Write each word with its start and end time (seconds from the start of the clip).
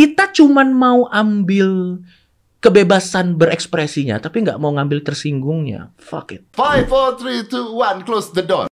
Kita 0.00 0.32
cuman 0.32 0.72
mau 0.72 1.04
ambil 1.12 2.00
kebebasan 2.64 3.36
berekspresinya, 3.36 4.16
tapi 4.16 4.40
nggak 4.40 4.56
mau 4.56 4.72
ngambil 4.72 5.04
tersinggungnya. 5.04 5.92
Fuck 6.00 6.32
it. 6.32 6.48
Five, 6.56 6.88
four, 6.88 7.20
three, 7.20 7.44
two, 7.44 7.76
one. 7.76 8.00
Close 8.08 8.32
the 8.32 8.40
door. 8.40 8.72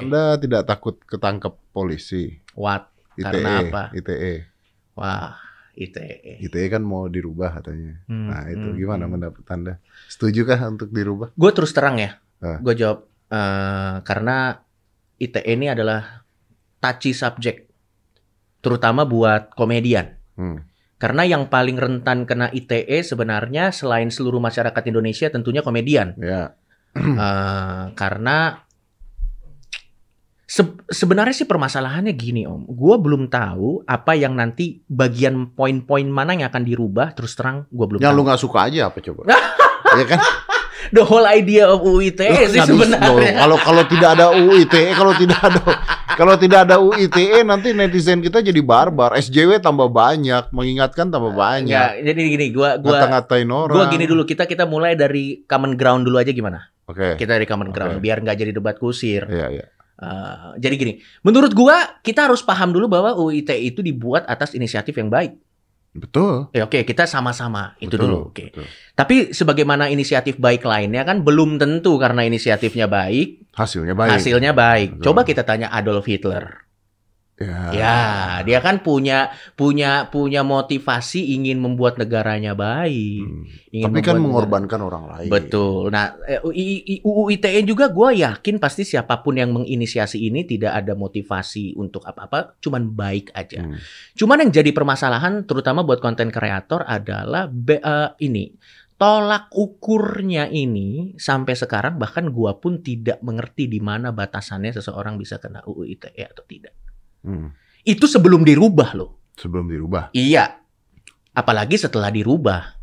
Anda 0.00 0.40
tidak 0.40 0.64
takut 0.64 0.96
ketangkep 1.04 1.52
polisi? 1.76 2.40
What? 2.56 2.88
ITE, 3.20 3.28
Karena 3.28 3.50
apa? 3.60 3.82
ITE. 3.92 4.48
Wah, 4.96 5.36
ITE. 5.76 6.40
ITE 6.40 6.64
kan 6.72 6.80
mau 6.80 7.12
dirubah 7.12 7.60
katanya. 7.60 8.00
Hmm, 8.08 8.32
Nah 8.32 8.48
itu 8.48 8.72
hmm, 8.72 8.78
gimana 8.80 9.04
hmm. 9.04 9.12
pendapat 9.20 9.44
Anda? 9.52 9.74
Setuju 10.08 10.48
kah 10.48 10.64
untuk 10.64 10.88
dirubah? 10.88 11.28
Gue 11.36 11.52
terus 11.52 11.76
terang 11.76 12.00
ya, 12.00 12.16
Ah. 12.40 12.56
gue 12.56 12.72
jawab 12.72 13.04
eh, 13.28 14.00
karena 14.00 14.64
ITE 15.20 15.44
ini 15.44 15.68
adalah 15.68 16.24
touchy 16.80 17.12
subject, 17.12 17.69
terutama 18.60 19.04
buat 19.04 19.52
komedian. 19.52 20.16
Hmm. 20.36 20.64
Karena 21.00 21.24
yang 21.24 21.48
paling 21.48 21.80
rentan 21.80 22.28
kena 22.28 22.52
ITE 22.52 23.00
sebenarnya 23.00 23.72
selain 23.72 24.12
seluruh 24.12 24.36
masyarakat 24.36 24.82
Indonesia 24.84 25.32
tentunya 25.32 25.64
komedian. 25.64 26.12
Ya. 26.20 26.52
Eh, 26.92 27.84
karena 27.96 28.60
se- 30.44 30.76
sebenarnya 30.90 31.32
sih 31.32 31.48
permasalahannya 31.48 32.12
gini 32.12 32.44
om, 32.44 32.66
gue 32.68 32.96
belum 33.00 33.30
tahu 33.30 33.86
apa 33.86 34.12
yang 34.18 34.34
nanti 34.36 34.82
bagian 34.90 35.54
poin-poin 35.56 36.04
mana 36.04 36.36
yang 36.36 36.52
akan 36.52 36.68
dirubah. 36.68 37.16
Terus 37.16 37.32
terang 37.32 37.64
gue 37.70 37.86
belum 37.86 38.00
Yang 38.02 38.12
tahu. 38.12 38.18
lu 38.18 38.26
nggak 38.26 38.40
suka 38.42 38.58
aja 38.68 38.80
apa 38.92 38.98
coba? 39.00 39.20
ya 40.00 40.04
kan? 40.04 40.20
The 40.90 41.04
whole 41.06 41.24
idea 41.24 41.68
of 41.70 41.84
UU 41.84 42.12
ITE 42.12 42.26
Lu 42.26 42.36
E 42.40 42.44
sih 42.50 42.60
sebenarnya. 42.60 43.36
Kalau 43.38 43.56
kalau 43.60 43.84
tidak 43.86 44.16
ada 44.16 44.26
UU 44.34 44.64
ITE, 44.64 44.90
kalau 44.96 45.12
tidak 45.14 45.38
ada 45.38 45.60
kalau 46.18 46.34
tidak 46.38 46.66
ada 46.66 46.80
UU 46.80 47.10
ITE 47.10 47.42
nanti 47.42 47.74
netizen 47.74 48.24
kita 48.24 48.40
jadi 48.40 48.58
barbar. 48.62 49.14
SJW 49.18 49.60
tambah 49.62 49.90
banyak, 49.90 50.50
mengingatkan 50.50 51.10
tambah 51.10 51.34
banyak. 51.34 51.70
Ya, 51.70 51.94
jadi 52.00 52.20
gini, 52.30 52.46
gua 52.54 52.78
gua 52.78 53.02
Ngata-ngatain 53.02 53.50
orang. 53.50 53.76
gua 53.76 53.84
gini 53.90 54.04
dulu 54.08 54.22
kita 54.26 54.46
kita 54.46 54.64
mulai 54.66 54.94
dari 54.98 55.42
common 55.46 55.74
ground 55.78 56.06
dulu 56.06 56.16
aja 56.18 56.32
gimana? 56.34 56.70
Oke. 56.90 57.14
Kita 57.14 57.38
dari 57.38 57.46
common 57.46 57.70
ground 57.70 57.98
Oke. 57.98 58.02
biar 58.02 58.18
nggak 58.22 58.36
jadi 58.38 58.52
debat 58.54 58.76
kusir. 58.78 59.26
Iya, 59.30 59.46
iya. 59.50 59.66
Eh, 60.00 60.48
jadi 60.56 60.74
gini, 60.80 60.92
menurut 61.20 61.52
gua 61.52 62.00
kita 62.00 62.24
harus 62.24 62.40
paham 62.40 62.72
dulu 62.72 62.88
bahwa 62.88 63.12
UU 63.20 63.44
ITE 63.44 63.60
itu 63.68 63.84
dibuat 63.84 64.24
atas 64.24 64.56
inisiatif 64.56 64.96
yang 64.96 65.12
baik. 65.12 65.36
Betul. 65.90 66.54
Ya 66.54 66.70
oke, 66.70 66.86
kita 66.86 67.02
sama-sama 67.10 67.74
itu 67.82 67.90
betul, 67.98 68.06
dulu. 68.06 68.18
Oke. 68.30 68.54
betul. 68.54 68.66
Tapi 68.94 69.34
sebagaimana 69.34 69.90
inisiatif 69.90 70.38
baik 70.38 70.62
lainnya 70.62 71.02
kan 71.02 71.26
belum 71.26 71.58
tentu 71.58 71.98
karena 71.98 72.22
inisiatifnya 72.22 72.86
baik, 72.86 73.50
Hasilnya 73.58 73.98
baik. 73.98 74.10
hasilnya 74.14 74.52
baik. 74.54 74.88
Betul. 74.96 75.04
Coba 75.10 75.20
kita 75.26 75.42
tanya 75.42 75.66
Adolf 75.74 76.06
Hitler. 76.06 76.69
Ya. 77.40 77.72
Ya, 77.72 78.00
dia 78.44 78.60
kan 78.60 78.84
punya 78.84 79.32
punya 79.56 80.12
punya 80.12 80.44
motivasi 80.44 81.40
ingin 81.40 81.56
membuat 81.56 81.96
negaranya 81.96 82.52
baik. 82.52 83.24
Hmm. 83.24 83.48
ingin 83.72 83.88
Tapi 83.88 84.00
kan 84.04 84.20
mengorbankan 84.20 84.76
orang 84.84 85.08
negara- 85.08 85.24
lain. 85.24 85.30
Betul. 85.32 85.88
Nah, 85.88 86.20
eh, 86.28 86.44
UU 87.00 87.32
ITE 87.32 87.64
juga 87.64 87.88
gue 87.88 88.20
yakin 88.20 88.60
pasti 88.60 88.84
siapa 88.84 89.24
pun 89.24 89.40
yang 89.40 89.56
menginisiasi 89.56 90.20
ini 90.20 90.44
tidak 90.44 90.84
ada 90.84 90.92
motivasi 90.92 91.72
untuk 91.80 92.04
apa-apa, 92.04 92.60
cuman 92.60 92.92
baik 92.92 93.32
aja. 93.32 93.64
Hmm. 93.64 93.80
Cuman 94.12 94.44
yang 94.44 94.52
jadi 94.52 94.76
permasalahan 94.76 95.48
terutama 95.48 95.80
buat 95.80 96.04
konten 96.04 96.28
kreator 96.28 96.84
adalah 96.84 97.48
be- 97.48 97.80
eh, 97.80 98.10
ini 98.20 98.52
tolak 99.00 99.48
ukurnya 99.56 100.52
ini 100.52 101.16
sampai 101.16 101.56
sekarang 101.56 101.96
bahkan 101.96 102.28
gua 102.28 102.60
pun 102.60 102.84
tidak 102.84 103.16
mengerti 103.24 103.64
di 103.64 103.80
mana 103.80 104.12
batasannya 104.12 104.76
seseorang 104.76 105.16
bisa 105.16 105.40
kena 105.40 105.64
UU 105.64 105.88
ITE 105.88 106.20
atau 106.28 106.44
tidak. 106.44 106.76
Hmm. 107.20 107.52
Itu 107.82 108.04
sebelum 108.04 108.42
dirubah 108.42 108.92
loh. 108.92 109.20
Sebelum 109.34 109.66
dirubah. 109.66 110.12
Iya. 110.12 110.60
Apalagi 111.30 111.76
setelah 111.76 112.08
dirubah. 112.08 112.76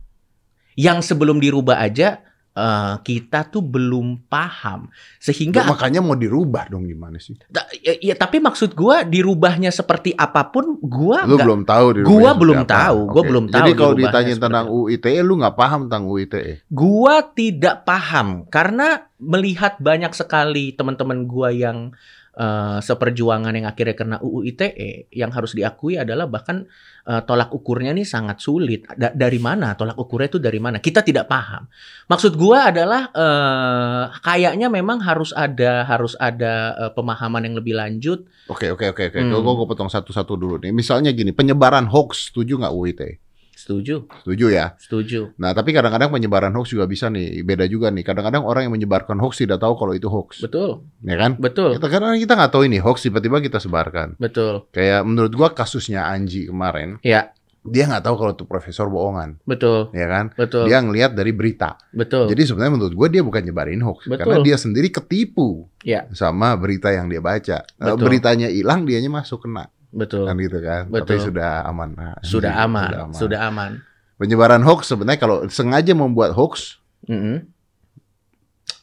Yang 0.74 1.10
sebelum 1.10 1.38
dirubah 1.38 1.78
aja 1.78 2.22
eh, 2.54 2.96
kita 3.02 3.46
tuh 3.48 3.62
belum 3.62 4.26
paham. 4.26 4.90
Sehingga 5.18 5.62
Makanya 5.66 6.02
mau 6.02 6.14
dirubah 6.14 6.66
dong 6.68 6.86
gimana 6.86 7.18
sih? 7.18 7.38
Ta- 7.50 7.70
ya, 7.72 7.94
ya, 7.98 8.14
tapi 8.14 8.38
maksud 8.38 8.74
gua 8.74 9.02
dirubahnya 9.02 9.70
seperti 9.70 10.14
apa 10.14 10.50
pun 10.50 10.82
gua 10.82 11.22
Lu 11.26 11.38
nggak- 11.38 11.46
belum 11.46 11.62
tahu 11.64 11.86
Gua 12.02 12.32
belum 12.34 12.60
apa. 12.62 12.70
tahu, 12.70 12.98
gua 13.06 13.24
belum 13.24 13.46
tahu 13.50 13.62
Jadi 13.62 13.72
kalau 13.74 13.94
ditanya 13.94 14.34
tentang 14.34 14.66
apa. 14.66 14.74
UU 14.74 14.86
ITE 14.90 15.22
lu 15.22 15.34
nggak 15.38 15.54
paham 15.56 15.80
tentang 15.86 16.04
UU 16.06 16.18
ITE. 16.26 16.54
Gua 16.68 17.16
tidak 17.30 17.86
paham 17.86 18.28
karena 18.50 18.88
melihat 19.18 19.78
banyak 19.78 20.14
sekali 20.14 20.74
teman-teman 20.74 21.26
gua 21.26 21.54
yang 21.54 21.94
eh, 22.38 22.80
seperjuangan 22.80 23.50
yang 23.50 23.66
akhirnya 23.66 23.96
kena 23.98 24.18
UU 24.22 24.46
ITE 24.54 25.10
yang 25.12 25.34
harus 25.34 25.58
diakui 25.58 25.98
adalah 25.98 26.30
bahkan 26.30 26.70
eh, 27.10 27.22
tolak 27.26 27.50
ukurnya 27.50 27.92
nih 27.98 28.06
sangat 28.06 28.38
sulit. 28.40 28.86
Da- 28.94 29.12
dari 29.12 29.42
mana 29.42 29.74
tolak 29.74 29.98
ukurnya 29.98 30.30
itu 30.32 30.40
dari 30.40 30.62
mana? 30.62 30.78
Kita 30.78 31.02
tidak 31.02 31.26
paham. 31.26 31.66
Maksud 32.08 32.38
gua 32.38 32.70
adalah 32.70 33.10
eh, 33.12 34.04
kayaknya 34.22 34.70
memang 34.70 35.02
harus 35.02 35.34
ada 35.34 35.84
harus 35.90 36.14
ada 36.22 36.78
eh, 36.88 36.92
pemahaman 36.94 37.44
yang 37.44 37.56
lebih 37.58 37.74
lanjut. 37.74 38.24
Oke 38.48 38.72
oke 38.72 38.96
oke 38.96 39.04
oke. 39.12 39.20
Hmm. 39.20 39.34
Gue 39.34 39.68
potong 39.68 39.92
satu-satu 39.92 40.40
dulu 40.40 40.56
nih. 40.64 40.72
Misalnya 40.72 41.12
gini, 41.12 41.36
penyebaran 41.36 41.90
hoax 41.92 42.32
setuju 42.32 42.62
nggak 42.62 42.74
UU 42.74 42.86
ITE? 42.96 43.27
Setuju, 43.58 44.06
Setuju 44.22 44.46
ya. 44.48 44.78
setuju. 44.78 45.34
Nah 45.36 45.50
tapi 45.52 45.74
kadang-kadang 45.74 46.14
penyebaran 46.14 46.54
hoax 46.54 46.70
juga 46.70 46.86
bisa 46.86 47.10
nih 47.10 47.42
beda 47.42 47.66
juga 47.66 47.90
nih. 47.90 48.06
Kadang-kadang 48.06 48.46
orang 48.46 48.70
yang 48.70 48.78
menyebarkan 48.78 49.18
hoax 49.18 49.42
tidak 49.42 49.58
tahu 49.58 49.74
kalau 49.74 49.92
itu 49.92 50.06
hoax, 50.06 50.46
Betul, 50.46 50.86
ya 51.02 51.18
kan? 51.18 51.34
betul, 51.36 51.74
Kita 51.74 51.90
kadang 51.90 52.14
kita 52.16 52.38
nggak 52.38 52.52
tahu 52.54 52.64
ini 52.64 52.78
hoax 52.78 53.02
tiba-tiba 53.02 53.42
kita 53.42 53.58
sebarkan. 53.58 54.14
betul. 54.16 54.70
Kayak 54.70 55.02
menurut 55.04 55.34
gua 55.34 55.50
kasusnya 55.52 56.06
Anji 56.06 56.46
kemarin, 56.46 57.02
Ya, 57.02 57.34
dia 57.64 57.84
nggak 57.84 58.06
tahu 58.06 58.16
kalau 58.16 58.32
itu 58.32 58.46
profesor 58.46 58.88
bohongan, 58.88 59.42
betul, 59.44 59.90
ya 59.92 60.06
kan? 60.06 60.30
betul, 60.32 60.70
Dia 60.70 60.78
ngelihat 60.80 61.18
dari 61.18 61.34
berita. 61.34 61.82
betul. 61.90 62.30
Jadi 62.30 62.42
sebenarnya 62.46 62.78
menurut 62.78 62.94
gue 62.94 63.08
dia 63.10 63.24
bukan 63.26 63.42
nyebarin 63.42 63.82
hoax 63.82 64.06
Betul. 64.06 64.22
karena 64.22 64.38
dia 64.40 64.56
sendiri 64.56 64.88
ketipu 64.88 65.66
Ya. 65.82 66.06
sama 66.14 66.54
berita 66.56 66.94
yang 66.94 67.10
dia 67.10 67.20
baca. 67.20 67.66
Nah, 67.76 67.98
Betul. 67.98 68.06
beritanya 68.06 68.48
hilang, 68.48 68.86
dianya 68.86 69.10
masuk 69.10 69.44
kena 69.44 69.68
betul. 69.98 70.24
kan 70.24 70.38
gitu 70.38 70.62
kan. 70.62 70.86
Betul. 70.88 71.18
Tapi 71.18 71.26
sudah 71.26 71.66
aman. 71.66 71.90
Nah, 71.92 72.14
Sudah 72.24 72.54
anjing, 72.54 72.66
aman, 72.70 72.90
sudah 73.12 73.40
aman. 73.44 73.72
Penyebaran 74.16 74.62
hoax 74.62 74.88
sebenarnya 74.88 75.18
kalau 75.18 75.46
sengaja 75.48 75.94
membuat 75.94 76.32
hoax 76.32 76.78
Mm-mm. 77.06 77.50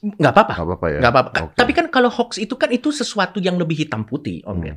Nggak 0.04 0.32
apa-apa, 0.32 0.52
nggak 0.52 0.66
apa-apa 0.66 0.86
ya. 0.86 0.98
nggak 1.00 1.12
apa-apa. 1.12 1.38
Oke. 1.42 1.54
Tapi 1.56 1.72
kan 1.72 1.86
kalau 1.88 2.10
hoax 2.12 2.36
itu 2.36 2.54
kan 2.54 2.69
itu 2.69 2.92
sesuatu 2.92 3.41
yang 3.41 3.56
lebih 3.56 3.78
hitam 3.78 4.04
putih, 4.04 4.44
Om 4.44 4.52
Hmm. 4.52 4.62
Ben. 4.62 4.76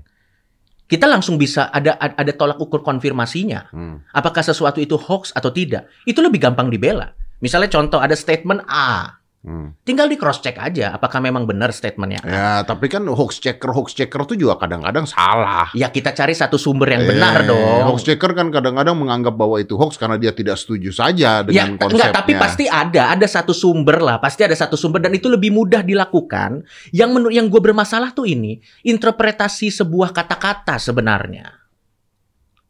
Kita 0.87 1.03
langsung 1.03 1.35
bisa 1.35 1.67
ada 1.67 1.99
ada 1.99 2.31
tolak 2.31 2.55
ukur 2.57 2.79
konfirmasinya. 2.79 3.67
Hmm. 3.75 3.99
Apakah 4.15 4.39
sesuatu 4.39 4.79
itu 4.79 4.95
hoax 4.95 5.35
atau 5.35 5.51
tidak? 5.51 5.91
Itu 6.07 6.23
lebih 6.23 6.39
gampang 6.39 6.71
dibela. 6.71 7.11
Misalnya 7.43 7.67
contoh 7.67 7.99
ada 7.99 8.15
statement 8.15 8.63
A, 8.65 9.19
Hmm. 9.47 9.71
tinggal 9.81 10.11
di 10.11 10.19
cross 10.19 10.43
check 10.43 10.59
aja 10.59 10.91
apakah 10.91 11.23
memang 11.23 11.47
benar 11.47 11.71
statementnya. 11.71 12.19
Ya, 12.19 12.51
tapi 12.61 12.91
kan 12.91 13.07
hoax 13.07 13.39
checker 13.39 13.71
hoax 13.71 13.95
checker 13.95 14.19
tuh 14.21 14.35
juga 14.35 14.59
kadang-kadang 14.59 15.07
salah. 15.07 15.71
Ya 15.71 15.87
kita 15.87 16.11
cari 16.11 16.35
satu 16.35 16.59
sumber 16.59 16.91
yang 16.91 17.07
benar 17.07 17.41
Eh, 17.41 17.47
dong. 17.47 17.87
Hoax 17.87 18.03
checker 18.03 18.35
kan 18.35 18.51
kadang-kadang 18.51 18.99
menganggap 18.99 19.31
bahwa 19.33 19.55
itu 19.55 19.73
hoax 19.73 19.95
karena 19.95 20.19
dia 20.19 20.29
tidak 20.29 20.59
setuju 20.59 20.91
saja 20.91 21.39
Ya, 21.39 21.63
dengan 21.63 21.73
t- 21.73 21.79
konsepnya. 21.79 22.11
enggak, 22.11 22.17
tapi 22.19 22.31
pasti 22.35 22.65
ada, 22.67 23.07
ada 23.07 23.23
satu 23.23 23.55
sumber 23.55 23.97
lah, 23.97 24.19
pasti 24.19 24.43
ada 24.43 24.51
satu 24.51 24.75
sumber 24.75 24.99
dan 24.99 25.15
itu 25.15 25.31
lebih 25.31 25.49
mudah 25.49 25.79
dilakukan. 25.79 26.67
Yang 26.91 27.09
menurut 27.09 27.31
yang 27.31 27.47
gue 27.47 27.61
bermasalah 27.63 28.11
tuh 28.11 28.27
ini 28.27 28.59
interpretasi 28.83 29.71
sebuah 29.71 30.11
kata-kata 30.11 30.75
sebenarnya. 30.75 31.55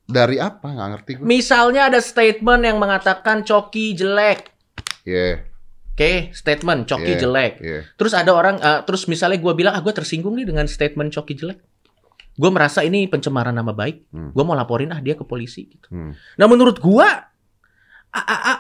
Dari 0.06 0.38
apa? 0.38 0.70
Nggak 0.70 0.90
ngerti 0.94 1.12
gue. 1.18 1.26
Misalnya 1.26 1.90
ada 1.90 1.98
statement 1.98 2.62
yang 2.62 2.78
mengatakan 2.78 3.42
coki 3.42 3.92
jelek, 3.92 4.54
Iya, 5.04 5.42
oke, 5.98 6.30
statement 6.30 6.86
coki 6.86 7.18
Iya. 7.18 7.20
jelek. 7.20 7.54
iya. 7.58 7.82
Terus 7.98 8.14
ada 8.14 8.30
orang, 8.30 8.62
eh, 8.62 8.86
terus 8.86 9.10
misalnya 9.10 9.42
gue 9.42 9.54
bilang, 9.58 9.74
ah 9.74 9.82
gue 9.82 9.90
tersinggung 9.90 10.38
nih 10.38 10.46
dengan 10.46 10.70
statement 10.70 11.10
coki 11.10 11.34
jelek. 11.34 11.58
Gue 12.38 12.54
merasa 12.54 12.86
ini 12.86 13.10
pencemaran 13.10 13.50
nama 13.50 13.74
baik. 13.74 14.14
Hmm. 14.14 14.30
Gue 14.30 14.44
mau 14.46 14.54
laporin 14.54 14.94
ah 14.94 15.02
dia 15.02 15.18
ke 15.18 15.26
polisi. 15.26 15.66
Gitu. 15.66 15.90
Hmm. 15.90 16.14
Nah 16.14 16.46
menurut 16.46 16.78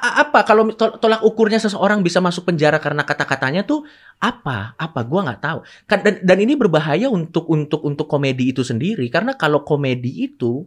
a- 0.01 0.15
apa 0.21 0.43
kalau 0.43 0.69
tol- 0.73 0.97
tolak 0.97 1.21
ukurnya 1.23 1.57
seseorang 1.57 2.01
bisa 2.01 2.17
masuk 2.19 2.45
penjara 2.45 2.77
karena 2.81 3.05
kata-katanya 3.05 3.63
tuh 3.63 3.85
apa? 4.17 4.73
Apa 4.75 5.01
gua 5.05 5.23
nggak 5.29 5.41
tahu. 5.41 5.59
Kan- 5.85 6.03
Dan, 6.03 6.15
dan 6.21 6.37
ini 6.41 6.53
berbahaya 6.53 7.07
untuk 7.07 7.47
untuk 7.47 7.81
untuk 7.81 8.05
komedi 8.05 8.49
itu 8.49 8.61
sendiri 8.61 9.07
karena 9.07 9.33
kalau 9.33 9.61
komedi 9.61 10.25
itu 10.25 10.65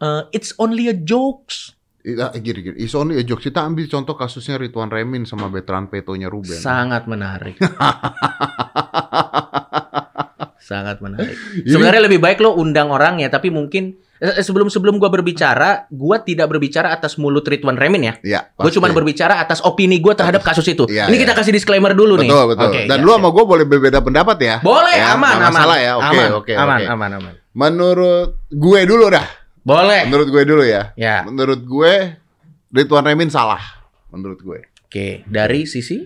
uh, 0.00 0.24
it's 0.32 0.52
only 0.56 0.88
a 0.88 0.96
jokes. 0.96 1.76
Iya, 2.00 2.32
gini, 2.40 2.60
gini. 2.64 2.76
It's 2.80 2.96
only 2.96 3.20
a 3.20 3.24
joke. 3.24 3.40
Kita 3.40 3.60
ambil 3.60 3.84
contoh 3.84 4.16
kasusnya 4.16 4.56
Ridwan 4.56 4.88
Remin 4.88 5.28
sama 5.28 5.52
veteran 5.52 5.86
petonya 5.86 6.32
Ruben. 6.32 6.56
Sangat 6.56 7.04
menarik. 7.04 7.60
Sangat 10.60 11.02
menarik. 11.02 11.34
Sebenarnya 11.66 12.06
lebih 12.06 12.22
baik 12.22 12.38
lo 12.40 12.54
undang 12.56 12.88
orang 12.94 13.20
ya, 13.20 13.28
tapi 13.28 13.50
mungkin 13.50 13.98
Eh, 14.20 14.44
Sebelum 14.44 14.68
sebelum 14.68 15.00
gua 15.00 15.08
berbicara, 15.08 15.88
gua 15.88 16.20
tidak 16.20 16.52
berbicara 16.52 16.92
atas 16.92 17.16
mulut 17.16 17.40
Ridwan 17.40 17.80
Remin 17.80 18.04
ya. 18.04 18.14
Iya. 18.20 18.40
Gue 18.52 18.68
pasti. 18.68 18.76
cuma 18.76 18.92
berbicara 18.92 19.40
atas 19.40 19.64
opini 19.64 19.96
gue 19.96 20.12
terhadap 20.12 20.44
kasus 20.44 20.68
itu. 20.68 20.84
Iya, 20.92 21.08
Ini 21.08 21.16
iya. 21.16 21.22
kita 21.24 21.32
kasih 21.32 21.56
disclaimer 21.56 21.96
dulu 21.96 22.20
nih. 22.20 22.28
Betul, 22.28 22.52
betul. 22.52 22.68
Oke, 22.68 22.80
Dan 22.84 23.00
ya, 23.00 23.04
lu 23.08 23.10
ya. 23.10 23.16
sama 23.16 23.28
gue 23.32 23.44
boleh 23.48 23.64
berbeda 23.64 24.04
pendapat 24.04 24.36
ya? 24.44 24.56
boleh 24.60 24.92
Ya, 24.92 25.16
aman 25.16 25.40
aman 25.40 25.48
masalah 25.48 25.78
ya. 25.80 25.92
Oke, 25.96 26.04
aman, 26.04 26.30
oke, 26.36 26.52
aman, 26.52 26.76
oke. 26.76 26.92
aman 26.92 27.10
aman 27.16 27.32
Menurut 27.56 28.28
gue 28.52 28.80
dulu 28.84 29.08
dah. 29.08 29.24
Boleh 29.62 30.04
Menurut 30.04 30.28
gue 30.28 30.42
dulu 30.44 30.62
ya. 30.62 30.92
ya 30.94 31.22
Menurut 31.22 31.60
gue 31.60 31.92
Ridwan 32.70 33.04
Remin 33.04 33.28
salah. 33.28 33.60
Menurut 34.08 34.40
gue. 34.40 34.60
oke 34.84 35.22
dari 35.24 35.64
sisi 35.64 36.02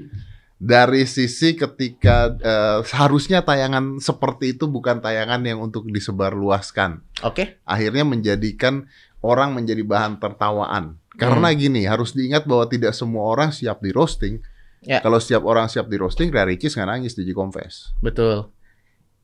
Dari 0.54 1.04
sisi 1.04 1.52
ketika 1.54 2.32
eh, 2.32 2.78
seharusnya 2.82 3.40
tayangan 3.40 3.98
seperti 3.98 4.54
itu 4.54 4.64
bukan 4.64 4.98
tayangan 4.98 5.40
yang 5.40 5.60
untuk 5.60 5.84
disebarluaskan. 5.86 7.04
oke 7.20 7.60
Akhirnya 7.62 8.02
menjadikan 8.02 8.88
orang 9.20 9.52
menjadi 9.52 9.82
bahan 9.82 10.16
tertawaan. 10.16 10.96
Karena 11.14 11.48
Hmm. 11.48 11.56
gini, 11.56 11.84
harus 11.84 12.10
diingat 12.10 12.42
bahwa 12.42 12.66
tidak 12.66 12.90
semua 12.90 13.22
orang 13.24 13.50
siap 13.50 13.78
di 13.78 13.88
roasting. 13.88 14.42
Ya. 14.80 14.98
Kalau 14.98 15.16
setiap 15.16 15.44
orang 15.44 15.64
siap 15.64 15.86
di 15.86 15.94
roasting, 15.94 16.28
Ria 16.28 16.42
Ricis 16.42 16.74
nggak 16.74 16.88
nangis 16.88 17.12
di 17.12 17.28
Confess. 17.30 17.92
betul 18.00 18.50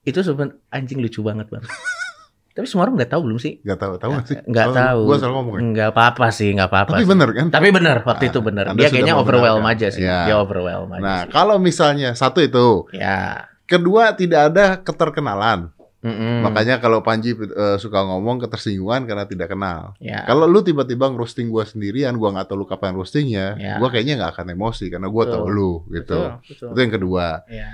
itu 0.01 0.17
sebenarnya 0.17 0.57
anjing 0.71 0.97
lucu 0.99 1.21
banget 1.21 1.49
bang 1.49 1.61
tapi 2.51 2.67
semua 2.67 2.83
orang 2.85 2.95
udah 2.95 3.07
tahu 3.07 3.21
belum 3.25 3.39
sih 3.39 3.55
Gak 3.61 3.79
tahu, 3.79 3.95
tahu 3.97 4.11
nggak 4.13 4.27
sih? 4.27 4.37
nggak 4.43 4.69
tahu 4.71 5.01
Gua 5.05 5.17
salah 5.17 5.35
ngomong 5.39 5.55
ya? 5.55 5.61
nggak 5.65 5.89
apa-apa 5.91 6.27
sih 6.29 6.49
nggak 6.51 6.69
apa-apa 6.69 6.91
Tapi 6.93 7.03
sih. 7.03 7.09
bener 7.09 7.29
kan? 7.31 7.47
tapi 7.49 7.69
bener 7.71 7.97
waktu 8.01 8.25
Ah, 8.25 8.31
itu 8.31 8.39
bener 8.41 8.65
Anda 8.67 8.77
dia 8.77 8.89
kayaknya 8.89 9.15
overwhelm 9.15 9.65
aja 9.65 9.87
sih 9.89 10.03
Ya. 10.03 10.19
dia 10.25 10.37
overwhelm 10.37 10.91
aja 10.91 11.01
Nah, 11.01 11.21
sih. 11.21 11.31
kalau 11.31 11.57
misalnya 11.57 12.11
satu 12.13 12.39
itu, 12.41 12.67
ya 12.93 13.47
kedua 13.65 14.13
tidak 14.13 14.51
ada 14.51 14.65
keterkenalan. 14.77 15.71
Mm-mm. 16.01 16.41
Makanya 16.43 16.81
kalau 16.81 17.01
Panji 17.01 17.37
eh, 17.37 17.77
suka 17.77 18.01
ngomong 18.01 18.41
ketersinggungan 18.41 19.05
karena 19.05 19.25
tidak 19.25 19.53
kenal. 19.53 19.93
ya 19.99 20.25
Kalau 20.25 20.45
lu 20.45 20.59
tiba-tiba 20.59 21.07
ngerosting 21.07 21.47
gua 21.47 21.63
sendirian, 21.63 22.17
gua 22.17 22.33
nggak 22.33 22.49
tahu 22.49 22.57
lu 22.57 22.67
kapan 22.67 22.97
roastingnya, 22.97 23.47
Ya. 23.55 23.77
gua 23.77 23.89
kayaknya 23.89 24.17
nggak 24.17 24.33
akan 24.35 24.47
emosi 24.51 24.89
karena 24.89 25.07
gua 25.07 25.23
Betul. 25.23 25.35
tahu 25.37 25.47
lu 25.47 25.73
gitu. 25.93 26.19
betul, 26.19 26.29
betul. 26.43 26.69
Itu 26.73 26.79
yang 26.81 26.93
kedua. 26.97 27.27
Ya. 27.47 27.69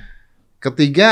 Ketiga, 0.58 1.10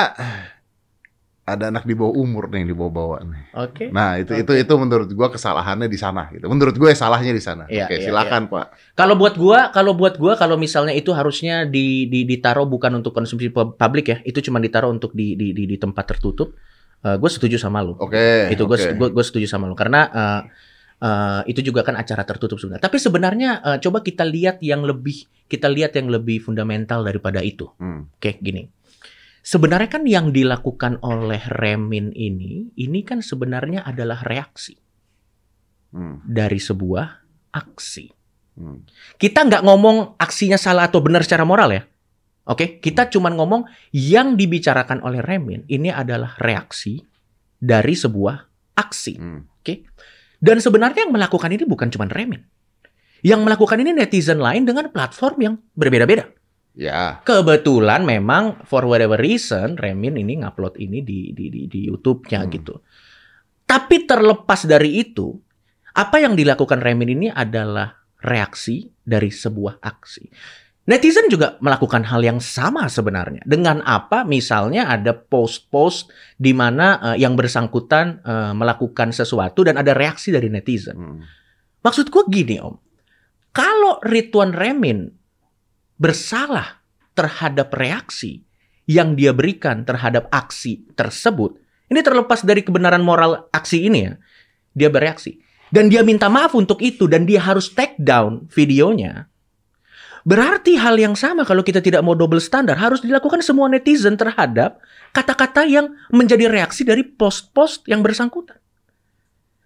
ada 1.45 1.69
anak 1.69 1.85
di 1.85 1.93
bawah 1.93 2.17
umur 2.17 2.49
nih 2.49 2.65
yang 2.65 2.73
dibawa-bawa 2.73 3.21
nih. 3.21 3.43
oke 3.53 3.85
Nah, 3.93 4.17
itu 4.17 4.33
Oke. 4.33 4.49
itu 4.49 4.53
itu 4.65 4.75
menurut 4.81 5.13
gua 5.13 5.29
kesalahannya 5.29 5.93
di 5.93 5.99
sana 6.01 6.33
gitu. 6.33 6.49
Menurut 6.49 6.73
gue 6.73 6.89
salahnya 6.97 7.37
di 7.37 7.43
sana. 7.45 7.69
Iya, 7.69 7.85
Oke, 7.85 8.01
iya, 8.01 8.09
silakan, 8.09 8.49
Pak. 8.49 8.97
Kalau 8.97 9.15
buat 9.21 9.37
gua, 9.37 9.69
kalau 9.69 9.93
buat 9.93 10.17
gua 10.17 10.41
kalau 10.41 10.57
misalnya 10.57 10.97
itu 10.97 11.13
harusnya 11.13 11.69
di, 11.69 12.09
di 12.09 12.25
ditaruh 12.25 12.65
bukan 12.65 12.97
untuk 13.05 13.13
konsumsi 13.13 13.53
pub- 13.53 13.77
publik 13.77 14.07
ya, 14.09 14.17
itu 14.25 14.41
cuma 14.41 14.57
ditaruh 14.57 14.89
untuk 14.89 15.13
di 15.13 15.37
di 15.37 15.53
di, 15.53 15.69
di 15.69 15.77
tempat 15.77 16.17
tertutup. 16.17 16.57
gue 17.05 17.29
setuju 17.29 17.61
sama 17.61 17.85
lu. 17.85 18.01
Oke. 18.01 18.49
itu 18.49 18.65
gue 18.65 18.79
oke. 18.97 19.13
gue 19.13 19.25
setuju 19.29 19.45
sama 19.45 19.69
lu 19.69 19.77
karena 19.77 20.09
eh, 20.09 20.41
eh, 21.05 21.41
itu 21.53 21.61
juga 21.61 21.85
kan 21.85 22.01
acara 22.01 22.25
tertutup 22.25 22.57
sebenarnya. 22.57 22.89
Tapi 22.89 22.97
sebenarnya 22.97 23.51
eh, 23.61 23.79
coba 23.85 24.01
kita 24.01 24.25
lihat 24.25 24.65
yang 24.65 24.81
lebih 24.89 25.29
kita 25.45 25.69
lihat 25.69 25.93
yang 26.01 26.09
lebih 26.09 26.41
fundamental 26.41 27.05
daripada 27.05 27.45
itu. 27.45 27.69
Hmm. 27.77 28.09
Oke, 28.17 28.41
gini. 28.41 28.65
Sebenarnya 29.45 29.93
kan 29.93 30.09
yang 30.09 30.33
dilakukan 30.33 31.05
oleh 31.05 31.45
Remin 31.53 32.17
ini, 32.17 32.73
ini 32.81 33.05
kan 33.05 33.21
sebenarnya 33.21 33.85
adalah 33.85 34.25
reaksi 34.25 34.81
Hmm. 35.95 36.19
dari 36.27 36.59
sebuah 36.59 37.07
aksi. 37.55 38.11
Hmm. 38.59 38.83
Kita 39.15 39.47
nggak 39.47 39.63
ngomong 39.63 40.19
aksinya 40.19 40.59
salah 40.59 40.91
atau 40.91 40.99
benar 40.99 41.23
secara 41.23 41.47
moral 41.47 41.71
ya. 41.71 41.87
Oke, 42.51 42.83
kita 42.83 43.09
cuman 43.09 43.39
ngomong 43.39 43.63
yang 43.95 44.35
dibicarakan 44.35 45.01
oleh 45.07 45.23
Remin 45.23 45.65
ini 45.71 45.89
adalah 45.89 46.35
reaksi 46.43 46.99
dari 47.57 47.95
sebuah 47.95 48.37
aksi. 48.75 49.15
Hmm. 49.17 49.47
Dan 50.45 50.61
sebenarnya 50.61 51.09
yang 51.09 51.15
melakukan 51.15 51.49
ini 51.49 51.65
bukan 51.65 51.89
cuma 51.89 52.05
Remin. 52.05 52.45
Yang 53.25 53.41
melakukan 53.49 53.81
ini 53.81 53.97
netizen 53.97 54.37
lain 54.37 54.69
dengan 54.69 54.93
platform 54.93 55.37
yang 55.41 55.55
berbeda-beda. 55.73 56.29
Ya. 56.75 57.23
Kebetulan 57.23 58.03
memang 58.03 58.67
for 58.67 58.83
whatever 58.83 59.15
reason 59.15 59.79
Remin 59.79 60.19
ini 60.19 60.43
ngupload 60.43 60.75
ini 60.83 61.07
di 61.07 61.31
di 61.31 61.47
di, 61.47 61.71
di 61.71 61.81
YouTube-nya 61.87 62.43
Hmm. 62.43 62.51
gitu. 62.51 62.75
Tapi 63.65 64.05
terlepas 64.05 64.67
dari 64.67 65.01
itu, 65.01 65.33
apa 65.95 66.19
yang 66.19 66.35
dilakukan 66.35 66.83
Remin 66.83 67.15
ini 67.15 67.27
adalah 67.31 67.95
reaksi 68.21 68.91
dari 69.01 69.31
sebuah 69.31 69.81
aksi. 69.81 70.25
Netizen 70.85 71.33
juga 71.33 71.57
melakukan 71.65 72.05
hal 72.05 72.21
yang 72.21 72.45
sama 72.45 72.93
sebenarnya. 72.93 73.41
Dengan 73.49 73.81
apa? 73.81 74.21
Misalnya 74.29 74.85
ada 74.93 75.17
post-post 75.17 76.13
di 76.37 76.53
mana 76.53 77.15
eh, 77.15 77.25
yang 77.25 77.39
bersangkutan 77.41 78.21
eh, 78.21 78.53
melakukan 78.53 79.15
sesuatu 79.15 79.65
dan 79.65 79.81
ada 79.81 79.97
reaksi 79.97 80.29
dari 80.29 80.53
netizen. 80.53 80.99
Hmm. 80.99 81.23
Maksud 81.81 82.13
gue 82.13 82.25
gini 82.29 82.61
om, 82.61 82.77
kalau 83.55 83.97
Ridwan 84.05 84.53
Remin 84.53 85.09
bersalah 86.05 86.85
terhadap 87.17 87.73
reaksi 87.73 88.45
yang 88.85 89.17
dia 89.17 89.33
berikan 89.33 89.89
terhadap 89.89 90.29
aksi 90.29 90.85
tersebut, 90.93 91.57
ini 91.89 92.05
terlepas 92.05 92.45
dari 92.45 92.61
kebenaran 92.61 93.01
moral 93.01 93.49
aksi 93.49 93.89
ini 93.89 94.01
ya, 94.05 94.13
dia 94.77 94.93
bereaksi. 94.93 95.41
Dan 95.73 95.89
dia 95.89 96.05
minta 96.05 96.29
maaf 96.29 96.53
untuk 96.53 96.85
itu 96.85 97.09
dan 97.09 97.25
dia 97.25 97.41
harus 97.41 97.73
take 97.73 97.97
down 97.97 98.45
videonya. 98.53 99.33
Berarti 100.25 100.77
hal 100.77 101.01
yang 101.01 101.17
sama 101.17 101.43
kalau 101.49 101.65
kita 101.65 101.81
tidak 101.81 102.05
mau 102.05 102.13
double 102.13 102.41
standar 102.41 102.77
harus 102.77 103.01
dilakukan 103.01 103.41
semua 103.41 103.67
netizen 103.73 104.15
terhadap 104.17 104.81
kata-kata 105.13 105.65
yang 105.65 105.93
menjadi 106.13 106.49
reaksi 106.53 106.85
dari 106.85 107.03
post-post 107.03 107.89
yang 107.89 108.05
bersangkutan. 108.05 108.61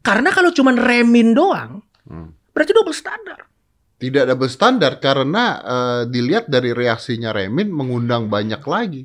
Karena 0.02 0.30
kalau 0.30 0.54
cuma 0.54 0.72
remin 0.72 1.34
doang, 1.34 1.82
Hmm. 2.08 2.32
berarti 2.56 2.72
double 2.72 2.96
standar. 2.96 3.44
Tidak 3.98 4.30
double 4.30 4.46
standar 4.46 5.02
karena 5.02 5.44
eh, 5.58 6.02
dilihat 6.06 6.46
dari 6.46 6.70
reaksinya 6.70 7.34
Remin 7.34 7.74
mengundang 7.74 8.30
banyak 8.30 8.62
lagi 8.62 9.02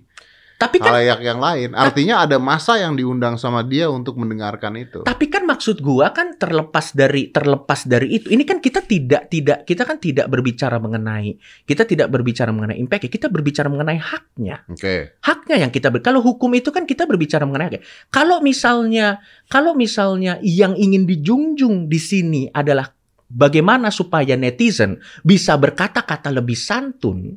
Tapi 0.63 0.79
kan 0.79 0.95
halayak 0.95 1.19
yang 1.19 1.43
lain. 1.43 1.69
Artinya 1.75 2.23
ada 2.23 2.39
masa 2.39 2.79
yang 2.79 2.95
diundang 2.95 3.35
sama 3.35 3.67
dia 3.67 3.91
untuk 3.91 4.15
mendengarkan 4.15 4.79
itu. 4.79 5.03
tapi 5.03 5.27
kan 5.27 5.43
maksud 5.43 5.83
gua 5.83 6.15
kan 6.15 6.39
terlepas 6.39 6.95
dari 6.95 7.33
terlepas 7.35 7.83
dari 7.83 8.15
itu. 8.15 8.31
Ini 8.31 8.47
kan 8.47 8.63
kita 8.63 8.79
tidak 8.85 9.27
tidak 9.27 9.67
kita 9.67 9.83
kan 9.83 9.99
tidak 9.99 10.31
berbicara 10.31 10.79
mengenai 10.79 11.35
kita 11.67 11.83
tidak 11.83 12.07
berbicara 12.07 12.55
mengenai 12.55 12.79
impact 12.79 13.11
kita 13.11 13.27
berbicara 13.27 13.67
mengenai 13.67 13.99
haknya. 13.99 14.63
Oke. 14.71 15.19
Haknya 15.19 15.67
yang 15.67 15.71
kita 15.73 15.91
ber, 15.91 15.99
kalau 15.99 16.23
hukum 16.23 16.53
itu 16.55 16.71
kan 16.71 16.87
kita 16.87 17.03
berbicara 17.03 17.43
mengenai. 17.43 17.83
Kalau 18.07 18.39
misalnya 18.39 19.19
kalau 19.51 19.75
misalnya 19.75 20.39
yang 20.39 20.79
ingin 20.79 21.03
dijunjung 21.03 21.91
di 21.91 21.99
sini 21.99 22.47
adalah 22.55 22.87
bagaimana 23.33 23.89
supaya 23.89 24.37
netizen 24.37 25.01
bisa 25.25 25.57
berkata-kata 25.57 26.29
lebih 26.29 26.55
santun. 26.55 27.33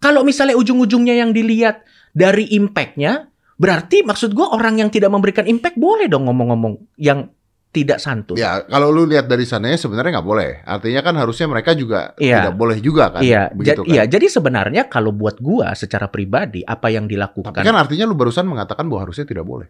Kalau 0.00 0.24
misalnya 0.24 0.56
ujung-ujungnya 0.56 1.20
yang 1.20 1.30
dilihat 1.30 1.84
dari 2.14 2.48
impact-nya, 2.56 3.28
berarti 3.54 4.00
maksud 4.02 4.32
gua 4.32 4.56
orang 4.56 4.80
yang 4.80 4.88
tidak 4.88 5.12
memberikan 5.12 5.44
impact 5.44 5.76
boleh 5.76 6.08
dong 6.08 6.24
ngomong-ngomong 6.24 6.96
yang 6.96 7.28
tidak 7.68 8.00
santun. 8.00 8.40
Ya, 8.40 8.64
kalau 8.64 8.88
lu 8.88 9.04
lihat 9.04 9.28
dari 9.28 9.44
sananya 9.44 9.76
sebenarnya 9.76 10.18
nggak 10.18 10.24
boleh. 10.26 10.64
Artinya 10.64 11.04
kan 11.04 11.14
harusnya 11.20 11.46
mereka 11.52 11.76
juga 11.76 12.16
Iya. 12.16 12.48
tidak 12.48 12.56
boleh 12.56 12.78
juga 12.80 13.12
kan. 13.12 13.20
Iya, 13.20 13.52
begitu 13.52 13.84
ja- 13.84 13.86
kan? 13.86 13.92
iya. 13.92 14.02
Jadi 14.08 14.26
sebenarnya 14.32 14.82
kalau 14.88 15.12
buat 15.12 15.36
gua 15.36 15.76
secara 15.76 16.08
pribadi 16.08 16.64
apa 16.64 16.88
yang 16.88 17.04
dilakukan 17.04 17.52
Tapi 17.52 17.66
kan 17.68 17.76
artinya 17.76 18.08
lu 18.08 18.16
barusan 18.16 18.48
mengatakan 18.48 18.88
bahwa 18.88 19.04
harusnya 19.04 19.28
tidak 19.28 19.44
boleh. 19.44 19.68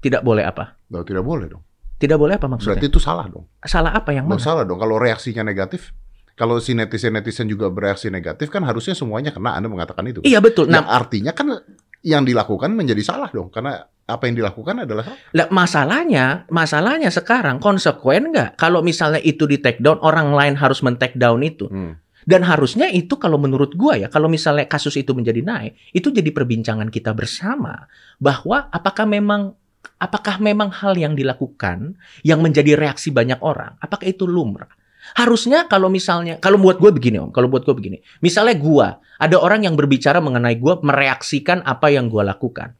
tidak 0.00 0.20
boleh 0.24 0.44
apa? 0.44 0.76
Loh, 0.92 1.00
tidak 1.04 1.24
boleh 1.24 1.48
dong. 1.48 1.64
Tidak 2.04 2.18
boleh 2.20 2.36
apa 2.36 2.46
maksudnya? 2.46 2.76
Berarti 2.76 2.86
itu 2.92 3.00
salah 3.00 3.26
dong. 3.26 3.48
Salah 3.64 3.96
apa 3.96 4.12
yang 4.12 4.28
mana? 4.28 4.36
salah 4.36 4.68
dong. 4.68 4.76
Kalau 4.76 5.00
reaksinya 5.00 5.40
negatif, 5.40 5.96
kalau 6.36 6.60
si 6.60 6.76
netizen-netizen 6.76 7.48
juga 7.48 7.70
bereaksi 7.72 8.12
negatif 8.12 8.52
kan 8.52 8.60
harusnya 8.66 8.92
semuanya 8.92 9.32
kena. 9.32 9.56
Anda 9.56 9.72
mengatakan 9.72 10.04
itu. 10.10 10.20
Iya 10.26 10.44
betul. 10.44 10.68
Nah, 10.68 10.84
Nah, 10.84 11.00
artinya 11.00 11.32
kan 11.32 11.64
yang 12.04 12.26
dilakukan 12.26 12.74
menjadi 12.76 13.00
salah 13.00 13.32
dong. 13.32 13.48
Karena 13.48 13.80
apa 14.04 14.28
yang 14.28 14.36
dilakukan 14.36 14.84
adalah 14.84 15.08
salah. 15.08 15.20
lah, 15.32 15.48
masalahnya, 15.48 16.26
masalahnya 16.52 17.08
sekarang 17.08 17.56
konsekuen 17.56 18.36
nggak? 18.36 18.60
Kalau 18.60 18.84
misalnya 18.84 19.22
itu 19.24 19.48
di 19.48 19.56
take 19.56 19.80
down, 19.80 19.96
orang 20.04 20.36
lain 20.36 20.54
harus 20.60 20.84
men 20.84 21.00
take 21.00 21.16
down 21.16 21.40
itu. 21.40 21.64
Hmm. 21.72 21.96
Dan 22.24 22.40
harusnya 22.44 22.88
itu 22.88 23.20
kalau 23.20 23.36
menurut 23.36 23.76
gua 23.76 24.00
ya, 24.00 24.08
kalau 24.08 24.32
misalnya 24.32 24.64
kasus 24.64 24.96
itu 24.96 25.12
menjadi 25.12 25.44
naik, 25.44 25.76
itu 25.92 26.08
jadi 26.08 26.32
perbincangan 26.32 26.88
kita 26.88 27.12
bersama 27.12 27.84
bahwa 28.16 28.68
apakah 28.72 29.04
memang 29.04 29.56
apakah 29.98 30.42
memang 30.42 30.70
hal 30.70 30.98
yang 30.98 31.14
dilakukan 31.14 31.98
yang 32.26 32.40
menjadi 32.42 32.74
reaksi 32.74 33.14
banyak 33.14 33.38
orang, 33.40 33.78
apakah 33.78 34.06
itu 34.08 34.26
lumrah? 34.28 34.70
Harusnya 35.14 35.68
kalau 35.68 35.92
misalnya, 35.92 36.40
kalau 36.40 36.56
buat 36.56 36.80
gue 36.80 36.88
begini 36.88 37.20
om, 37.20 37.28
kalau 37.28 37.52
buat 37.52 37.68
gue 37.68 37.76
begini, 37.76 38.00
misalnya 38.24 38.56
gua 38.56 38.88
ada 39.20 39.36
orang 39.36 39.68
yang 39.68 39.76
berbicara 39.76 40.16
mengenai 40.24 40.56
gua 40.56 40.80
mereaksikan 40.80 41.60
apa 41.60 41.92
yang 41.92 42.08
gua 42.08 42.24
lakukan. 42.24 42.72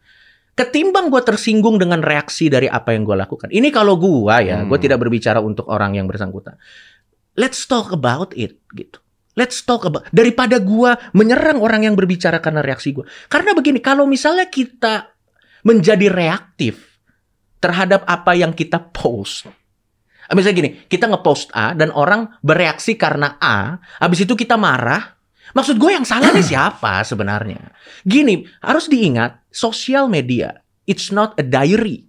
Ketimbang 0.57 1.13
gue 1.13 1.21
tersinggung 1.21 1.77
dengan 1.77 2.01
reaksi 2.01 2.49
dari 2.49 2.71
apa 2.71 2.95
yang 2.97 3.05
gue 3.05 3.13
lakukan. 3.19 3.51
Ini 3.53 3.69
kalau 3.75 4.01
gua 4.01 4.41
ya, 4.41 4.65
gue 4.65 4.73
Hmm. 4.73 4.85
tidak 4.89 5.05
berbicara 5.05 5.43
untuk 5.43 5.69
orang 5.69 5.99
yang 6.01 6.09
bersangkutan. 6.09 6.57
Let's 7.37 7.67
talk 7.67 7.91
about 7.93 8.33
it 8.39 8.63
gitu. 8.73 9.03
Let's 9.35 9.67
talk 9.67 9.83
about 9.83 10.07
daripada 10.15 10.63
gua 10.63 10.95
menyerang 11.11 11.59
orang 11.59 11.85
yang 11.91 11.99
berbicara 11.99 12.39
karena 12.39 12.63
reaksi 12.63 12.95
gua. 12.95 13.05
Karena 13.27 13.51
begini, 13.51 13.83
kalau 13.83 14.07
misalnya 14.07 14.47
kita 14.47 15.11
menjadi 15.67 16.07
reaktif 16.07 16.94
terhadap 17.65 18.05
apa 18.05 18.37
yang 18.37 18.53
kita 18.53 18.77
post, 18.93 19.49
Misalnya 20.33 20.57
gini, 20.57 20.71
kita 20.89 21.05
ngepost 21.13 21.53
A 21.53 21.77
dan 21.77 21.93
orang 21.93 22.41
bereaksi 22.41 22.97
karena 22.97 23.37
A, 23.37 23.77
habis 24.01 24.25
itu 24.25 24.33
kita 24.33 24.57
marah. 24.57 25.21
Maksud 25.53 25.77
gue 25.77 25.93
yang 25.93 26.09
salah 26.09 26.33
nih 26.33 26.49
siapa 26.57 27.05
sebenarnya? 27.05 27.61
Gini, 28.09 28.49
harus 28.65 28.89
diingat, 28.89 29.45
sosial 29.53 30.09
media, 30.09 30.65
it's 30.89 31.13
not 31.13 31.37
a 31.37 31.45
diary. 31.45 32.09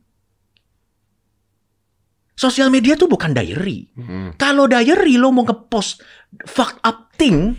Sosial 2.36 2.72
media 2.72 2.96
tuh 2.96 3.12
bukan 3.12 3.36
diary. 3.36 3.92
Hmm. 3.96 4.36
Kalau 4.40 4.68
diary 4.68 5.20
lo 5.20 5.36
mau 5.36 5.44
ngepost 5.44 6.04
fucked 6.48 6.84
up 6.88 7.12
thing, 7.20 7.56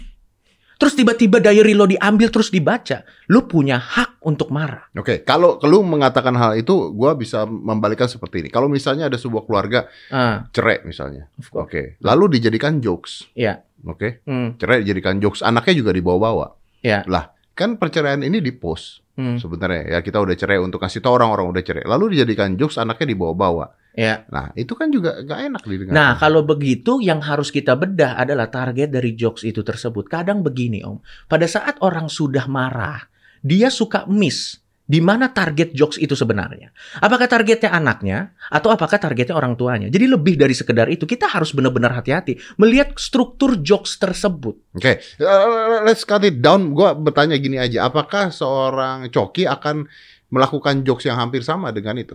terus 0.77 0.93
tiba-tiba 0.93 1.41
diary 1.41 1.73
lo 1.73 1.85
diambil 1.85 2.29
terus 2.29 2.49
dibaca, 2.49 3.03
lo 3.27 3.45
punya 3.45 3.77
hak 3.77 4.21
untuk 4.23 4.53
marah. 4.53 4.87
Oke, 4.93 5.23
kalau 5.23 5.57
lu 5.65 5.81
mengatakan 5.83 6.37
hal 6.37 6.57
itu, 6.57 6.93
gua 6.93 7.15
bisa 7.15 7.45
membalikkan 7.45 8.07
seperti 8.07 8.45
ini. 8.45 8.49
Kalau 8.49 8.69
misalnya 8.69 9.09
ada 9.09 9.17
sebuah 9.17 9.45
keluarga 9.45 9.89
Ah, 10.09 10.45
cerai 10.51 10.85
misalnya, 10.85 11.29
oke, 11.53 11.97
lalu 12.01 12.39
dijadikan 12.39 12.79
jokes, 12.79 13.27
Iya. 13.33 13.63
oke, 13.83 14.23
Hmm, 14.29 14.59
cerai 14.59 14.85
dijadikan 14.85 15.17
jokes, 15.19 15.41
anaknya 15.41 15.75
juga 15.81 15.91
dibawa-bawa. 15.95 16.53
Iya. 16.83 17.07
Lah, 17.09 17.33
kan 17.57 17.81
perceraian 17.81 18.21
ini 18.21 18.45
di 18.45 18.53
post 18.53 19.01
hmm, 19.17 19.41
sebenarnya 19.41 19.97
ya 19.97 19.99
kita 20.05 20.21
udah 20.21 20.37
cerai 20.37 20.61
untuk 20.61 20.77
kasih 20.79 21.01
tahu 21.01 21.17
orang-orang 21.17 21.49
udah 21.57 21.63
cerai, 21.65 21.85
lalu 21.89 22.19
dijadikan 22.19 22.53
jokes, 22.55 22.77
anaknya 22.77 23.17
dibawa-bawa. 23.17 23.73
Iya. 23.97 24.29
Nah, 24.29 24.53
itu 24.55 24.77
kan 24.77 24.93
juga 24.93 25.19
gak 25.25 25.41
enak 25.51 25.63
didengar. 25.65 25.93
Nah, 25.97 26.11
kalau 26.21 26.45
begitu 26.45 27.01
yang 27.01 27.25
harus 27.25 27.49
kita 27.49 27.75
bedah 27.75 28.21
adalah 28.21 28.53
target 28.53 28.93
dari 28.93 29.17
jokes 29.17 29.43
itu 29.43 29.65
tersebut. 29.65 30.07
Kadang 30.07 30.45
begini, 30.45 30.85
Om. 30.85 31.01
Pada 31.27 31.49
saat 31.49 31.81
orang 31.81 32.13
sudah 32.13 32.45
marah, 32.47 33.01
dia 33.41 33.73
suka 33.73 34.05
miss 34.07 34.61
di 34.87 35.03
mana 35.03 35.35
target 35.35 35.75
jokes 35.75 35.99
itu 35.99 36.15
sebenarnya. 36.15 36.71
Apakah 37.03 37.27
targetnya 37.27 37.75
anaknya 37.75 38.39
atau 38.47 38.71
apakah 38.71 39.03
targetnya 39.03 39.35
orang 39.35 39.59
tuanya? 39.59 39.91
Jadi 39.91 40.07
lebih 40.07 40.39
dari 40.39 40.55
sekedar 40.55 40.87
itu, 40.87 41.05
kita 41.05 41.27
harus 41.27 41.51
benar-benar 41.51 41.91
hati-hati 41.99 42.39
melihat 42.63 42.95
struktur 42.95 43.59
jokes 43.59 43.99
tersebut. 43.99 44.55
Oke, 44.79 45.03
uh, 45.19 45.83
let's 45.83 46.07
cut 46.07 46.23
it 46.23 46.39
down. 46.39 46.71
Gua 46.71 46.95
bertanya 46.95 47.35
gini 47.35 47.59
aja, 47.59 47.91
apakah 47.91 48.31
seorang 48.31 49.11
coki 49.11 49.45
akan 49.51 49.91
melakukan 50.31 50.87
jokes 50.87 51.11
yang 51.11 51.19
hampir 51.19 51.43
sama 51.43 51.75
dengan 51.75 51.99
itu? 51.99 52.15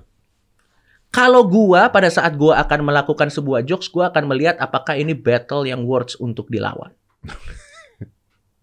Kalau 1.12 1.44
gua 1.44 1.91
pada 1.91 2.08
saat 2.08 2.39
gua 2.39 2.63
akan 2.63 2.88
melakukan 2.88 3.27
sebuah 3.27 3.68
jokes, 3.68 3.91
gua 3.91 4.08
akan 4.15 4.32
melihat 4.32 4.56
apakah 4.63 4.96
ini 4.96 5.12
battle 5.12 5.68
yang 5.68 5.84
words 5.84 6.15
untuk 6.15 6.48
dilawan. 6.48 6.96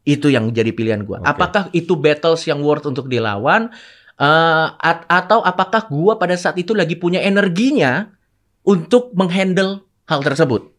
itu 0.09 0.33
yang 0.33 0.49
jadi 0.49 0.73
pilihan 0.73 1.05
gua. 1.05 1.21
Oke. 1.21 1.29
Apakah 1.29 1.63
itu 1.77 1.93
battles 1.93 2.49
yang 2.49 2.65
worth 2.65 2.89
untuk 2.89 3.13
dilawan 3.13 3.69
eh, 4.17 4.67
at- 4.81 5.05
atau 5.05 5.45
apakah 5.45 5.85
gua 5.93 6.17
pada 6.17 6.33
saat 6.41 6.57
itu 6.57 6.73
lagi 6.73 6.97
punya 6.97 7.21
energinya 7.21 8.17
untuk 8.65 9.13
menghandle 9.13 9.85
hal 10.09 10.25
tersebut. 10.25 10.73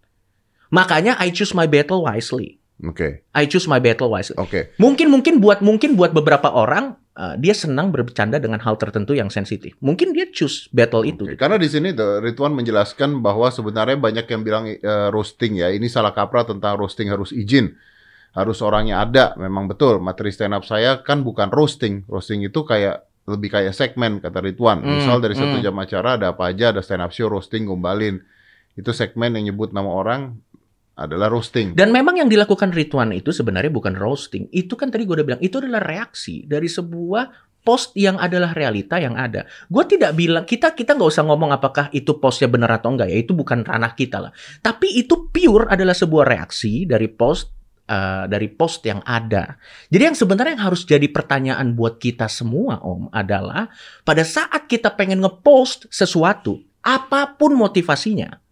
Makanya 0.73 1.17
I 1.21 1.29
choose 1.29 1.53
my 1.53 1.69
battle 1.69 2.05
wisely. 2.05 2.57
Oke, 2.81 3.27
I 3.35 3.43
choose 3.45 3.67
my 3.69 3.77
battle 3.77 4.09
wisely. 4.09 4.39
oke. 4.39 4.73
Mungkin 4.81 5.11
mungkin 5.11 5.37
buat 5.43 5.59
mungkin 5.61 5.93
buat 5.99 6.15
beberapa 6.15 6.49
orang 6.49 6.97
eh, 7.19 7.35
dia 7.35 7.51
senang 7.51 7.91
bercanda 7.91 8.39
dengan 8.39 8.63
hal 8.63 8.79
tertentu 8.79 9.11
yang 9.11 9.27
sensitif. 9.27 9.75
Mungkin 9.83 10.15
dia 10.15 10.31
choose 10.31 10.71
battle 10.71 11.03
itu. 11.03 11.27
Oke, 11.27 11.35
Karena 11.35 11.59
di 11.59 11.67
sini 11.67 11.91
tuh 11.91 12.23
Ridwan 12.23 12.55
menjelaskan 12.55 13.19
bahwa 13.19 13.51
sebenarnya 13.51 13.99
banyak 13.99 14.25
yang 14.31 14.41
bilang 14.47 14.63
eh, 14.71 15.09
roasting 15.11 15.59
ya. 15.59 15.67
Ini 15.69 15.85
salah 15.91 16.15
kaprah 16.15 16.47
tentang 16.47 16.79
roasting 16.79 17.11
harus 17.11 17.35
izin. 17.35 17.75
Harus 18.31 18.63
orangnya 18.63 19.03
ada. 19.03 19.35
Memang 19.35 19.67
betul. 19.67 19.99
Materi 19.99 20.31
stand 20.31 20.55
up 20.55 20.63
saya 20.63 21.03
kan 21.03 21.27
bukan 21.27 21.51
roasting. 21.51 22.07
Roasting 22.07 22.47
itu 22.47 22.63
kayak 22.63 23.03
lebih 23.29 23.53
kayak 23.53 23.77
segmen 23.77 24.17
kata 24.17 24.41
Ridwan. 24.41 24.81
Hmm, 24.81 25.03
Misal 25.03 25.21
dari 25.21 25.37
satu 25.37 25.61
hmm. 25.61 25.65
jam 25.65 25.75
acara 25.77 26.17
ada 26.17 26.33
apa 26.33 26.49
aja, 26.49 26.73
ada 26.73 26.81
stand 26.81 27.05
up 27.05 27.13
show, 27.13 27.29
roasting, 27.29 27.69
gombalin. 27.69 28.23
Itu 28.73 28.95
segmen 28.95 29.35
yang 29.37 29.53
nyebut 29.53 29.75
nama 29.75 29.91
orang 29.91 30.39
adalah 30.99 31.31
roasting. 31.31 31.71
Dan 31.71 31.95
memang 31.95 32.19
yang 32.19 32.27
dilakukan 32.27 32.75
Ridwan 32.75 33.15
itu 33.15 33.31
sebenarnya 33.31 33.71
bukan 33.71 33.95
roasting. 33.95 34.51
Itu 34.51 34.75
kan 34.75 34.91
tadi 34.91 35.07
gue 35.07 35.15
udah 35.15 35.27
bilang, 35.27 35.41
itu 35.41 35.63
adalah 35.63 35.79
reaksi 35.79 36.43
dari 36.43 36.67
sebuah 36.67 37.49
post 37.63 37.95
yang 37.95 38.19
adalah 38.19 38.51
realita 38.51 38.99
yang 38.99 39.15
ada. 39.15 39.47
Gue 39.71 39.83
tidak 39.87 40.15
bilang, 40.15 40.43
kita 40.43 40.75
kita 40.75 40.95
nggak 40.95 41.09
usah 41.11 41.23
ngomong 41.23 41.55
apakah 41.55 41.87
itu 41.95 42.19
postnya 42.19 42.51
benar 42.51 42.79
atau 42.79 42.91
enggak 42.91 43.07
ya. 43.07 43.17
Itu 43.23 43.31
bukan 43.31 43.63
ranah 43.63 43.95
kita 43.95 44.17
lah. 44.19 44.31
Tapi 44.59 44.99
itu 44.99 45.31
pure 45.31 45.71
adalah 45.71 45.95
sebuah 45.95 46.25
reaksi 46.27 46.83
dari 46.83 47.07
post 47.07 47.51
eh, 47.87 48.25
dari 48.27 48.47
post 48.51 48.83
yang 48.83 48.99
ada. 49.07 49.55
Jadi 49.87 50.03
yang 50.03 50.17
sebenarnya 50.17 50.59
yang 50.59 50.65
harus 50.67 50.83
jadi 50.83 51.07
pertanyaan 51.07 51.75
buat 51.75 51.99
kita 51.99 52.27
semua 52.27 52.83
Om 52.83 53.11
adalah 53.15 53.71
pada 54.03 54.23
saat 54.27 54.67
kita 54.67 54.95
pengen 54.95 55.23
ngepost 55.23 55.87
sesuatu, 55.91 56.59
apa 56.83 57.35
pun 57.35 57.55
motivasinya, 57.59 58.48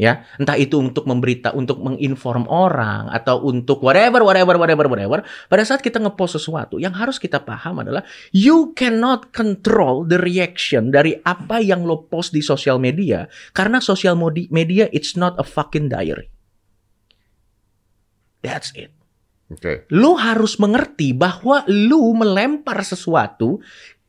ya 0.00 0.24
entah 0.40 0.56
itu 0.56 0.80
untuk 0.80 1.04
memberita 1.04 1.52
untuk 1.52 1.84
menginform 1.84 2.48
orang 2.48 3.12
atau 3.12 3.44
untuk 3.44 3.84
whatever 3.84 4.24
whatever 4.24 4.56
whatever 4.56 4.88
whatever 4.88 5.20
pada 5.52 5.60
saat 5.60 5.84
kita 5.84 6.00
ngepost 6.00 6.40
sesuatu 6.40 6.80
yang 6.80 6.96
harus 6.96 7.20
kita 7.20 7.36
paham 7.44 7.84
adalah 7.84 8.00
you 8.32 8.72
cannot 8.72 9.28
control 9.36 10.08
the 10.08 10.16
reaction 10.16 10.88
dari 10.88 11.20
apa 11.28 11.60
yang 11.60 11.84
lo 11.84 12.08
post 12.08 12.32
di 12.32 12.40
sosial 12.40 12.80
media 12.80 13.28
karena 13.52 13.76
sosial 13.76 14.16
media 14.48 14.88
it's 14.96 15.20
not 15.20 15.36
a 15.36 15.44
fucking 15.44 15.92
diary 15.92 16.32
that's 18.40 18.72
it 18.72 18.96
Oke. 19.52 19.84
lu 19.92 20.16
harus 20.16 20.56
mengerti 20.56 21.12
bahwa 21.12 21.60
lu 21.68 22.16
melempar 22.16 22.80
sesuatu 22.88 23.60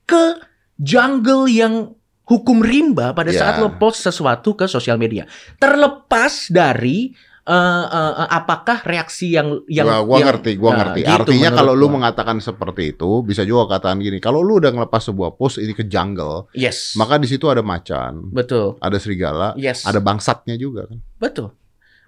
ke 0.07 0.39
jungle 0.79 1.51
yang 1.51 1.99
hukum 2.31 2.63
rimba 2.63 3.11
pada 3.11 3.27
Ya. 3.29 3.43
saat 3.43 3.59
lo 3.59 3.75
post 3.75 3.99
sesuatu 4.01 4.55
ke 4.55 4.63
sosial 4.65 4.95
media. 4.95 5.27
Terlepas 5.59 6.47
dari 6.47 7.11
eh, 7.41 7.57
eh, 7.89 8.27
apakah 8.31 8.85
reaksi 8.85 9.33
yang 9.33 9.65
yang 9.65 9.83
gua, 9.83 10.05
gua 10.05 10.17
yang- 10.21 10.27
ngerti, 10.29 10.51
gua 10.55 10.71
Nah, 10.71 10.77
ngerti. 10.79 10.99
gitu 11.01 11.17
Artinya 11.25 11.49
kalau 11.51 11.73
lu 11.73 11.89
gua. 11.89 11.93
mengatakan 11.97 12.37
seperti 12.37 12.93
itu, 12.93 13.09
bisa 13.21 13.41
juga 13.41 13.75
katakan 13.75 13.97
gini. 13.97 14.21
Kalau 14.21 14.39
lu 14.39 14.61
udah 14.61 14.69
ngelepas 14.69 15.01
sebuah 15.01 15.35
post 15.35 15.57
ini 15.57 15.73
ke 15.73 15.83
jungle, 15.83 16.45
yes, 16.53 16.93
maka 16.93 17.17
di 17.17 17.25
situ 17.25 17.49
ada 17.49 17.65
macan, 17.65 18.29
betul, 18.29 18.77
ada 18.77 18.93
serigala, 18.95 19.57
yes, 19.57 19.83
ada 19.83 19.97
bangsatnya 19.97 20.53
juga 20.55 20.85
kan. 20.85 21.01
betul. 21.17 21.49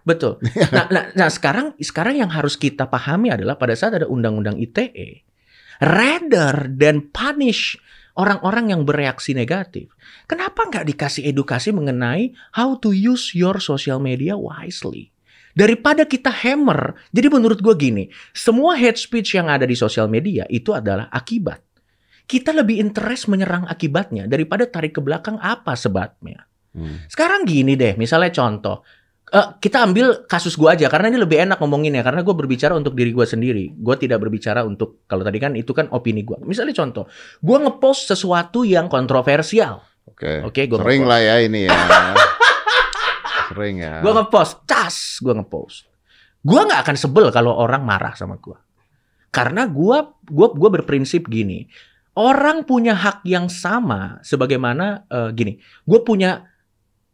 Betul. 0.06 0.38
Nah, 0.76 0.86
nah, 0.92 1.04
nah 1.16 1.30
sekarang 1.32 1.74
sekarang 1.82 2.20
yang 2.20 2.30
harus 2.30 2.54
kita 2.54 2.86
pahami 2.86 3.32
adalah 3.32 3.58
pada 3.58 3.74
saat 3.74 3.96
ada 3.96 4.06
undang-undang 4.06 4.60
ITE, 4.60 5.26
rather 5.82 6.70
than 6.70 7.10
punish 7.10 7.76
orang-orang 8.18 8.74
yang 8.74 8.82
bereaksi 8.86 9.34
negatif, 9.34 9.90
kenapa 10.30 10.70
nggak 10.70 10.86
dikasih 10.90 11.26
edukasi 11.30 11.74
mengenai 11.74 12.34
how 12.54 12.78
to 12.78 12.94
use 12.94 13.34
your 13.34 13.58
social 13.58 13.98
media 13.98 14.38
wisely? 14.38 15.14
Daripada 15.54 16.10
kita 16.10 16.34
hammer, 16.34 16.98
jadi 17.14 17.30
menurut 17.30 17.62
gue 17.62 17.76
gini, 17.78 18.04
semua 18.34 18.74
hate 18.74 18.98
speech 18.98 19.38
yang 19.38 19.54
ada 19.54 19.70
di 19.70 19.78
sosial 19.78 20.10
media 20.10 20.50
itu 20.50 20.74
adalah 20.74 21.14
akibat. 21.14 21.62
Kita 22.26 22.50
lebih 22.50 22.82
interest 22.82 23.30
menyerang 23.30 23.70
akibatnya 23.70 24.26
daripada 24.26 24.66
tarik 24.66 24.98
ke 24.98 25.02
belakang 25.06 25.38
apa 25.38 25.78
sebabnya. 25.78 26.50
Hmm. 26.74 27.06
Sekarang 27.06 27.46
gini 27.46 27.78
deh, 27.78 27.94
misalnya 28.02 28.34
contoh. 28.34 28.82
Eh, 29.34 29.48
kita 29.58 29.82
ambil 29.82 30.30
kasus 30.30 30.54
gua 30.54 30.78
aja 30.78 30.86
karena 30.94 31.10
ini 31.10 31.18
lebih 31.18 31.42
enak 31.42 31.58
ngomonginnya 31.58 32.06
karena 32.06 32.22
gue 32.22 32.38
berbicara 32.38 32.78
untuk 32.78 32.94
diri 32.94 33.10
gua 33.10 33.26
sendiri. 33.26 33.74
Gue 33.74 33.98
tidak 33.98 34.22
berbicara 34.22 34.62
untuk 34.62 35.10
kalau 35.10 35.26
tadi 35.26 35.42
kan 35.42 35.58
itu 35.58 35.74
kan 35.74 35.90
opini 35.90 36.22
gua. 36.22 36.38
Misalnya 36.46 36.78
contoh, 36.78 37.10
gua 37.42 37.58
ngepost 37.66 38.14
sesuatu 38.14 38.62
yang 38.62 38.86
kontroversial. 38.86 39.82
Oke. 40.06 40.46
Oke, 40.46 40.70
gua 40.70 40.86
Sering 40.86 41.10
ngepost. 41.10 41.18
lah 41.18 41.20
ya 41.26 41.36
ini 41.42 41.66
ya. 41.66 41.74
Sering 43.50 43.76
ya. 43.82 43.94
Gua 44.06 44.14
ngepost, 44.22 44.54
cas, 44.70 45.18
gua 45.18 45.34
ngepost. 45.42 45.90
Gua 46.46 46.70
nggak 46.70 46.80
akan 46.86 46.98
sebel 47.02 47.28
kalau 47.34 47.58
orang 47.58 47.82
marah 47.82 48.14
sama 48.14 48.38
gua. 48.38 48.62
Karena 49.34 49.66
gua 49.66 50.14
gua 50.30 50.54
gua 50.54 50.70
berprinsip 50.78 51.26
gini. 51.26 51.66
Orang 52.14 52.70
punya 52.70 52.94
hak 52.94 53.26
yang 53.26 53.50
sama 53.50 54.22
sebagaimana 54.22 55.10
eh, 55.10 55.34
gini. 55.34 55.58
Gue 55.82 56.06
punya 56.06 56.53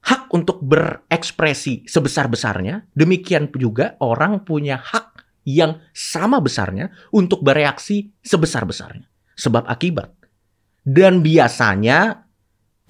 hak 0.05 0.31
untuk 0.31 0.63
berekspresi 0.63 1.87
sebesar-besarnya. 1.87 2.87
Demikian 2.95 3.51
juga 3.55 3.99
orang 3.99 4.43
punya 4.47 4.79
hak 4.79 5.19
yang 5.47 5.81
sama 5.91 6.39
besarnya 6.39 6.91
untuk 7.15 7.41
bereaksi 7.41 8.11
sebesar-besarnya. 8.21 9.07
Sebab 9.35 9.65
akibat. 9.67 10.11
Dan 10.83 11.23
biasanya 11.23 12.29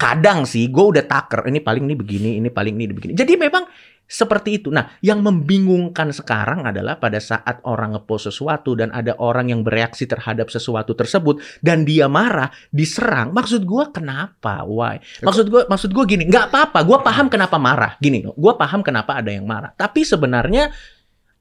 kadang 0.00 0.48
sih 0.48 0.72
gue 0.72 0.80
udah 0.96 1.04
taker 1.04 1.44
ini 1.52 1.60
paling 1.60 1.84
ini 1.84 1.92
begini 1.92 2.30
ini 2.40 2.48
paling 2.48 2.72
ini 2.72 2.88
begini 2.88 3.12
jadi 3.12 3.36
memang 3.36 3.68
seperti 4.10 4.58
itu. 4.58 4.74
Nah 4.74 4.98
yang 5.06 5.22
membingungkan 5.22 6.10
sekarang 6.10 6.66
adalah 6.66 6.98
pada 6.98 7.22
saat 7.22 7.62
orang 7.62 7.94
ngepost 7.94 8.34
sesuatu 8.34 8.74
dan 8.74 8.90
ada 8.90 9.14
orang 9.22 9.54
yang 9.54 9.62
bereaksi 9.62 10.10
terhadap 10.10 10.50
sesuatu 10.50 10.98
tersebut 10.98 11.38
dan 11.62 11.86
dia 11.86 12.10
marah 12.10 12.50
diserang 12.74 13.30
maksud 13.30 13.62
gue 13.62 13.84
kenapa? 13.94 14.66
Why? 14.66 14.98
Maksud 15.22 15.46
gue 15.46 15.62
maksud 15.70 15.94
gue 15.94 16.04
gini 16.10 16.26
nggak 16.26 16.50
apa-apa 16.50 16.82
gue 16.82 16.98
paham 16.98 17.30
kenapa 17.30 17.56
marah. 17.62 17.94
Gini 18.02 18.26
gue 18.26 18.52
paham 18.58 18.82
kenapa 18.82 19.22
ada 19.22 19.30
yang 19.30 19.46
marah. 19.46 19.70
Tapi 19.78 20.02
sebenarnya 20.02 20.74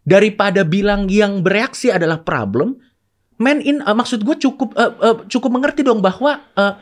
daripada 0.06 0.62
bilang 0.62 1.10
yang 1.10 1.42
bereaksi 1.42 1.90
adalah 1.90 2.22
problem 2.22 2.78
man 3.40 3.64
in 3.64 3.82
uh, 3.82 3.96
maksud 3.96 4.22
gue 4.22 4.36
cukup 4.38 4.76
uh, 4.76 4.94
uh, 5.00 5.18
cukup 5.26 5.50
mengerti 5.50 5.82
dong 5.82 6.04
bahwa 6.04 6.44
uh, 6.60 6.74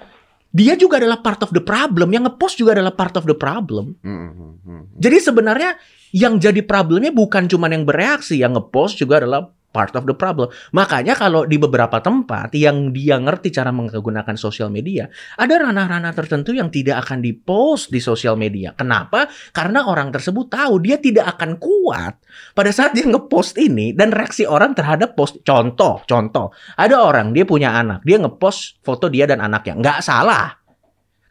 dia 0.51 0.73
juga 0.79 0.97
adalah 1.01 1.19
part 1.19 1.43
of 1.43 1.51
the 1.51 1.63
problem. 1.63 2.11
Yang 2.13 2.31
ngepost 2.31 2.55
juga 2.59 2.71
adalah 2.77 2.93
part 2.95 3.15
of 3.19 3.27
the 3.27 3.37
problem. 3.37 3.99
Hmm, 4.01 4.31
hmm, 4.31 4.53
hmm. 4.63 4.81
Jadi 4.97 5.17
sebenarnya 5.19 5.75
yang 6.15 6.39
jadi 6.39 6.63
problemnya 6.63 7.11
bukan 7.11 7.51
cuma 7.51 7.67
yang 7.67 7.83
bereaksi, 7.83 8.39
yang 8.39 8.55
ngepost 8.55 8.97
juga 8.99 9.19
adalah 9.23 9.51
part 9.71 9.93
of 9.93 10.07
the 10.07 10.15
problem. 10.15 10.49
Makanya 10.73 11.13
kalau 11.13 11.45
di 11.45 11.59
beberapa 11.59 11.99
tempat 12.01 12.49
yang 12.57 12.95
dia 12.95 13.19
ngerti 13.19 13.53
cara 13.53 13.69
menggunakan 13.69 14.33
sosial 14.39 14.73
media, 14.73 15.05
ada 15.37 15.61
ranah-ranah 15.61 16.13
tertentu 16.15 16.55
yang 16.55 16.73
tidak 16.73 17.05
akan 17.05 17.21
dipost 17.21 17.93
di 17.93 18.01
sosial 18.01 18.39
media. 18.39 18.73
Kenapa? 18.73 19.29
Karena 19.53 19.85
orang 19.85 20.09
tersebut 20.09 20.49
tahu 20.49 20.81
dia 20.81 20.97
tidak 20.97 21.37
akan 21.37 21.61
kuat 21.61 22.17
pada 22.57 22.71
saat 22.73 22.97
dia 22.97 23.05
ngepost 23.05 23.59
ini 23.61 23.93
dan 23.93 24.09
reaksi 24.09 24.47
orang 24.47 24.73
terhadap 24.73 25.13
post. 25.13 25.43
Contoh, 25.45 26.01
contoh, 26.09 26.49
ada 26.79 26.97
orang 27.03 27.35
dia 27.35 27.45
punya 27.45 27.75
anak, 27.77 28.01
dia 28.07 28.17
ngepost 28.17 28.81
foto 28.81 29.11
dia 29.11 29.29
dan 29.29 29.43
anaknya, 29.43 29.77
nggak 29.77 29.99
salah. 30.01 30.57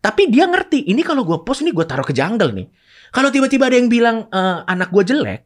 Tapi 0.06 0.30
dia 0.30 0.46
ngerti, 0.46 0.86
ini 0.86 1.02
kalau 1.02 1.26
gue 1.26 1.42
post 1.42 1.66
ini 1.66 1.74
gue 1.74 1.82
taruh 1.82 2.06
ke 2.06 2.14
jungle 2.14 2.54
nih. 2.54 2.70
Kalau 3.10 3.30
tiba-tiba 3.30 3.66
ada 3.66 3.74
yang 3.74 3.90
bilang 3.90 4.30
"Eh, 4.30 4.58
anak 4.66 4.94
gue 4.94 5.02
jelek, 5.02 5.45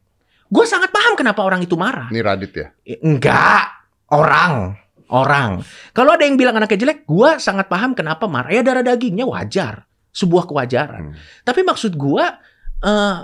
gue 0.51 0.65
sangat 0.67 0.91
paham 0.91 1.15
kenapa 1.15 1.41
orang 1.47 1.63
itu 1.63 1.79
marah. 1.79 2.11
Ini 2.11 2.19
Radit 2.19 2.51
ya. 2.51 2.67
Enggak, 2.99 3.71
orang, 4.11 4.75
orang. 5.11 5.63
Kalau 5.95 6.11
ada 6.15 6.23
yang 6.27 6.35
bilang 6.35 6.59
anaknya 6.59 6.79
jelek, 6.87 7.07
gua 7.07 7.39
sangat 7.39 7.71
paham 7.71 7.95
kenapa 7.95 8.27
marah. 8.27 8.51
Ya 8.51 8.63
darah 8.63 8.83
dagingnya 8.83 9.23
wajar, 9.27 9.87
sebuah 10.11 10.47
kewajaran. 10.47 11.11
Hmm. 11.11 11.15
Tapi 11.47 11.61
maksud 11.63 11.95
gua 11.95 12.35
eh, 12.83 13.17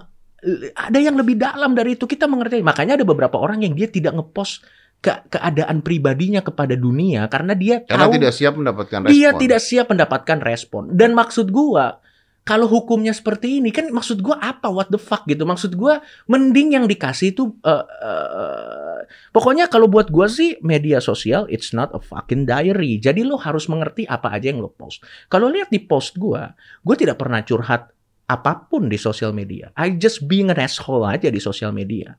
ada 0.75 1.00
yang 1.00 1.19
lebih 1.19 1.36
dalam 1.36 1.75
dari 1.75 2.00
itu 2.00 2.07
kita 2.07 2.27
mengerti. 2.27 2.63
Makanya 2.63 3.00
ada 3.00 3.05
beberapa 3.07 3.36
orang 3.39 3.63
yang 3.63 3.75
dia 3.75 3.91
tidak 3.91 4.15
ngepost 4.15 4.63
ke 4.98 5.13
keadaan 5.29 5.86
pribadinya 5.86 6.41
kepada 6.41 6.74
dunia 6.74 7.29
karena 7.29 7.53
dia 7.53 7.86
Karena 7.86 8.10
tahu 8.10 8.17
tidak 8.17 8.34
siap 8.34 8.53
mendapatkan 8.57 9.00
respon. 9.05 9.13
dia 9.13 9.29
tidak 9.38 9.62
siap 9.62 9.86
mendapatkan 9.93 10.39
respon. 10.41 10.84
Dan 10.96 11.10
maksud 11.13 11.51
gua 11.53 12.01
kalau 12.48 12.63
hukumnya 12.72 13.12
seperti 13.12 13.60
ini 13.60 13.75
kan 13.75 13.92
maksud 13.92 14.24
gua 14.24 14.39
apa 14.39 14.72
what 14.72 14.88
the 14.88 14.96
fuck 14.96 15.27
gitu. 15.27 15.44
Maksud 15.44 15.75
gua 15.75 16.00
mending 16.32 16.80
yang 16.80 16.88
dikasih 16.88 17.36
itu 17.36 17.51
eh, 17.68 17.84
eh, 17.84 19.04
pokoknya 19.36 19.68
kalau 19.68 19.92
buat 19.92 20.08
gua 20.08 20.32
sih 20.32 20.56
media 20.63 21.04
sosial 21.04 21.44
it's 21.51 21.75
not 21.75 21.92
a 21.92 22.00
fucking 22.00 22.48
diary. 22.48 23.04
Jadi 23.04 23.27
lo 23.27 23.36
harus 23.36 23.68
mengerti 23.68 24.08
apa 24.08 24.32
aja 24.32 24.48
yang 24.48 24.63
lo 24.63 24.72
post. 24.72 25.04
Kalau 25.27 25.51
lihat 25.51 25.68
di 25.68 25.84
post 25.84 26.16
gua, 26.16 26.48
gua 26.88 26.96
tidak 26.96 27.20
pernah 27.20 27.44
curhat 27.44 27.92
apa 28.32 28.51
pun 28.72 28.88
di 28.88 28.96
sosial 28.96 29.36
media. 29.36 29.75
I 29.75 30.00
just 30.00 30.24
being 30.24 30.48
an 30.48 30.60
asshole 30.63 31.04
aja 31.04 31.27
di 31.27 31.44
sosial 31.44 31.75
media. 31.75 32.16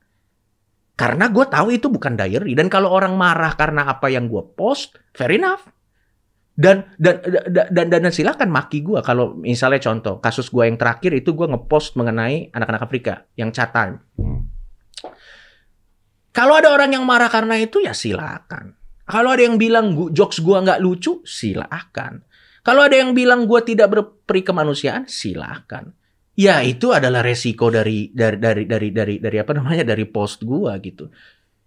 Karena 0.99 1.31
gue 1.31 1.47
tahu 1.47 1.71
itu 1.71 1.87
bukan 1.87 2.19
diary 2.19 2.59
dan 2.59 2.67
kalau 2.67 2.91
orang 2.91 3.15
marah 3.15 3.55
karena 3.55 3.87
apa 3.87 4.11
yang 4.11 4.27
gue 4.27 4.43
post, 4.51 4.99
fair 5.15 5.31
enough. 5.31 5.63
Dan 6.59 6.91
dan 6.99 7.23
dan 7.23 7.71
dan, 7.71 7.87
dan, 7.87 8.01
dan 8.03 8.11
silakan 8.11 8.51
maki 8.51 8.83
gue 8.83 8.99
kalau 8.99 9.31
misalnya 9.39 9.79
contoh 9.79 10.19
kasus 10.19 10.51
gue 10.51 10.67
yang 10.67 10.75
terakhir 10.75 11.15
itu 11.15 11.31
gue 11.31 11.47
ngepost 11.47 11.95
mengenai 11.95 12.51
anak-anak 12.51 12.83
Afrika 12.83 13.23
yang 13.39 13.55
chat 13.55 13.71
time. 13.71 14.03
Hmm. 14.19 14.51
Kalau 16.35 16.59
ada 16.59 16.69
orang 16.71 16.93
yang 16.93 17.07
marah 17.07 17.31
karena 17.31 17.57
itu 17.57 17.81
ya 17.81 17.95
silakan. 17.95 18.77
Kalau 19.09 19.33
ada 19.33 19.41
yang 19.41 19.57
bilang 19.57 19.97
gu- 19.97 20.13
jokes 20.13 20.37
gua 20.45 20.61
nggak 20.61 20.79
lucu, 20.85 21.25
silakan. 21.25 22.21
Kalau 22.61 22.85
ada 22.85 22.93
yang 22.93 23.17
bilang 23.17 23.49
gua 23.49 23.65
tidak 23.65 23.89
berperi 23.89 24.45
kemanusiaan, 24.45 25.09
silakan. 25.09 25.97
Ya 26.37 26.61
itu 26.61 26.93
adalah 26.93 27.25
resiko 27.25 27.73
dari 27.73 28.13
dari 28.13 28.37
dari 28.37 28.63
dari 28.69 28.89
dari 28.93 29.15
dari 29.17 29.37
apa 29.41 29.51
namanya 29.57 29.81
dari 29.81 30.05
post 30.05 30.45
gua 30.45 30.77
gitu. 30.77 31.09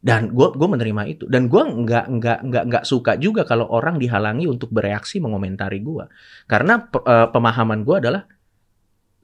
Dan 0.02 0.35
gua 0.35 0.50
gua 0.50 0.66
menerima 0.75 1.02
itu. 1.06 1.25
Dan 1.30 1.47
gua 1.47 1.62
nggak 1.62 2.06
nggak 2.11 2.38
nggak 2.50 2.64
nggak 2.66 2.85
suka 2.85 3.14
juga 3.23 3.47
kalau 3.47 3.71
orang 3.71 4.02
dihalangi 4.02 4.50
untuk 4.50 4.75
bereaksi 4.75 5.23
mengomentari 5.23 5.78
gua. 5.78 6.11
Karena 6.50 6.82
eh, 6.82 7.28
pemahaman 7.30 7.87
gua 7.87 8.02
adalah 8.02 8.23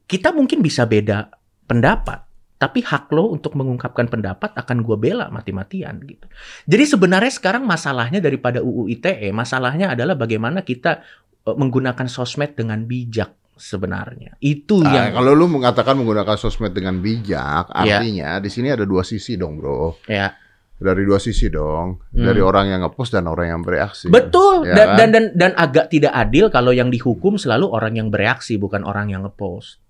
kita 0.06 0.30
mungkin 0.30 0.62
bisa 0.62 0.86
beda 0.88 1.28
pendapat, 1.68 2.24
tapi 2.56 2.80
hak 2.80 3.12
lo 3.12 3.28
untuk 3.28 3.52
mengungkapkan 3.58 4.08
pendapat 4.08 4.56
akan 4.56 4.80
gue 4.80 4.96
bela 4.96 5.28
mati-matian 5.28 6.00
gitu. 6.00 6.24
Jadi 6.64 6.84
sebenarnya 6.88 7.28
sekarang 7.28 7.68
masalahnya 7.68 8.24
daripada 8.24 8.64
UU 8.64 8.88
ITE, 8.88 9.28
masalahnya 9.36 9.92
adalah 9.92 10.16
bagaimana 10.16 10.64
kita 10.64 11.04
eh, 11.44 11.56
menggunakan 11.58 12.08
sosmed 12.08 12.56
dengan 12.56 12.88
bijak 12.88 13.36
sebenarnya. 13.58 14.38
Itu 14.40 14.80
Ah, 14.86 15.10
yang 15.10 15.18
kalau 15.18 15.34
lu 15.34 15.50
mengatakan 15.50 15.98
menggunakan 15.98 16.38
sosmed 16.38 16.72
dengan 16.72 17.02
bijak, 17.02 17.68
Iya. 17.74 17.98
artinya 18.00 18.30
di 18.38 18.48
sini 18.48 18.70
ada 18.72 18.86
dua 18.86 19.02
sisi 19.04 19.34
dong, 19.36 19.58
bro. 19.60 19.98
ya 20.06 20.30
Dari 20.78 21.02
dua 21.02 21.18
sisi 21.18 21.50
dong, 21.50 21.98
Hmm. 22.10 22.22
dari 22.22 22.38
orang 22.38 22.70
yang 22.70 22.80
ngepost 22.80 23.10
dan 23.10 23.26
orang 23.26 23.50
yang 23.50 23.60
bereaksi. 23.60 24.06
betul 24.08 24.62
Ya 24.62 24.74
dan, 24.74 24.86
kan? 24.86 24.96
dan 24.96 25.08
dan 25.10 25.24
dan 25.34 25.52
agak 25.54 25.90
tidak 25.90 26.12
adil 26.12 26.46
kalau 26.48 26.70
yang 26.70 26.86
dihukum 26.88 27.34
selalu 27.34 27.66
orang 27.66 27.94
yang 27.94 28.08
bereaksi 28.08 28.54
bukan 28.54 28.82
orang 28.82 29.10
yang 29.10 29.22
ngepost. 29.22 29.82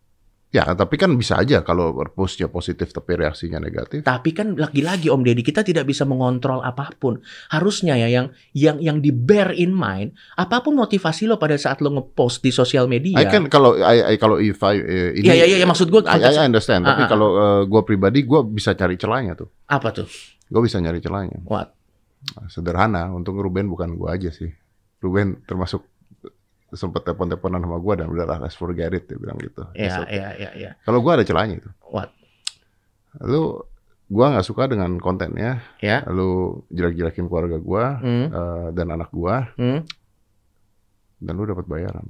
Ya, 0.48 0.64
tapi 0.64 0.96
kan 0.96 1.12
bisa 1.12 1.36
aja 1.36 1.60
kalau 1.60 1.92
postnya 2.08 2.48
positif 2.48 2.88
tapi 2.88 3.20
reaksinya 3.20 3.60
negatif. 3.60 4.00
Tapi 4.00 4.32
kan 4.32 4.56
lagi-lagi 4.56 5.12
Om 5.12 5.20
Deddy 5.20 5.44
kita 5.44 5.60
tidak 5.60 5.84
bisa 5.84 6.08
mengontrol 6.08 6.64
apa 6.64 6.88
pun. 6.90 7.20
Harusnya 7.46 7.92
ya 7.94 8.08
yang 8.08 8.32
yang 8.56 8.80
yang 8.80 9.04
di 9.04 9.12
bear 9.12 9.52
in 9.52 9.76
mind 9.76 10.16
apa 10.34 10.64
pun 10.64 10.72
motivasi 10.72 11.28
lo 11.28 11.36
pada 11.36 11.52
saat 11.54 11.84
lo 11.84 11.92
ngepost 11.92 12.40
di 12.40 12.48
sosial 12.48 12.88
media. 12.88 13.20
I 13.20 13.28
kan 13.28 13.52
kalau 13.52 13.76
I, 13.76 14.16
I- 14.16 14.16
kalau 14.16 14.40
if 14.40 14.56
I 14.64 14.80
eh, 14.80 15.20
ini 15.20 15.28
Iya 15.28 15.34
iya 15.36 15.46
iya 15.46 15.56
ya, 15.60 15.66
maksud 15.68 15.92
gue 15.92 16.00
I, 16.08 16.16
I 16.16 16.40
understand, 16.42 16.80
Ah, 16.80 16.96
tapi 16.96 17.02
ah, 17.04 17.08
kalau 17.10 17.28
eh, 17.36 17.62
gua 17.68 17.84
pribadi 17.84 18.24
gua 18.24 18.40
bisa 18.40 18.72
cari 18.72 18.96
celahnya 18.96 19.36
tuh. 19.36 19.52
apa 19.68 19.92
tuh? 19.92 20.08
Gue 20.48 20.62
bisa 20.64 20.80
nyari 20.80 20.98
celahnya. 20.98 21.40
What? 21.44 21.76
Sederhana, 22.50 23.08
untung 23.14 23.38
Ruben 23.38 23.70
bukan 23.70 23.94
gua 23.94 24.18
aja 24.18 24.28
sih. 24.28 24.50
Ruben 24.98 25.38
termasuk 25.46 25.86
sempat 26.68 27.06
telepon-teleponan 27.06 27.62
sama 27.62 27.78
gua 27.78 27.94
dan 27.96 28.10
udah 28.10 28.26
lah 28.26 28.38
let's 28.42 28.58
forget 28.58 28.90
it 28.90 29.06
dia 29.06 29.16
bilang 29.16 29.38
gitu. 29.38 29.62
Iya 29.72 30.04
iya 30.10 30.28
iya 30.34 30.50
iya. 30.52 30.70
Kalau 30.82 30.98
gua 30.98 31.16
ada 31.16 31.24
celahnya 31.24 31.62
itu. 31.62 31.70
What? 31.88 32.10
Lu 33.22 33.62
gua 34.10 34.34
nggak 34.34 34.44
suka 34.44 34.66
dengan 34.66 34.98
kontennya, 34.98 35.62
Ya. 35.78 36.02
lu 36.10 36.60
jelek-jelekin 36.68 37.30
keluarga 37.30 37.56
gua 37.56 38.02
Hmm. 38.02 38.26
eh, 38.28 38.68
dan 38.74 38.86
anak 38.90 39.14
gua 39.14 39.48
Hmm. 39.54 39.86
dan 41.18 41.32
lu 41.32 41.46
dapat 41.46 41.64
bayaran. 41.64 42.04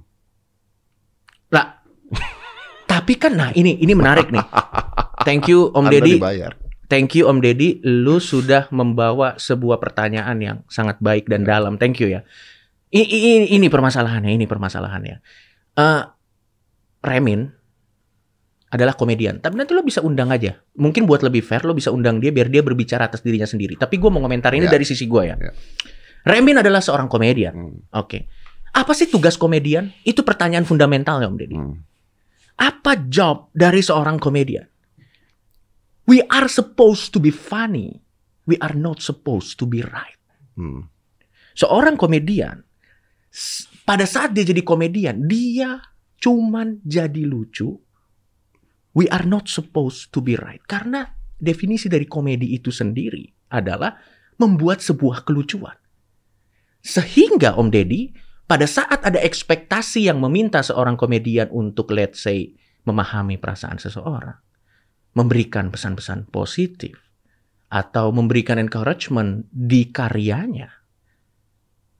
Lah. 1.52 1.84
Tapi 2.90 3.12
kan 3.14 3.36
nah 3.36 3.50
ini 3.52 3.76
ini 3.76 3.92
menarik 3.92 4.32
nih. 4.32 4.42
Thank 5.28 5.52
you 5.52 5.68
Om 5.68 5.86
Deddy. 5.86 6.16
Thank 6.88 7.20
you 7.20 7.28
Om 7.28 7.44
Deddy, 7.44 7.84
lu 7.84 8.16
sudah 8.16 8.66
membawa 8.72 9.36
sebuah 9.36 9.76
pertanyaan 9.76 10.36
yang 10.40 10.56
sangat 10.66 10.96
baik 10.98 11.28
dan 11.28 11.44
dalam. 11.44 11.76
Thank 11.76 12.00
you 12.00 12.08
ya. 12.08 12.24
I- 12.88 13.04
Ini, 13.04 13.52
ini 13.52 13.68
permasalahannya, 13.68 14.32
ini 14.32 14.48
permasalahannya. 14.48 15.16
Eh, 15.76 16.02
Remin 17.04 17.44
adalah 18.68 18.96
komedian, 18.96 19.40
tapi 19.40 19.56
nanti 19.60 19.72
lo 19.72 19.84
bisa 19.84 20.00
undang 20.00 20.32
aja. 20.32 20.56
Mungkin 20.76 21.04
buat 21.04 21.20
lebih 21.20 21.40
fair, 21.40 21.64
lo 21.64 21.72
bisa 21.72 21.92
undang 21.92 22.20
dia 22.20 22.32
biar 22.32 22.48
dia 22.48 22.60
berbicara 22.60 23.04
atas 23.04 23.20
dirinya 23.20 23.48
sendiri. 23.48 23.76
Tapi 23.76 23.96
gue 23.96 24.08
mau 24.08 24.20
komentar 24.20 24.52
ini 24.52 24.68
Ya. 24.68 24.72
dari 24.72 24.84
sisi 24.84 25.04
gue 25.04 25.22
ya. 25.28 25.36
Ya. 25.36 25.52
Remin 26.24 26.60
adalah 26.60 26.80
seorang 26.80 27.08
komedian. 27.08 27.52
Hmm. 27.54 27.76
Oke. 27.96 28.28
Apa 28.72 28.92
sih 28.92 29.08
tugas 29.08 29.36
komedian? 29.36 29.92
Itu 30.04 30.20
pertanyaan 30.20 30.64
fundamental 30.64 31.20
ya 31.20 31.28
Om 31.28 31.36
Deddy. 31.36 31.56
Hmm. 31.56 31.80
Apa 32.58 32.96
job 33.08 33.48
dari 33.52 33.80
seorang 33.80 34.16
komedian? 34.16 34.64
We 36.08 36.24
are 36.32 36.48
supposed 36.48 37.12
to 37.12 37.20
be 37.20 37.28
funny. 37.28 38.00
We 38.48 38.56
are 38.64 38.72
not 38.72 39.04
supposed 39.04 39.60
to 39.60 39.68
be 39.68 39.84
right. 39.84 40.16
Hmm. 40.56 40.88
Seorang 41.52 42.00
komedian, 42.00 42.64
pada 43.84 44.08
saat 44.08 44.32
dia 44.32 44.48
jadi 44.48 44.64
komedian, 44.64 45.28
dia 45.28 45.84
cuman 46.16 46.80
jadi 46.80 47.28
lucu. 47.28 47.76
We 48.96 49.04
are 49.12 49.28
not 49.28 49.52
supposed 49.52 50.08
to 50.16 50.24
be 50.24 50.34
right. 50.40 50.64
Karena 50.64 51.04
definisi 51.36 51.92
dari 51.92 52.08
komedi 52.08 52.56
itu 52.56 52.72
sendiri 52.72 53.28
adalah 53.52 53.94
membuat 54.40 54.80
sebuah 54.80 55.28
kelucuan. 55.28 55.76
Sehingga 56.80 57.58
Om 57.60 57.68
Deddy, 57.68 58.16
pada 58.48 58.64
saat 58.64 59.04
ada 59.04 59.20
ekspektasi 59.20 60.08
yang 60.08 60.24
meminta 60.24 60.64
seorang 60.64 60.96
komedian 60.96 61.52
untuk 61.52 61.92
let's 61.92 62.24
say 62.24 62.56
memahami 62.88 63.36
perasaan 63.36 63.76
seseorang, 63.76 64.40
memberikan 65.16 65.72
pesan-pesan 65.72 66.28
positif, 66.28 66.98
atau 67.68 68.08
memberikan 68.12 68.56
encouragement 68.56 69.44
di 69.52 69.92
karyanya. 69.92 70.72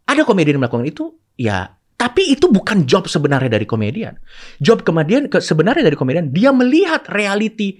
Ada 0.09 0.25
komedian 0.25 0.57
yang 0.57 0.65
melakukan 0.65 0.89
itu, 0.89 1.05
ya. 1.37 1.77
Tapi 1.99 2.31
itu 2.31 2.47
bukan 2.49 2.87
job 2.87 3.11
sebenarnya 3.11 3.59
dari 3.59 3.67
komedian. 3.67 4.15
Job 4.63 4.87
kemudian 4.87 5.27
ke, 5.27 5.43
sebenarnya 5.43 5.83
dari 5.83 5.99
komedian 5.99 6.31
dia 6.31 6.55
melihat 6.55 7.05
reality 7.11 7.75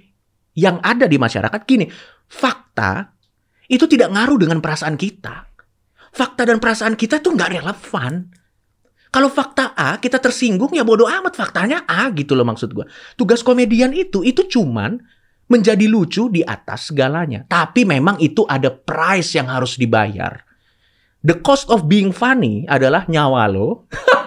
yang 0.59 0.83
ada 0.83 1.07
di 1.07 1.17
masyarakat. 1.17 1.61
Gini, 1.63 1.87
fakta 2.27 3.15
itu 3.71 3.87
tidak 3.87 4.11
ngaruh 4.11 4.43
dengan 4.43 4.59
perasaan 4.59 4.99
kita. 4.99 5.47
Fakta 6.11 6.51
dan 6.51 6.59
perasaan 6.59 6.99
kita 6.99 7.23
tuh 7.23 7.39
nggak 7.39 7.63
relevan. 7.63 8.27
Kalau 9.09 9.33
fakta 9.33 9.73
A 9.73 9.97
kita 9.97 10.21
tersinggung 10.21 10.75
ya 10.77 10.85
bodoh 10.85 11.09
amat 11.09 11.33
faktanya 11.33 11.87
A 11.89 12.13
gitu 12.13 12.37
loh 12.37 12.45
maksud 12.45 12.75
gua. 12.77 12.85
Tugas 13.17 13.41
komedian 13.41 13.95
itu 13.97 14.21
itu 14.21 14.45
cuman 14.45 15.01
menjadi 15.49 15.89
lucu 15.89 16.29
di 16.29 16.45
atas 16.45 16.93
segalanya. 16.93 17.45
Tapi 17.49 17.89
memang 17.89 18.21
itu 18.21 18.45
ada 18.45 18.69
price 18.71 19.35
yang 19.35 19.49
harus 19.49 19.81
dibayar. 19.81 20.45
The 21.25 21.43
cost 21.43 21.67
of 21.73 21.91
being 21.91 22.15
funny 22.15 22.69
adalah 22.71 23.09
nyawa 23.11 23.51
lo. 23.51 23.89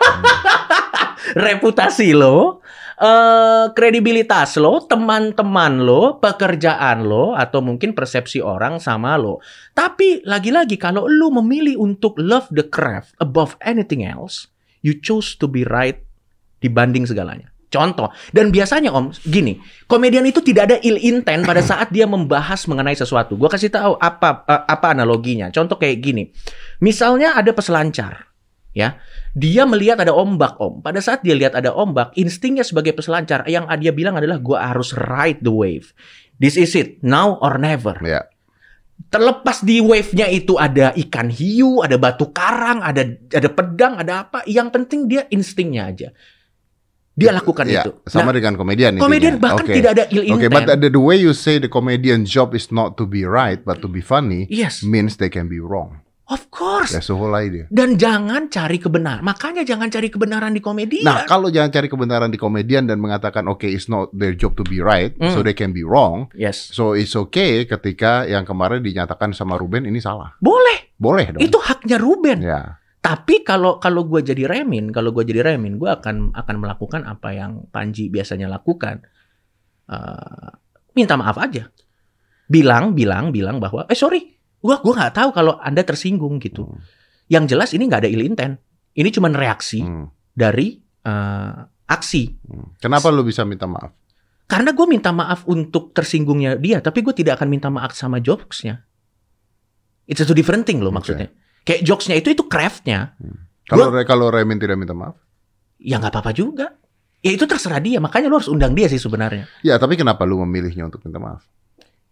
reputasi 1.36 2.12
lo, 2.12 2.60
eh 3.00 3.72
kredibilitas 3.72 4.60
lo, 4.60 4.84
teman-teman 4.84 5.84
lo, 5.84 6.20
pekerjaan 6.20 7.06
lo, 7.06 7.38
atau 7.38 7.64
mungkin 7.64 7.96
persepsi 7.96 8.44
orang 8.44 8.82
sama 8.82 9.16
lo. 9.16 9.40
Tapi 9.72 10.26
lagi-lagi 10.28 10.76
kalau 10.76 11.08
lo 11.08 11.32
memilih 11.42 11.80
untuk 11.80 12.18
love 12.20 12.50
the 12.52 12.66
craft 12.66 13.16
above 13.24 13.56
anything 13.64 14.04
else, 14.04 14.52
you 14.84 14.98
choose 14.98 15.38
to 15.38 15.48
be 15.48 15.64
right 15.64 16.04
dibanding 16.60 17.08
segalanya. 17.08 17.51
Contoh, 17.72 18.12
dan 18.36 18.52
biasanya 18.52 18.92
om, 18.92 19.16
gini, 19.24 19.56
komedian 19.88 20.28
itu 20.28 20.44
tidak 20.44 20.68
ada 20.68 20.78
ill 20.84 21.00
intent 21.00 21.48
pada 21.48 21.64
saat 21.64 21.88
dia 21.88 22.04
membahas 22.04 22.68
mengenai 22.68 23.00
sesuatu. 23.00 23.40
Gua 23.40 23.48
kasih 23.48 23.72
tahu 23.72 23.96
apa 23.96 24.44
eh, 24.44 24.64
apa 24.68 24.92
analoginya. 24.92 25.48
Contoh 25.56 25.80
kayak 25.80 26.04
gini, 26.04 26.28
misalnya 26.84 27.32
ada 27.32 27.56
peselancar, 27.56 28.28
ya, 28.76 29.00
dia 29.32 29.64
melihat 29.64 30.04
ada 30.04 30.12
ombak 30.12 30.60
om. 30.60 30.84
Pada 30.84 31.00
saat 31.00 31.24
dia 31.24 31.32
lihat 31.32 31.56
ada 31.56 31.72
ombak, 31.72 32.12
instingnya 32.20 32.68
sebagai 32.68 32.92
peselancar 32.92 33.48
yang 33.48 33.64
dia 33.80 33.96
bilang 33.96 34.20
adalah 34.20 34.36
gua 34.44 34.68
harus 34.68 34.92
ride 34.92 35.40
the 35.40 35.56
wave. 35.56 35.96
This 36.44 36.60
is 36.60 36.76
it, 36.76 37.00
now 37.00 37.40
or 37.40 37.56
never. 37.56 37.96
Ya. 38.04 38.28
Terlepas 39.08 39.64
di 39.64 39.80
wave-nya 39.80 40.28
itu 40.28 40.60
ada 40.60 40.92
ikan 41.08 41.32
hiu, 41.32 41.80
ada 41.80 41.96
batu 41.96 42.36
karang, 42.36 42.84
ada 42.84 43.16
ada 43.32 43.48
pedang, 43.48 43.96
ada 43.96 44.28
apa. 44.28 44.44
Yang 44.44 44.76
penting 44.76 45.08
dia 45.08 45.24
instingnya 45.32 45.88
aja. 45.88 46.12
Dia 47.22 47.32
lakukan 47.32 47.66
Ya, 47.66 47.82
itu. 47.82 47.92
sama 48.06 48.30
Nah, 48.30 48.36
dengan 48.36 48.54
komedian 48.56 48.98
komedian 48.98 49.38
intinya. 49.38 49.54
bahkan 49.54 49.66
Oke. 49.66 49.76
tidak 49.78 49.92
ada 49.94 50.04
ill 50.10 50.26
intent. 50.26 50.50
but 50.50 50.64
the, 50.76 50.90
the 50.90 51.00
way 51.00 51.16
you 51.16 51.32
say 51.32 51.58
the 51.58 51.68
comedian 51.68 52.24
job 52.24 52.52
is 52.52 52.68
not 52.68 52.98
to 52.98 53.06
be 53.06 53.22
right 53.22 53.62
but 53.62 53.78
to 53.78 53.88
be 53.88 54.00
funny 54.00 54.50
Yes, 54.50 54.82
means 54.82 55.16
they 55.16 55.30
can 55.30 55.46
be 55.46 55.62
wrong. 55.62 56.02
of 56.26 56.48
course. 56.48 56.96
That's 56.96 57.12
the 57.12 57.18
whole 57.20 57.36
idea. 57.36 57.68
Dan 57.68 58.00
jangan 58.00 58.48
cari 58.48 58.80
kebenaran. 58.80 59.20
Makanya 59.20 59.68
jangan 59.68 59.92
cari 59.92 60.08
kebenaran 60.08 60.56
di 60.56 60.64
komedi. 60.64 61.04
Nah, 61.04 61.28
kalau 61.28 61.52
jangan 61.52 61.68
cari 61.70 61.92
kebenaran 61.92 62.32
di 62.32 62.40
komedian 62.40 62.88
dan 62.88 63.04
mengatakan 63.04 63.44
oke 63.46 63.68
it's 63.68 63.86
not 63.86 64.08
their 64.16 64.32
job 64.32 64.56
to 64.56 64.64
be 64.64 64.80
right, 64.80 65.12
Hmm. 65.20 65.36
so 65.36 65.44
they 65.44 65.52
can 65.52 65.70
be 65.70 65.84
wrong. 65.84 66.32
yes. 66.32 66.72
So 66.72 66.96
it's 66.96 67.20
okay 67.20 67.68
ketika 67.68 68.24
yang 68.26 68.48
kemarin 68.48 68.80
dinyatakan 68.80 69.36
sama 69.36 69.60
Ruben 69.60 69.84
ini 69.84 70.00
salah. 70.00 70.32
Boleh. 70.40 70.96
Boleh 70.96 71.36
dong. 71.36 71.44
Itu 71.44 71.60
haknya 71.60 72.00
Ruben. 72.00 72.40
Ya. 72.40 72.80
Tapi 73.02 73.42
kalau 73.42 73.82
kalau 73.82 74.06
gue 74.06 74.22
jadi 74.22 74.46
Remin, 74.46 74.94
kalau 74.94 75.10
gue 75.10 75.26
jadi 75.26 75.42
Remin, 75.42 75.82
gue 75.82 75.90
akan 75.90 76.38
akan 76.38 76.56
melakukan 76.62 77.02
apa 77.10 77.34
yang 77.34 77.66
Panji 77.74 78.14
biasanya 78.14 78.46
lakukan. 78.46 79.02
Eh, 79.90 80.50
minta 80.94 81.18
maaf 81.18 81.42
aja. 81.42 81.66
Bilang, 82.46 82.94
bilang, 82.94 83.34
bilang 83.34 83.58
bahwa, 83.58 83.90
eh 83.90 83.98
sorry, 83.98 84.38
gue 84.38 84.76
gua 84.86 84.94
nggak 84.94 85.16
tahu 85.18 85.30
kalau 85.34 85.58
anda 85.58 85.82
tersinggung 85.82 86.38
gitu. 86.38 86.70
Hmm. 86.70 86.78
Yang 87.26 87.46
jelas 87.58 87.70
ini 87.74 87.90
nggak 87.90 88.06
ada 88.06 88.12
ill 88.12 88.22
intent. 88.22 88.62
Ini 88.94 89.10
cuma 89.10 89.34
reaksi 89.34 89.82
Hmm. 89.82 90.06
dari 90.38 90.78
eh, 91.02 91.58
aksi. 91.90 92.24
Hmm. 92.46 92.78
Kenapa 92.78 93.10
lu 93.10 93.26
bisa 93.26 93.42
minta 93.42 93.66
maaf? 93.66 93.98
Karena 94.46 94.76
gue 94.78 94.86
minta 94.86 95.10
maaf 95.10 95.48
untuk 95.50 95.90
tersinggungnya 95.96 96.54
dia, 96.60 96.84
tapi 96.84 97.02
gue 97.02 97.16
tidak 97.18 97.42
akan 97.42 97.50
minta 97.50 97.72
maaf 97.74 97.98
sama 97.98 98.22
jokesnya. 98.22 98.84
It's 100.06 100.22
a 100.22 100.28
two 100.28 100.36
different 100.36 100.68
thing 100.70 100.84
loh 100.84 100.92
Oke. 100.94 101.02
maksudnya. 101.02 101.32
Kayak 101.62 101.82
jokesnya 101.86 102.16
itu 102.18 102.34
itu 102.34 102.44
craftnya. 102.50 103.14
Kalau 103.70 103.94
kalau 104.04 104.28
Remin 104.34 104.58
tidak 104.58 104.82
minta 104.82 104.98
maaf? 104.98 105.16
ya 105.82 105.98
nggak 105.98 106.14
apa-apa 106.14 106.32
juga. 106.32 106.68
Ya 107.22 107.38
itu 107.38 107.46
terserah 107.46 107.78
dia, 107.78 108.02
makanya 108.02 108.34
lu 108.34 108.42
harus 108.42 108.50
undang 108.50 108.74
dia 108.74 108.90
sih 108.90 108.98
sebenarnya. 108.98 109.46
Ya, 109.62 109.78
tapi 109.78 109.94
kenapa 109.94 110.26
lu 110.26 110.42
memilihnya 110.42 110.90
untuk 110.90 111.06
minta 111.06 111.22
maaf? 111.22 111.46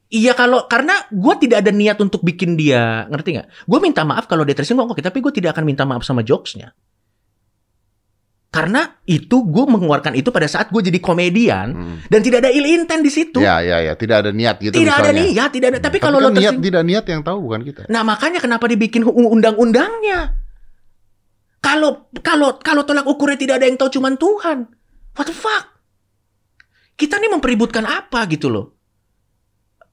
Iya 0.09 0.33
kalau 0.33 0.65
karena 0.65 1.05
gue 1.09 1.35
tidak 1.37 1.65
ada 1.65 1.69
niat 1.73 1.97
untuk 2.01 2.21
bikin 2.25 2.57
dia 2.57 3.05
ngerti 3.09 3.37
nggak? 3.37 3.47
Gue 3.65 3.79
minta 3.81 4.05
maaf 4.05 4.25
kalau 4.29 4.41
dia 4.45 4.53
tersinggung, 4.57 4.89
oke, 4.89 5.01
tapi 5.01 5.21
gue 5.21 5.33
tidak 5.33 5.57
akan 5.57 5.65
minta 5.65 5.85
maaf 5.85 6.05
sama 6.05 6.21
jokesnya. 6.21 6.73
Karena 8.49 8.81
itu 9.05 9.45
gue 9.45 9.65
mengeluarkan 9.69 10.17
itu 10.17 10.33
pada 10.33 10.49
saat 10.49 10.73
gue 10.73 10.81
jadi 10.81 10.97
komedian 10.97 11.69
Hmm. 11.69 11.95
dan 12.09 12.19
tidak 12.25 12.41
ada 12.41 12.49
ill 12.49 12.65
intent 12.65 13.05
di 13.05 13.13
situ. 13.13 13.37
Ya, 13.37 13.61
ya, 13.61 13.77
ya, 13.77 13.93
tidak 13.93 14.25
ada 14.25 14.33
niat 14.33 14.57
gitu 14.57 14.73
tidak 14.73 14.97
ada 14.97 15.13
misalnya. 15.13 15.21
niat, 15.29 15.49
tidak 15.53 15.67
ada. 15.69 15.77
Tapi, 15.77 15.85
Tapi 15.85 15.97
kalau 16.01 16.17
kan 16.17 16.25
lo 16.25 16.29
niat 16.33 16.55
tidak 16.57 16.83
niat 16.83 17.05
yang 17.05 17.21
tahu 17.21 17.37
bukan 17.45 17.61
kita. 17.61 17.81
nah 17.85 18.01
makanya 18.01 18.41
kenapa 18.41 18.65
dibikin 18.65 19.05
undang-undangnya? 19.05 20.33
Kalau 21.61 22.09
kalau 22.23 22.57
kalau 22.57 22.81
tolak 22.81 23.05
ukurnya 23.05 23.37
tidak 23.37 23.55
ada 23.61 23.69
yang 23.69 23.77
tahu 23.77 23.91
cuman 23.91 24.17
Tuhan. 24.17 24.57
What 25.13 25.27
the 25.27 25.35
fuck? 25.35 25.69
Kita 26.95 27.21
nih 27.21 27.29
mempeributkan 27.29 27.85
apa 27.85 28.25
gitu 28.31 28.49
loh? 28.49 28.73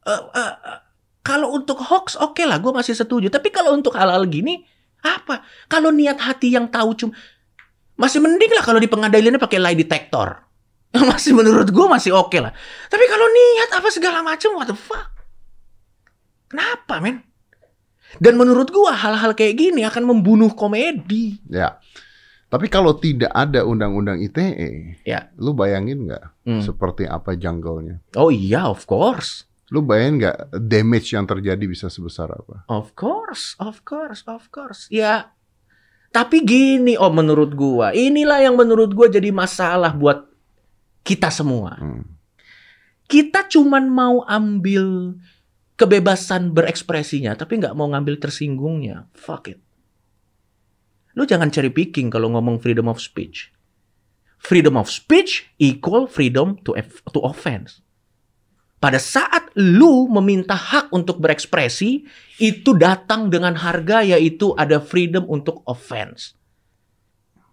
Eh, 0.00 0.22
eh, 0.32 0.52
kalau 1.20 1.52
untuk 1.52 1.76
hoax 1.82 2.14
oke 2.16 2.38
lah, 2.46 2.56
gue 2.56 2.70
masih 2.70 2.94
setuju. 2.94 3.28
Tapi 3.28 3.50
kalau 3.50 3.74
untuk 3.74 3.92
hal-hal 3.98 4.24
gini 4.30 4.62
apa? 5.02 5.42
Kalau 5.66 5.90
niat 5.90 6.22
hati 6.22 6.54
yang 6.54 6.70
tahu 6.70 6.94
cuma 6.94 7.12
masih 7.96 8.20
mending 8.20 8.52
lah 8.52 8.62
kalau 8.62 8.76
di 8.76 8.86
pengadilannya 8.86 9.40
pakai 9.40 9.58
lie 9.58 9.76
detector. 9.76 10.44
masih 11.10 11.32
menurut 11.32 11.68
gue 11.68 11.86
masih 11.86 12.12
oke 12.12 12.36
lah. 12.36 12.52
Tapi 12.88 13.04
kalau 13.06 13.26
niat 13.26 13.70
apa 13.74 13.88
segala 13.90 14.20
macam, 14.20 14.54
what 14.54 14.68
the 14.68 14.76
fuck? 14.76 15.12
Kenapa, 16.46 17.02
men? 17.02 17.26
Dan 18.16 18.38
menurut 18.38 18.70
gua 18.70 18.94
hal-hal 18.94 19.34
kayak 19.34 19.58
gini 19.58 19.82
akan 19.82 20.06
membunuh 20.06 20.54
komedi. 20.54 21.42
Ya. 21.50 21.82
Tapi 22.46 22.70
kalau 22.70 22.94
tidak 22.94 23.34
ada 23.34 23.66
undang-undang 23.66 24.22
ITE, 24.22 25.02
Ya. 25.02 25.28
lu 25.36 25.50
bayangin 25.52 26.06
nggak 26.06 26.24
Hmm. 26.46 26.62
seperti 26.62 27.04
apa 27.04 27.34
jungle-nya? 27.34 27.98
Oh 28.14 28.30
iya, 28.30 28.70
of 28.70 28.86
course. 28.86 29.44
Lu 29.68 29.82
bayangin 29.82 30.22
nggak 30.22 30.36
damage 30.62 31.10
yang 31.12 31.26
terjadi 31.26 31.66
bisa 31.66 31.90
sebesar 31.90 32.30
apa? 32.30 32.62
Of 32.70 32.94
course, 32.94 33.58
of 33.58 33.82
course, 33.82 34.22
of 34.24 34.46
course. 34.48 34.86
Ya. 34.88 35.34
Tapi 36.16 36.40
gini, 36.48 36.96
oh 36.96 37.12
menurut 37.12 37.52
gua, 37.52 37.92
inilah 37.92 38.40
yang 38.40 38.56
menurut 38.56 38.96
gua 38.96 39.12
jadi 39.12 39.28
masalah 39.28 39.92
buat 39.92 40.24
kita 41.04 41.28
semua. 41.28 41.76
Hmm. 41.76 42.08
Kita 43.04 43.44
cuman 43.44 43.84
mau 43.92 44.24
ambil 44.24 45.12
kebebasan 45.76 46.56
berekspresinya, 46.56 47.36
tapi 47.36 47.60
nggak 47.60 47.76
mau 47.76 47.92
ngambil 47.92 48.16
tersinggungnya. 48.16 49.12
Fuck 49.12 49.52
it. 49.52 49.60
Lu 51.12 51.28
jangan 51.28 51.52
cherry 51.52 51.68
picking 51.68 52.08
kalau 52.08 52.32
ngomong 52.32 52.64
freedom 52.64 52.88
of 52.88 52.96
speech. 52.96 53.52
Freedom 54.40 54.80
of 54.80 54.88
speech 54.88 55.52
equal 55.60 56.08
freedom 56.08 56.56
to 56.64 56.72
to 57.12 57.20
offense. 57.20 57.84
Pada 58.86 59.02
saat 59.02 59.50
lu 59.58 60.06
meminta 60.06 60.54
hak 60.54 60.94
untuk 60.94 61.18
berekspresi, 61.18 62.06
itu 62.38 62.70
datang 62.78 63.26
dengan 63.26 63.58
harga 63.58 64.06
yaitu 64.06 64.54
ada 64.54 64.78
freedom 64.78 65.26
untuk 65.26 65.66
offense. 65.66 66.38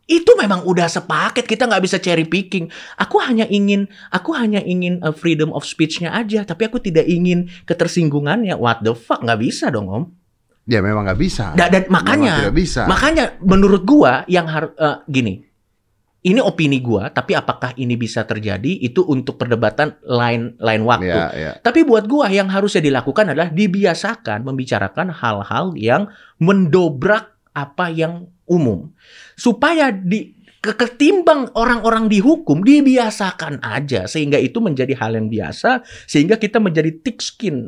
Itu 0.05 0.37
memang 0.37 0.61
udah 0.61 0.85
sepaket, 0.85 1.49
kita 1.49 1.65
nggak 1.65 1.89
bisa 1.89 1.97
cherry 1.97 2.29
picking. 2.29 2.69
Aku 3.01 3.17
hanya 3.17 3.49
ingin, 3.49 3.89
aku 4.13 4.37
hanya 4.37 4.61
ingin 4.61 5.01
uh, 5.01 5.09
freedom 5.09 5.49
of 5.57 5.65
speech-nya 5.65 6.13
aja, 6.13 6.45
tapi 6.45 6.69
aku 6.69 6.77
tidak 6.77 7.09
ingin 7.09 7.49
ketersinggungannya. 7.65 8.53
What 8.53 8.85
the 8.85 8.93
fuck, 8.93 9.25
nggak 9.25 9.41
bisa 9.41 9.73
dong 9.73 9.89
om. 9.89 10.03
Ya 10.69 10.85
memang 10.85 11.09
nggak 11.09 11.17
bisa. 11.17 11.57
Da- 11.57 11.65
dan 11.65 11.89
Memang 11.89 11.97
makanya, 11.97 12.33
tidak 12.45 12.55
bisa. 12.61 12.81
makanya 12.85 13.25
menurut 13.41 13.81
gua 13.89 14.21
yang 14.29 14.45
harus 14.45 14.69
gini, 15.09 15.49
ini 16.23 16.39
opini 16.39 16.79
gua, 16.79 17.11
tapi 17.11 17.35
apakah 17.35 17.75
ini 17.75 17.99
bisa 17.99 18.23
terjadi 18.23 18.79
itu 18.79 19.03
untuk 19.03 19.35
perdebatan 19.35 19.99
lain 20.07 20.55
lain 20.55 20.81
waktu. 20.87 21.11
Ya, 21.11 21.27
ya. 21.35 21.51
Tapi 21.59 21.83
buat 21.83 22.07
gua 22.07 22.31
yang 22.31 22.47
harusnya 22.47 22.79
dilakukan 22.79 23.35
adalah 23.35 23.51
dibiasakan 23.51 24.47
membicarakan 24.47 25.11
hal-hal 25.11 25.75
yang 25.75 26.07
mendobrak 26.39 27.35
apa 27.51 27.91
yang 27.91 28.31
umum. 28.47 28.95
Supaya 29.35 29.91
di 29.91 30.31
ke- 30.63 30.79
ketimbang 30.79 31.51
orang-orang 31.59 32.07
dihukum 32.07 32.63
dibiasakan 32.63 33.59
aja 33.59 34.07
sehingga 34.07 34.39
itu 34.39 34.63
menjadi 34.63 34.95
hal 34.95 35.19
yang 35.19 35.27
biasa 35.27 35.83
sehingga 36.07 36.39
kita 36.39 36.63
menjadi 36.63 37.03
thick 37.03 37.19
skin. 37.19 37.67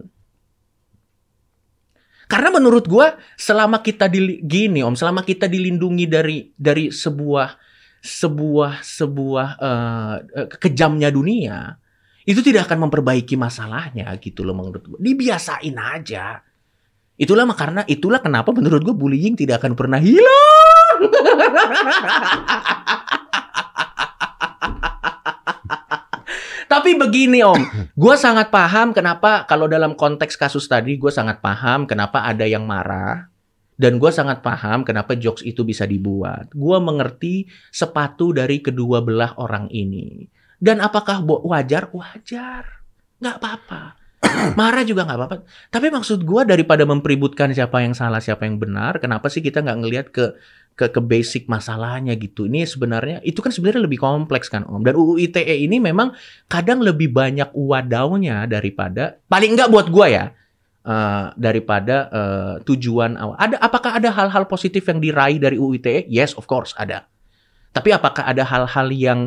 Karena 2.31 2.55
menurut 2.55 2.87
gua 2.87 3.19
selama 3.35 3.83
kita 3.83 4.07
di 4.07 4.39
gini 4.47 4.79
Om, 4.79 4.95
selama 4.95 5.27
kita 5.27 5.51
dilindungi 5.51 6.07
dari 6.07 6.55
dari 6.55 6.87
sebuah 6.87 7.65
sebuah 8.05 8.85
sebuah 8.85 9.47
eh, 9.57 10.15
kejamnya 10.61 11.09
dunia, 11.09 11.73
itu 12.25 12.41
tidak 12.45 12.69
akan 12.69 12.89
memperbaiki 12.89 13.33
masalahnya 13.33 14.13
gitu 14.21 14.45
loh 14.45 14.53
menurut 14.53 14.85
gue. 14.85 14.99
Dibiasain 15.01 15.73
aja. 15.73 16.45
Itulah 17.15 17.47
karena 17.55 17.81
itulah 17.87 18.19
kenapa 18.21 18.51
menurut 18.53 18.85
gue 18.85 18.93
bullying 18.93 19.33
tidak 19.33 19.63
akan 19.63 19.73
pernah 19.73 19.97
hilang. 19.97 20.99
Tapi 26.65 26.97
begini 26.97 27.39
om, 27.39 27.61
gue 27.95 28.15
sangat 28.19 28.51
paham 28.51 28.91
kenapa 28.91 29.47
kalau 29.47 29.65
dalam 29.65 29.95
konteks 29.95 30.35
kasus 30.35 30.67
tadi 30.67 30.99
gue 30.99 31.13
sangat 31.13 31.39
paham 31.39 31.87
kenapa 31.87 32.27
ada 32.27 32.43
yang 32.43 32.67
marah 32.67 33.31
dan 33.75 33.99
gue 33.99 34.11
sangat 34.11 34.39
paham 34.39 34.87
kenapa 34.87 35.19
jokes 35.19 35.43
itu 35.43 35.67
bisa 35.67 35.83
dibuat. 35.83 36.51
Gue 36.55 36.79
mengerti 36.79 37.47
sepatu 37.69 38.31
dari 38.31 38.63
kedua 38.63 39.03
belah 39.03 39.35
orang 39.35 39.67
ini. 39.67 40.23
Dan 40.55 40.79
apakah 40.79 41.21
wajar? 41.23 41.91
Wajar. 41.91 42.63
Nggak 43.19 43.37
apa-apa. 43.43 43.81
Marah 44.59 44.83
juga 44.87 45.03
nggak 45.03 45.19
apa-apa. 45.19 45.37
Tapi 45.67 45.87
maksud 45.91 46.23
gue 46.23 46.41
daripada 46.47 46.87
mempeributkan 46.87 47.51
siapa 47.51 47.83
yang 47.83 47.91
salah, 47.91 48.23
siapa 48.23 48.47
yang 48.47 48.57
benar, 48.57 49.03
kenapa 49.03 49.27
sih 49.27 49.43
kita 49.43 49.59
nggak 49.59 49.79
ngelihat 49.83 50.07
ke 50.09 50.25
ke 50.75 50.91
ke 50.91 51.01
basic 51.03 51.47
masalahnya 51.47 52.15
gitu. 52.19 52.51
Ini 52.51 52.67
sebenarnya 52.67 53.23
itu 53.23 53.39
kan 53.39 53.51
sebenarnya 53.51 53.87
lebih 53.87 53.99
kompleks 53.99 54.51
kan 54.51 54.67
Om. 54.67 54.83
Dan 54.83 54.95
UU 54.99 55.19
ITE 55.23 55.55
ini 55.67 55.79
memang 55.79 56.11
kadang 56.51 56.83
lebih 56.83 57.11
banyak 57.15 57.51
wadaunya 57.55 58.43
daripada 58.47 59.19
paling 59.31 59.55
enggak 59.55 59.71
buat 59.71 59.87
gua 59.87 60.07
ya. 60.11 60.25
Eh, 60.85 61.25
daripada 61.35 61.95
eh, 62.13 62.53
tujuan 62.63 63.17
awal. 63.17 63.35
Ada 63.35 63.57
apakah 63.59 63.97
ada 63.97 64.13
hal-hal 64.13 64.45
positif 64.45 64.85
yang 64.85 65.01
diraih 65.01 65.41
dari 65.41 65.57
UU 65.57 65.81
ITE? 65.81 66.05
Yes, 66.07 66.37
of 66.37 66.45
course 66.45 66.77
ada. 66.77 67.09
Tapi 67.75 67.91
apakah 67.91 68.23
ada 68.23 68.47
hal-hal 68.47 68.87
yang 68.95 69.19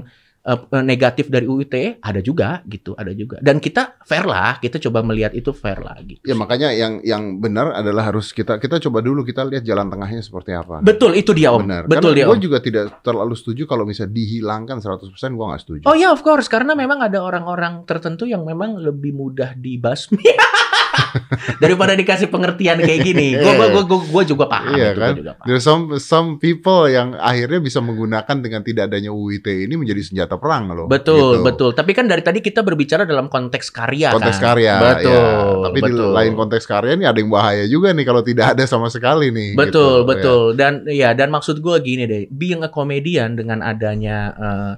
eh, 0.46 0.56
negatif 0.80 1.28
dari 1.28 1.44
UU 1.44 1.68
ITE? 1.68 2.00
Ada 2.00 2.24
juga 2.24 2.64
gitu, 2.64 2.96
ada 2.96 3.12
juga. 3.12 3.36
Dan 3.44 3.60
kita 3.60 4.00
fair 4.08 4.24
lah, 4.24 4.56
kita 4.62 4.80
coba 4.88 5.04
melihat 5.04 5.36
itu 5.36 5.52
fair 5.52 5.82
lah 5.84 6.00
gitu. 6.00 6.24
Ya 6.24 6.32
makanya 6.32 6.72
yang 6.72 7.04
yang 7.04 7.36
benar 7.36 7.76
adalah 7.76 8.08
harus 8.08 8.32
kita 8.32 8.56
kita 8.56 8.80
coba 8.88 9.04
dulu 9.04 9.20
kita 9.20 9.44
lihat 9.44 9.66
jalan 9.66 9.92
tengahnya 9.92 10.24
seperti 10.24 10.56
apa. 10.56 10.80
Betul, 10.80 11.20
itu 11.20 11.36
dia 11.36 11.52
Om. 11.52 11.68
Benar. 11.68 11.82
Betul 11.84 12.16
dia 12.16 12.24
Gue 12.24 12.40
juga 12.40 12.64
tidak 12.64 13.04
terlalu 13.04 13.36
setuju 13.36 13.68
kalau 13.68 13.84
misalnya 13.84 14.16
dihilangkan 14.16 14.80
100% 14.80 15.04
gue 15.12 15.44
nggak 15.52 15.62
setuju. 15.66 15.84
Oh 15.84 15.96
ya, 15.98 16.08
of 16.14 16.24
course, 16.24 16.48
karena 16.48 16.72
memang 16.72 17.04
ada 17.04 17.20
orang-orang 17.20 17.84
tertentu 17.84 18.24
yang 18.24 18.48
memang 18.48 18.80
lebih 18.80 19.12
mudah 19.12 19.52
dibasmi 19.52 20.24
daripada 21.62 21.92
dikasih 21.92 22.28
pengertian 22.28 22.78
kayak 22.78 23.00
gini. 23.02 23.34
Gue 23.34 23.52
gua, 23.58 23.68
gua, 23.70 23.84
gua, 23.84 23.98
gua 24.04 24.22
juga 24.22 24.44
paham 24.46 24.74
Iya 24.74 24.90
kan? 24.92 25.12
juga 25.16 25.32
paham. 25.34 25.46
There's 25.46 25.64
some 25.64 25.82
some 25.98 26.28
people 26.36 26.86
yang 26.86 27.14
akhirnya 27.14 27.58
bisa 27.58 27.78
menggunakan 27.78 28.36
dengan 28.38 28.60
tidak 28.60 28.88
adanya 28.88 29.10
UU 29.10 29.38
ITE 29.38 29.66
ini 29.66 29.74
menjadi 29.74 30.02
senjata 30.02 30.36
perang 30.36 30.70
loh. 30.70 30.86
Betul, 30.86 31.38
Gitu. 31.38 31.44
betul. 31.44 31.70
Tapi 31.72 31.90
kan 31.92 32.06
dari 32.06 32.22
tadi 32.22 32.38
kita 32.38 32.60
berbicara 32.60 33.02
dalam 33.02 33.26
konteks 33.26 33.68
karya 33.68 34.12
Konteks 34.12 34.38
kan. 34.38 34.54
karya. 34.54 34.74
Betul. 34.80 35.12
ya. 35.12 35.64
Tapi 35.68 35.78
di 35.78 35.92
betul. 35.92 36.10
lain 36.12 36.32
konteks 36.34 36.64
karya 36.64 36.92
ini 36.94 37.04
ada 37.04 37.18
yang 37.18 37.30
bahaya 37.30 37.64
juga 37.64 37.90
nih 37.92 38.04
kalau 38.04 38.22
tidak 38.22 38.56
ada 38.56 38.64
sama 38.64 38.88
sekali 38.88 39.28
nih. 39.30 39.54
Betul, 39.54 40.02
gitu. 40.02 40.08
betul. 40.08 40.42
Dan 40.54 40.86
ya, 40.86 41.12
dan 41.12 41.28
maksud 41.28 41.58
gue 41.58 41.76
gini 41.80 42.04
deh, 42.04 42.24
being 42.28 42.60
a 42.60 42.70
comedian 42.70 43.34
dengan 43.34 43.60
adanya 43.60 44.18
eh, 44.34 44.74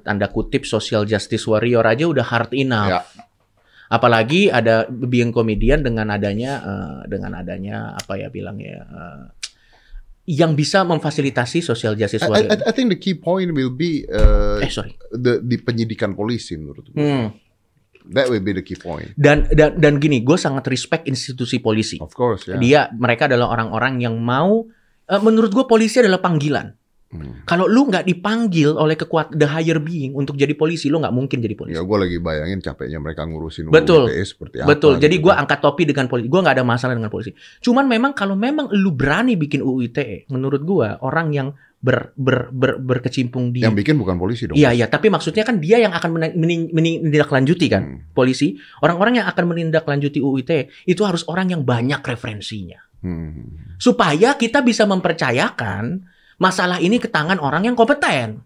tanda 0.00 0.32
kutip 0.32 0.64
social 0.64 1.04
justice 1.04 1.44
warrior 1.44 1.84
aja 1.84 2.08
udah 2.08 2.24
hard 2.24 2.52
enough. 2.56 2.88
Ya. 2.88 3.00
Apalagi 3.92 4.48
ada 4.48 4.88
being 4.88 5.30
comedian 5.30 5.84
dengan 5.84 6.08
adanya 6.08 6.52
eh, 6.64 7.00
dengan 7.08 7.36
adanya 7.36 7.92
apa 7.94 8.16
ya 8.16 8.32
bilang 8.32 8.56
ya 8.56 8.80
eh, 8.80 9.24
yang 10.24 10.56
bisa 10.56 10.88
memfasilitasi 10.88 11.60
social 11.60 11.92
justice 11.92 12.24
I, 12.24 12.26
I, 12.26 12.30
warrior. 12.32 12.64
I 12.64 12.72
think 12.72 12.88
the 12.88 13.00
key 13.00 13.12
point 13.12 13.52
will 13.52 13.72
be 13.72 14.08
uh, 14.08 14.56
eh 14.64 14.72
sorry. 14.72 14.96
the, 15.12 15.44
di 15.44 15.60
penyidikan 15.60 16.16
polisi 16.16 16.56
menurut 16.56 16.88
gue. 16.88 16.96
Hmm. 16.96 17.28
That 18.12 18.28
will 18.28 18.44
be 18.44 18.52
the 18.56 18.64
key 18.64 18.76
point. 18.76 19.16
Dan 19.16 19.48
dan 19.52 19.80
dan 19.80 19.96
gini, 19.96 20.20
gue 20.20 20.36
sangat 20.36 20.68
respect 20.68 21.08
institusi 21.08 21.60
polisi. 21.60 21.96
Of 22.00 22.12
course 22.12 22.48
ya. 22.48 22.56
Dia 22.60 22.92
mereka 22.96 23.28
adalah 23.28 23.52
orang-orang 23.52 24.00
yang 24.00 24.16
mau 24.20 24.64
eh, 25.08 25.20
menurut 25.20 25.52
gue 25.52 25.64
polisi 25.68 26.00
adalah 26.00 26.24
panggilan. 26.24 26.72
Hmm. 27.14 27.46
Kalau 27.46 27.70
lu 27.70 27.86
nggak 27.86 28.10
dipanggil 28.10 28.74
oleh 28.74 28.98
kekuat 28.98 29.38
the 29.38 29.46
higher 29.46 29.78
being 29.78 30.18
untuk 30.18 30.34
jadi 30.34 30.50
polisi, 30.58 30.90
lu 30.90 30.98
nggak 30.98 31.14
mungkin 31.14 31.38
jadi 31.38 31.54
polisi. 31.54 31.78
Ya 31.78 31.86
gue 31.86 31.98
lagi 32.02 32.18
bayangin 32.18 32.58
capeknya 32.58 32.98
mereka 32.98 33.22
ngurusin 33.22 33.70
Betul. 33.70 34.10
UU 34.10 34.18
ITE 34.18 34.24
seperti 34.26 34.56
apa. 34.58 34.74
Betul. 34.74 34.98
Jadi 34.98 35.14
gitu 35.22 35.30
gua 35.30 35.38
kan. 35.38 35.46
angkat 35.46 35.58
topi 35.62 35.82
dengan 35.86 36.10
polisi. 36.10 36.26
Gua 36.26 36.42
nggak 36.42 36.58
ada 36.58 36.66
masalah 36.66 36.98
dengan 36.98 37.14
polisi. 37.14 37.30
Cuman 37.62 37.86
memang 37.86 38.18
kalau 38.18 38.34
memang 38.34 38.66
lu 38.74 38.90
berani 38.90 39.38
bikin 39.38 39.62
UU 39.62 39.94
ITE, 39.94 40.26
menurut 40.34 40.66
gua 40.66 40.98
orang 41.06 41.30
yang 41.30 41.48
ber, 41.84 42.16
ber, 42.16 42.48
ber- 42.50 42.80
berkecimpung 42.80 43.52
di 43.52 43.60
yang 43.60 43.76
bikin 43.76 44.00
bukan 44.00 44.16
polisi 44.16 44.48
dong. 44.48 44.56
Iya, 44.56 44.72
iya, 44.72 44.86
tapi 44.88 45.12
maksudnya 45.12 45.44
kan 45.44 45.60
dia 45.60 45.76
yang 45.78 45.92
akan 45.92 46.32
menindaklanjuti 46.72 47.66
kan 47.68 47.82
Hmm. 47.84 47.98
polisi. 48.16 48.56
Orang-orang 48.80 49.20
yang 49.20 49.28
akan 49.28 49.44
menindaklanjuti 49.52 50.18
UU 50.18 50.40
ITE 50.42 50.72
itu 50.88 51.04
harus 51.04 51.28
orang 51.28 51.52
yang 51.52 51.62
banyak 51.62 52.00
referensinya. 52.00 52.80
Hmm. 53.04 53.76
Supaya 53.76 54.40
kita 54.40 54.64
bisa 54.64 54.88
mempercayakan 54.88 56.08
masalah 56.44 56.76
ini 56.78 57.00
ke 57.00 57.08
tangan 57.08 57.40
orang 57.40 57.64
yang 57.64 57.72
kompeten. 57.72 58.44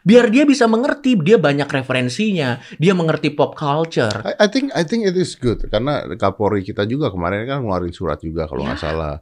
Biar 0.00 0.30
dia 0.30 0.46
bisa 0.46 0.64
mengerti, 0.64 1.18
dia 1.18 1.34
banyak 1.34 1.66
referensinya, 1.66 2.62
dia 2.78 2.94
mengerti 2.94 3.28
pop 3.28 3.52
culture. 3.52 4.22
I, 4.22 4.38
I 4.38 4.48
think 4.48 4.70
I 4.72 4.86
think 4.86 5.02
it 5.02 5.12
is 5.14 5.34
good 5.34 5.66
karena 5.66 6.06
Kapolri 6.14 6.62
kita 6.62 6.86
juga 6.86 7.10
kemarin 7.10 7.42
kan 7.44 7.58
ngeluarin 7.60 7.90
surat 7.90 8.22
juga 8.22 8.46
kalau 8.46 8.62
nggak 8.62 8.78
Ya. 8.78 8.84
salah. 8.86 9.14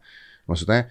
Maksudnya 0.45 0.85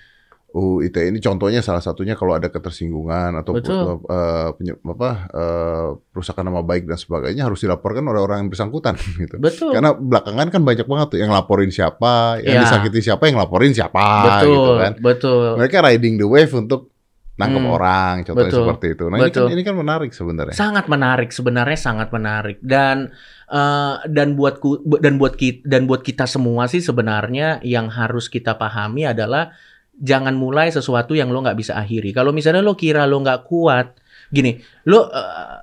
UU 0.50 0.86
ITE 0.86 1.10
ini 1.10 1.18
contohnya 1.18 1.62
salah 1.62 1.82
satunya 1.82 2.14
kalau 2.14 2.34
ada 2.34 2.46
ketersinggungan 2.46 3.34
atau 3.36 3.54
Betul. 3.54 4.06
eh, 4.06 4.50
penye- 4.54 4.78
apa 4.84 5.10
eh, 5.30 5.88
perusakan 6.10 6.46
nama 6.46 6.62
baik 6.62 6.86
dan 6.86 6.98
sebagainya 6.98 7.46
harus 7.46 7.58
dilaporkan 7.58 8.02
oleh 8.04 8.22
orang 8.22 8.46
yang 8.46 8.50
bersangkutan 8.50 8.94
gitu. 9.22 9.38
Betul. 9.38 9.74
Karena 9.74 9.94
belakangan 9.94 10.50
kan 10.50 10.62
banyak 10.62 10.86
banget 10.86 11.08
tuh 11.10 11.20
yang 11.22 11.30
laporin 11.30 11.70
siapa, 11.70 12.38
yang 12.42 12.62
Ya. 12.62 12.62
disakiti 12.66 13.02
siapa, 13.02 13.30
yang 13.30 13.38
laporin 13.38 13.74
siapa 13.74 14.02
betul, 14.42 14.54
gitu 14.54 14.72
kan. 14.78 14.92
betul. 15.02 15.46
Mereka 15.58 15.78
riding 15.86 16.18
the 16.18 16.26
wave 16.26 16.54
untuk 16.54 16.93
nangkep 17.34 17.64
Hmm. 17.66 17.74
orang, 17.74 18.16
contohnya 18.22 18.52
Betul. 18.54 18.62
seperti 18.62 18.88
itu. 18.94 19.04
Nah 19.10 19.18
ini 19.18 19.24
kan, 19.26 19.34
Betul. 19.34 19.48
ini 19.58 19.62
kan 19.66 19.76
menarik 19.76 20.12
sebenarnya. 20.14 20.54
Sangat 20.54 20.86
menarik 20.86 21.30
sebenarnya 21.34 21.80
sangat 21.82 22.10
menarik 22.14 22.58
dan 22.62 23.10
eh, 23.50 23.96
dan 24.06 24.38
buatku 24.38 24.86
dan 25.02 25.18
buat 25.18 25.34
kita 25.34 25.66
dan 25.66 25.90
buat 25.90 26.06
kita 26.06 26.30
semua 26.30 26.70
sih 26.70 26.82
sebenarnya 26.82 27.62
yang 27.66 27.90
harus 27.90 28.30
kita 28.30 28.54
pahami 28.54 29.10
adalah 29.10 29.50
jangan 29.98 30.38
mulai 30.38 30.70
sesuatu 30.70 31.18
yang 31.18 31.34
lo 31.34 31.42
nggak 31.42 31.58
bisa 31.58 31.74
akhiri. 31.74 32.14
Kalau 32.14 32.30
misalnya 32.30 32.62
lo 32.62 32.78
kira 32.78 33.10
lo 33.10 33.18
nggak 33.22 33.50
kuat, 33.50 33.98
gini, 34.30 34.62
lo 34.86 35.10
eh, 35.10 35.58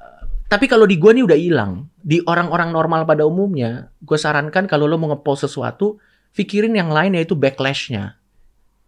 tapi 0.51 0.67
kalau 0.67 0.91
di 0.91 0.99
gua 0.99 1.15
nih 1.15 1.23
udah 1.23 1.39
hilang. 1.39 1.87
Di 2.01 2.19
orang-orang 2.27 2.75
normal 2.75 3.05
pada 3.05 3.29
umumnya, 3.29 3.93
gue 4.01 4.17
sarankan 4.17 4.65
kalau 4.65 4.89
lo 4.89 4.97
mau 4.97 5.13
ngepost 5.13 5.47
sesuatu, 5.47 6.01
pikirin 6.33 6.73
yang 6.73 6.89
lain 6.89 7.13
yaitu 7.13 7.37
backlashnya, 7.37 8.17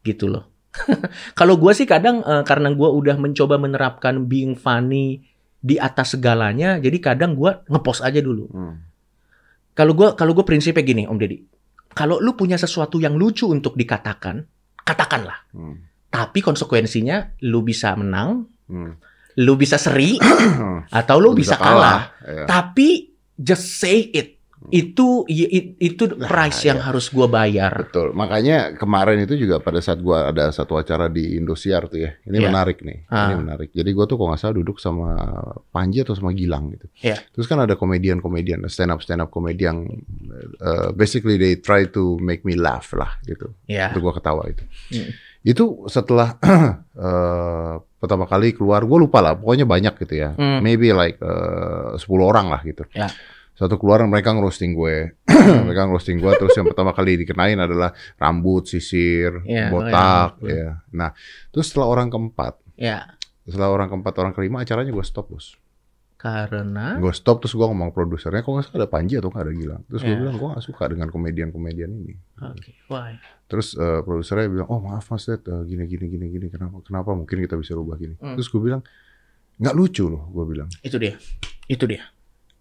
gitu 0.03 0.33
loh. 0.33 0.52
kalau 1.39 1.61
gua 1.61 1.77
sih 1.77 1.85
kadang 1.85 2.25
eh, 2.25 2.43
karena 2.45 2.73
gua 2.73 2.93
udah 2.93 3.17
mencoba 3.21 3.61
menerapkan 3.61 4.25
being 4.25 4.57
funny 4.57 5.21
di 5.63 5.79
atas 5.79 6.19
segalanya, 6.19 6.81
jadi 6.83 6.99
kadang 6.99 7.39
gua 7.39 7.63
ngepost 7.71 8.03
aja 8.03 8.19
dulu. 8.19 8.51
Hmm. 8.51 8.83
Kalau 9.77 9.93
gua 9.95 10.19
kalau 10.19 10.33
gua 10.35 10.45
prinsipnya 10.45 10.83
gini, 10.83 11.05
Om 11.07 11.19
Deddy. 11.21 11.39
Kalau 11.93 12.19
lu 12.19 12.33
punya 12.33 12.57
sesuatu 12.57 12.97
yang 12.97 13.21
lucu 13.21 13.45
untuk 13.53 13.77
dikatakan, 13.77 14.41
katakanlah. 14.81 15.45
Hmm. 15.53 15.77
Tapi 16.09 16.41
konsekuensinya 16.41 17.41
lu 17.49 17.61
bisa 17.65 17.93
menang, 17.97 18.49
Hmm. 18.73 18.97
lu 19.37 19.55
bisa 19.61 19.77
seri, 19.77 20.17
atau 21.01 21.17
lu, 21.21 21.37
bisa, 21.37 21.61
kalah. 21.61 22.09
Ya. 22.25 22.49
Tapi 22.49 23.13
just 23.37 23.77
say 23.77 24.09
it. 24.13 24.32
Itu 24.70 25.25
i- 25.27 25.51
i- 25.51 25.75
itu 25.81 26.05
Nah, 26.12 26.29
price 26.29 26.62
yang 26.62 26.79
ya. 26.79 26.87
harus 26.87 27.09
gua 27.09 27.27
bayar. 27.27 27.72
Betul. 27.88 28.12
Makanya 28.12 28.77
kemarin 28.77 29.25
itu 29.25 29.35
juga 29.35 29.59
pada 29.59 29.81
saat 29.81 29.98
gua 29.98 30.29
ada 30.29 30.48
satu 30.48 30.77
acara 30.77 31.09
di 31.09 31.35
Indosiar 31.35 31.88
tuh 31.88 31.98
ya. 31.98 32.14
Ini 32.22 32.38
Iya. 32.38 32.46
menarik 32.46 32.79
nih. 32.81 32.98
Ini 33.05 33.35
Ah. 33.35 33.40
menarik. 33.40 33.72
Jadi 33.72 33.90
gua 33.90 34.05
tuh 34.05 34.14
kalau 34.14 34.31
nggak 34.31 34.40
salah 34.40 34.55
duduk 34.55 34.77
sama 34.77 35.09
Panji 35.68 35.98
atau 36.01 36.12
sama 36.12 36.31
Gilang 36.31 36.70
gitu. 36.70 36.87
Iya. 37.01 37.18
Terus 37.33 37.48
kan 37.48 37.59
ada 37.59 37.75
komedian-komedian, 37.75 38.62
stand 38.68 38.92
up 38.92 39.01
stand 39.01 39.18
up 39.18 39.33
komedi 39.33 39.64
yang 39.64 39.88
uh, 40.61 40.92
basically 40.92 41.35
they 41.35 41.57
try 41.57 41.83
to 41.85 42.20
make 42.20 42.44
me 42.44 42.55
laugh 42.55 42.92
lah 42.92 43.18
gitu. 43.25 43.51
Ya. 43.66 43.90
Itu 43.90 43.98
gua 43.98 44.14
ketawa 44.14 44.46
itu. 44.46 44.62
Hmm. 44.92 45.11
Itu 45.42 45.64
setelah 45.90 46.38
eh, 46.94 47.75
pertama 47.98 48.27
kali 48.27 48.55
keluar, 48.55 48.83
gue 48.83 48.98
lupa 48.98 49.18
lah, 49.18 49.35
pokoknya 49.35 49.66
banyak 49.66 49.94
gitu 49.98 50.14
ya. 50.18 50.35
Hmm. 50.35 50.62
Maybe 50.62 50.90
like 50.90 51.18
eh, 51.18 51.98
10 51.98 52.22
orang 52.22 52.46
lah 52.51 52.61
gitu. 52.62 52.87
Ya. 52.94 53.11
Satu 53.53 53.77
keluar 53.77 54.01
mereka 54.05 54.33
ngerosting 54.33 54.73
gue, 54.73 55.12
mereka 55.69 55.85
ngerosting 55.85 56.19
gue. 56.19 56.33
Terus 56.35 56.57
yang 56.57 56.67
pertama 56.73 56.91
kali 56.91 57.21
dikenain 57.21 57.61
adalah 57.61 57.93
rambut, 58.17 58.65
sisir, 58.65 59.45
Ya, 59.45 59.69
botak, 59.69 60.41
ya. 60.41 60.51
ya. 60.51 60.69
Nah, 60.91 61.11
terus 61.53 61.69
setelah 61.69 61.87
orang 61.87 62.09
keempat, 62.09 62.57
Ya. 62.75 63.12
setelah 63.45 63.69
orang 63.69 63.93
keempat, 63.93 64.15
orang 64.19 64.33
kelima, 64.33 64.65
acaranya 64.65 64.88
gue 64.91 65.05
stop 65.05 65.29
bos. 65.29 65.61
Karena 66.17 67.03
Gue 67.03 67.11
stop 67.11 67.43
terus 67.43 67.51
gue 67.53 67.67
ngomong 67.67 67.91
produsernya, 67.91 68.41
kok 68.41 68.55
nggak 68.55 68.79
ada 68.79 68.87
Panji 68.87 69.19
atau 69.19 69.27
nggak 69.27 69.43
ada 69.43 69.53
Gilang. 69.53 69.83
Terus 69.91 70.01
gue 70.01 70.15
Ya. 70.15 70.21
bilang 70.23 70.35
gue 70.38 70.49
nggak 70.49 70.62
suka 70.62 70.85
dengan 70.87 71.09
komedian-komedian 71.11 71.91
ini. 71.91 72.15
Oke, 72.38 72.79
why? 72.87 73.19
Terus 73.51 73.75
eh, 73.75 74.01
produsernya 74.01 74.47
bilang, 74.47 74.69
oh 74.71 74.79
maaf 74.79 75.11
mas 75.11 75.27
Ded, 75.27 75.43
eh, 75.43 75.62
gini 75.67 75.83
gini 75.85 76.07
gini 76.07 76.27
gini, 76.31 76.47
kenapa 76.47 76.79
kenapa 76.81 77.11
mungkin 77.11 77.37
kita 77.37 77.59
bisa 77.59 77.75
rubah 77.75 77.99
gini. 77.99 78.15
Hmm. 78.17 78.38
Terus 78.38 78.47
gue 78.49 78.62
bilang, 78.62 78.87
nggak 79.59 79.75
lucu 79.75 80.07
loh, 80.07 80.31
gue 80.31 80.45
bilang, 80.47 80.71
Itu 80.81 80.97
dia. 80.97 81.19
Itu 81.67 81.85
dia. 81.85 82.07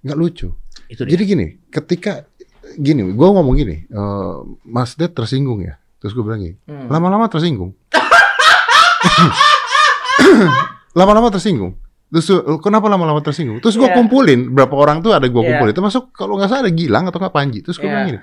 nggak 0.02 0.18
lucu. 0.18 0.50
Itu 0.92 1.08
dia. 1.08 1.16
Jadi 1.16 1.24
gini, 1.26 1.46
ketika 1.72 2.28
gini, 2.76 3.02
gue 3.08 3.28
ngomong 3.28 3.56
gini, 3.56 3.88
eh, 3.88 4.34
mas 4.68 4.94
Ded 4.94 5.12
tersinggung 5.12 5.64
ya. 5.64 5.80
Terus 5.98 6.12
gue 6.12 6.22
bilang 6.22 6.40
gini, 6.40 6.56
Hmm. 6.68 6.92
lama-lama 6.92 7.26
tersinggung. 7.26 7.74
lama-lama 10.94 11.32
tersinggung. 11.32 11.74
Terus 12.12 12.28
kenapa 12.60 12.92
lama-lama 12.92 13.24
tersinggung? 13.24 13.64
Terus 13.64 13.80
gue 13.80 13.88
Iya. 13.88 13.96
kumpulin 13.96 14.52
berapa 14.52 14.76
orang 14.76 15.00
tuh 15.00 15.16
ada 15.16 15.24
gue 15.24 15.40
Iya. 15.40 15.56
kumpulin. 15.56 15.72
Termasuk 15.72 16.12
kalau 16.12 16.36
nggak 16.36 16.52
salah 16.52 16.68
ada 16.68 16.74
Gilang 16.74 17.08
atau 17.08 17.18
nggak 17.18 17.32
Panji. 17.32 17.64
Terus 17.64 17.80
gue 17.80 17.88
Iya. 17.88 17.90
bilang 17.90 18.08
gini, 18.10 18.20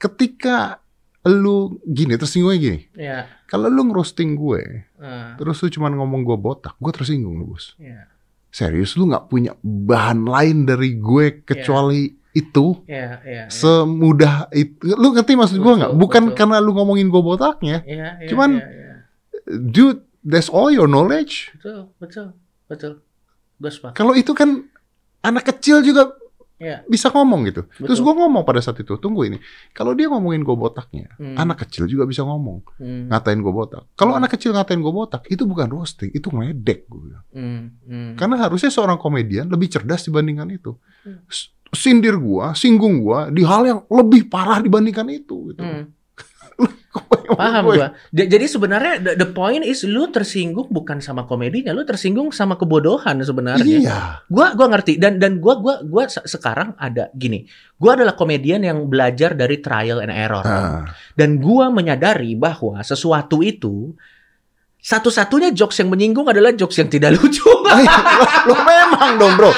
ketika 0.00 0.80
lu 1.22 1.78
gini 1.84 2.16
tersinggungnya 2.16 2.58
gini, 2.58 2.78
Ya. 2.96 3.28
kalau 3.46 3.68
lu 3.68 3.84
ngerosting 3.86 4.34
gue, 4.34 4.88
Ah, 4.96 5.36
terus 5.36 5.60
lu 5.60 5.68
cuma 5.70 5.86
ngomong 5.86 6.24
gue 6.24 6.34
botak, 6.34 6.74
gue 6.74 6.90
tersinggung 6.90 7.36
lu 7.36 7.46
bos. 7.46 7.76
ya. 7.76 8.08
Serius 8.52 9.00
lu 9.00 9.08
nggak 9.08 9.32
punya 9.32 9.56
bahan 9.64 10.28
lain 10.28 10.68
dari 10.68 11.00
gue 11.00 11.40
kecuali 11.40 12.12
itu? 12.36 12.84
Ya, 12.84 13.24
ya. 13.24 13.42
ya. 13.42 13.44
Semudah 13.48 14.52
itu, 14.52 14.76
lu 14.92 15.16
ngerti 15.16 15.32
maksud 15.32 15.56
gue 15.56 15.74
nggak? 15.80 15.92
Bukan 15.96 16.22
betul. 16.30 16.36
karena 16.36 16.60
lu 16.60 16.76
ngomongin 16.76 17.08
gue 17.08 17.22
botaknya, 17.24 17.80
Ya, 17.88 18.20
ya, 18.20 18.28
Cuman- 18.28 18.60
ya, 18.60 18.68
ya. 18.68 18.94
dude, 19.48 20.04
that's 20.20 20.52
all 20.52 20.68
your 20.68 20.84
knowledge. 20.84 21.48
Betul, 21.56 21.88
betul, 21.96 22.26
betul. 22.68 22.92
Gue. 23.56 23.70
Kalau 23.96 24.12
itu 24.12 24.36
kan 24.36 24.68
anak 25.22 25.48
kecil 25.48 25.80
juga 25.80 26.12
Iya. 26.62 26.86
bisa 26.86 27.10
ngomong 27.10 27.42
gitu. 27.50 27.66
Terus 27.74 27.98
Betul. 27.98 28.06
gue 28.06 28.14
ngomong 28.22 28.46
pada 28.46 28.62
saat 28.62 28.78
itu, 28.78 28.94
tunggu 28.96 29.26
ini. 29.26 29.42
Kalau 29.74 29.98
dia 29.98 30.06
ngomongin 30.06 30.46
gue 30.46 30.54
botaknya, 30.54 31.10
Hmm. 31.18 31.34
anak 31.34 31.66
kecil 31.66 31.90
juga 31.90 32.06
bisa 32.06 32.22
ngomong, 32.22 32.62
Hmm, 32.78 33.10
ngatain 33.10 33.42
gue 33.42 33.50
botak. 33.50 33.82
Kalau 33.98 34.14
Hmm. 34.14 34.22
anak 34.22 34.38
kecil 34.38 34.54
ngatain 34.54 34.78
gue 34.78 34.94
botak, 34.94 35.26
itu 35.26 35.42
bukan 35.42 35.66
roasting, 35.66 36.14
itu 36.14 36.30
ngedek 36.30 36.86
gue 36.86 37.00
bilang. 37.02 37.24
hmm, 37.34 37.62
hmm. 37.82 38.10
Karena 38.14 38.38
harusnya 38.38 38.70
seorang 38.70 38.94
komedian 38.96 39.50
lebih 39.50 39.66
cerdas 39.66 40.06
dibandingkan 40.06 40.46
itu. 40.48 40.78
Hmm. 41.02 41.26
Sindir 41.72 42.20
gua, 42.20 42.52
singgung 42.52 43.00
gua 43.00 43.32
di 43.32 43.40
hal 43.42 43.64
yang 43.64 43.80
lebih 43.88 44.28
parah 44.28 44.60
dibandingkan 44.60 45.08
itu. 45.08 45.50
Gitu. 45.50 45.64
Hmm. 45.64 45.88
Paham 47.32 47.72
gue. 47.72 47.80
gua. 47.80 47.88
Jadi 48.12 48.44
sebenarnya 48.44 48.94
the, 49.00 49.12
the 49.16 49.28
point 49.32 49.64
is 49.64 49.80
lu 49.88 50.12
tersinggung 50.12 50.68
bukan 50.68 51.00
sama 51.00 51.24
komedinya, 51.24 51.72
lu 51.72 51.88
tersinggung 51.88 52.28
sama 52.30 52.60
kebodohan 52.60 53.16
sebenarnya. 53.24 53.78
Iya. 53.80 53.98
Gua 54.28 54.52
gua 54.52 54.68
ngerti 54.76 55.00
dan 55.00 55.16
dan 55.16 55.40
gua 55.40 55.56
gua 55.56 55.80
gua 55.80 56.04
se- 56.12 56.24
sekarang 56.28 56.76
ada 56.76 57.08
gini. 57.16 57.48
Gua 57.80 57.96
adalah 57.96 58.12
komedian 58.12 58.60
yang 58.60 58.84
belajar 58.92 59.32
dari 59.32 59.64
trial 59.64 60.04
and 60.04 60.12
error. 60.12 60.44
Ah. 60.44 60.84
Dan 61.16 61.40
gua 61.40 61.72
menyadari 61.72 62.36
bahwa 62.36 62.76
sesuatu 62.84 63.40
itu 63.40 63.96
satu-satunya 64.82 65.54
jokes 65.54 65.78
yang 65.78 65.94
menyinggung 65.94 66.26
adalah 66.26 66.50
jokes 66.50 66.74
yang 66.82 66.90
tidak 66.90 67.14
lucu. 67.14 67.46
Lo 68.50 68.54
memang 68.66 69.14
dong 69.16 69.34
bro. 69.38 69.54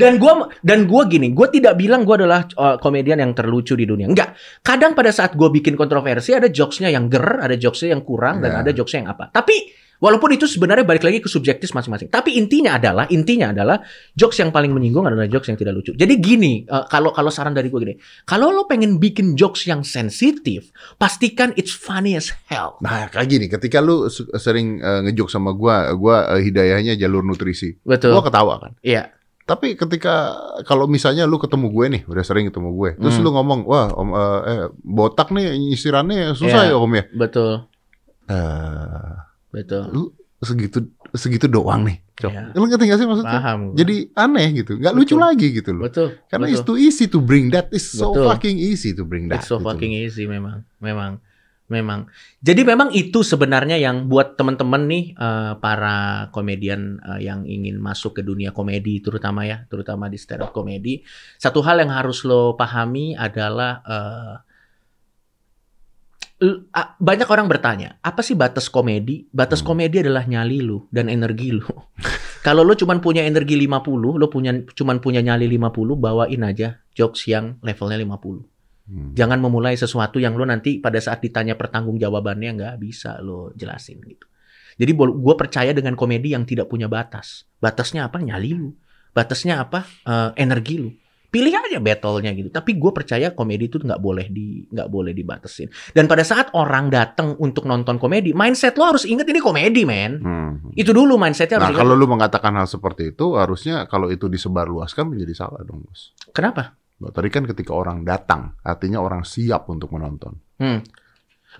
dan 0.00 0.16
gua 0.16 0.48
dan 0.64 0.88
gua 0.88 1.04
gini, 1.04 1.36
gua 1.36 1.52
tidak 1.52 1.76
bilang 1.76 2.08
gua 2.08 2.16
adalah 2.24 2.48
uh, 2.56 2.80
komedian 2.80 3.20
yang 3.20 3.36
terlucu 3.36 3.76
di 3.76 3.84
dunia. 3.84 4.08
Enggak. 4.08 4.32
Kadang 4.64 4.96
pada 4.96 5.12
saat 5.12 5.36
gua 5.36 5.52
bikin 5.52 5.76
kontroversi 5.76 6.32
ada 6.32 6.48
jokesnya 6.48 6.88
yang 6.88 7.12
ger, 7.12 7.44
ada 7.44 7.54
jokesnya 7.54 7.92
yang 7.92 8.02
kurang 8.02 8.40
dan 8.40 8.56
Ya. 8.56 8.58
ada 8.64 8.70
jokesnya 8.72 9.04
yang 9.04 9.10
apa. 9.12 9.28
Tapi 9.28 9.83
walaupun 10.04 10.36
itu 10.36 10.44
sebenarnya 10.44 10.84
balik 10.84 11.00
lagi 11.00 11.24
ke 11.24 11.32
subjektif 11.32 11.72
masing-masing. 11.72 12.12
Tapi 12.12 12.36
intinya 12.36 12.76
adalah 12.76 13.08
intinya 13.08 13.56
adalah 13.56 13.80
jokes 14.12 14.36
yang 14.36 14.52
paling 14.52 14.68
menyinggung 14.68 15.08
adalah 15.08 15.24
jokes 15.24 15.48
yang 15.48 15.56
tidak 15.56 15.72
lucu. 15.72 15.96
Jadi 15.96 16.20
gini, 16.20 16.68
uh, 16.68 16.84
kalau 16.84 17.08
kalau 17.08 17.32
saran 17.32 17.56
dari 17.56 17.72
gua 17.72 17.80
gini, 17.80 17.96
kalau 18.28 18.52
lo 18.52 18.68
pengen 18.68 19.00
bikin 19.00 19.32
jokes 19.32 19.64
yang 19.64 19.80
sensitif, 19.80 20.68
pastikan 21.00 21.56
it's 21.56 21.72
funny 21.72 22.12
as 22.12 22.28
hell. 22.44 22.76
Nah 22.84 23.08
kayak 23.08 23.32
gini, 23.32 23.46
ketika 23.48 23.80
lu 23.80 24.12
su- 24.12 24.28
sering 24.36 24.78
eh, 24.78 25.00
ngejok 25.08 25.32
sama 25.32 25.56
gua, 25.56 25.88
gua 25.96 26.36
eh, 26.36 26.44
hidayahnya 26.44 27.00
jalur 27.00 27.24
nutrisi. 27.24 27.80
Betul. 27.80 28.12
Gua 28.12 28.20
ketawa 28.20 28.60
kan. 28.60 28.76
Iya. 28.84 29.08
Tapi 29.44 29.76
ketika 29.76 30.32
kalau 30.64 30.88
misalnya 30.88 31.28
lu 31.28 31.36
ketemu 31.36 31.68
gue 31.68 31.86
nih, 31.92 32.02
udah 32.08 32.24
sering 32.24 32.48
ketemu 32.48 32.72
gue, 32.72 32.90
terus 32.96 33.20
Hmm. 33.20 33.24
lu 33.28 33.36
ngomong, 33.36 33.60
wah 33.68 33.92
om 33.92 34.08
eh, 34.12 34.40
eh, 34.48 34.66
botak 34.80 35.28
nih 35.30 35.52
nyisirannya 35.60 36.32
susah 36.32 36.68
Iya. 36.68 36.72
ya 36.72 36.76
om 36.80 36.92
ya. 36.92 37.04
Betul. 37.12 37.52
Eh, 38.24 39.12
Betul. 39.54 39.84
lu 39.94 40.02
segitu 40.42 40.90
segitu 41.14 41.46
doang 41.46 41.86
nih. 41.86 42.02
Cok. 42.14 42.30
Iya. 42.30 42.42
Lu 42.54 42.66
ngerti 42.66 42.84
gak 42.86 42.98
sih 43.00 43.06
maksudnya? 43.08 43.38
Paham. 43.42 43.60
Jadi 43.74 43.96
aneh 44.14 44.46
gitu, 44.62 44.78
nggak 44.78 44.94
lucu 44.94 45.14
lagi 45.18 45.50
gitu 45.50 45.70
loh. 45.74 45.86
betul. 45.86 46.14
Karena 46.26 46.46
betul. 46.46 46.54
it's 46.58 46.66
too 46.66 46.78
easy 46.78 47.06
to 47.06 47.18
bring 47.18 47.50
that. 47.50 47.66
It's 47.74 47.90
so 47.90 48.10
Betul. 48.14 48.26
fucking 48.30 48.56
easy 48.58 48.90
to 48.94 49.02
bring 49.02 49.26
that. 49.30 49.42
It's 49.42 49.50
so 49.50 49.58
gitu 49.58 49.66
fucking 49.66 49.92
loh. 49.94 50.04
easy 50.06 50.24
memang, 50.30 50.62
memang, 50.78 51.18
memang. 51.66 52.06
Jadi 52.38 52.62
memang 52.62 52.94
itu 52.94 53.26
sebenarnya 53.26 53.80
yang 53.80 54.06
buat 54.06 54.38
teman-teman 54.38 54.84
nih 54.86 55.04
eh, 55.16 55.52
para 55.58 56.28
komedian 56.30 57.02
eh, 57.02 57.26
yang 57.26 57.42
ingin 57.48 57.82
masuk 57.82 58.20
ke 58.20 58.22
dunia 58.22 58.54
komedi 58.54 59.02
terutama 59.02 59.42
ya, 59.48 59.66
terutama 59.66 60.06
di 60.06 60.18
stand 60.20 60.44
up 60.44 60.54
komedi. 60.54 61.02
Satu 61.34 61.64
hal 61.66 61.82
yang 61.82 61.90
harus 61.90 62.22
lo 62.22 62.54
pahami 62.54 63.16
adalah 63.16 63.82
a- 63.82 64.36
banyak 66.98 67.28
orang 67.30 67.46
bertanya, 67.46 67.96
apa 68.02 68.20
sih 68.20 68.34
batas 68.34 68.66
komedi? 68.68 69.30
Batas 69.30 69.62
Hmm. 69.62 69.74
komedi 69.74 70.02
adalah 70.02 70.26
nyali 70.26 70.60
lu 70.60 70.84
dan 70.90 71.06
energi 71.08 71.54
lu. 71.54 71.64
Kalau 72.46 72.60
lo 72.60 72.76
cuman 72.76 73.00
punya 73.00 73.24
energi 73.24 73.56
50, 73.56 74.20
lo 74.20 74.26
punya 74.28 74.52
cuman 74.52 75.00
punya 75.00 75.24
nyali 75.24 75.48
50, 75.48 75.96
bawain 75.96 76.42
aja 76.44 76.84
jokes 76.92 77.24
yang 77.30 77.56
levelnya 77.64 77.96
50. 77.96 78.44
Hmm. 78.84 79.16
Jangan 79.16 79.40
memulai 79.40 79.80
sesuatu 79.80 80.20
yang 80.20 80.36
lo 80.36 80.44
nanti 80.44 80.76
pada 80.76 81.00
saat 81.00 81.24
ditanya 81.24 81.56
pertanggung 81.56 81.96
jawabannya 81.96 82.60
nggak 82.60 82.74
bisa 82.76 83.16
lo 83.24 83.48
jelasin 83.56 84.02
gitu. 84.04 84.28
Jadi 84.74 84.90
gue 84.92 85.34
percaya 85.38 85.70
dengan 85.70 85.94
komedi 85.94 86.34
yang 86.34 86.44
tidak 86.44 86.66
punya 86.66 86.90
batas. 86.90 87.46
Batasnya 87.62 88.10
apa? 88.10 88.18
Nyali 88.18 88.50
lu. 88.52 88.74
Batasnya 89.14 89.62
apa? 89.62 89.86
Eh, 90.02 90.30
energi 90.42 90.82
lu. 90.82 90.90
Pilih 91.34 91.50
aja 91.50 91.82
battle-nya 91.82 92.30
gitu. 92.38 92.54
Tapi 92.54 92.78
gue 92.78 92.92
percaya 92.94 93.34
komedi 93.34 93.66
itu 93.66 93.82
nggak 93.82 93.98
boleh 93.98 94.30
di 94.30 94.62
nggak 94.70 94.86
boleh 94.86 95.10
dibatasin. 95.10 95.66
Dan 95.90 96.06
pada 96.06 96.22
saat 96.22 96.54
orang 96.54 96.94
datang 96.94 97.34
untuk 97.42 97.66
nonton 97.66 97.98
komedi, 97.98 98.30
mindset 98.30 98.78
lo 98.78 98.94
harus 98.94 99.02
inget 99.02 99.26
ini 99.26 99.42
komedi, 99.42 99.82
men. 99.82 100.22
Hmm. 100.22 100.52
Itu 100.78 100.94
dulu 100.94 101.18
mindsetnya 101.18 101.58
harus 101.58 101.74
Nah 101.74 101.82
kalau 101.82 101.98
lu 101.98 102.06
mengatakan 102.06 102.54
hal 102.54 102.70
seperti 102.70 103.10
itu, 103.10 103.34
harusnya 103.34 103.90
kalau 103.90 104.14
itu 104.14 104.30
disebarluaskan 104.30 105.10
menjadi 105.10 105.34
salah 105.34 105.66
dong, 105.66 105.82
bos. 105.82 106.14
Kenapa? 106.30 106.78
Nah, 107.02 107.10
Tadi 107.10 107.28
kan 107.34 107.42
ketika 107.50 107.74
orang 107.74 108.06
datang, 108.06 108.54
artinya 108.62 109.02
orang 109.02 109.26
siap 109.26 109.66
untuk 109.66 109.90
menonton. 109.90 110.38
Hmm. 110.62 110.86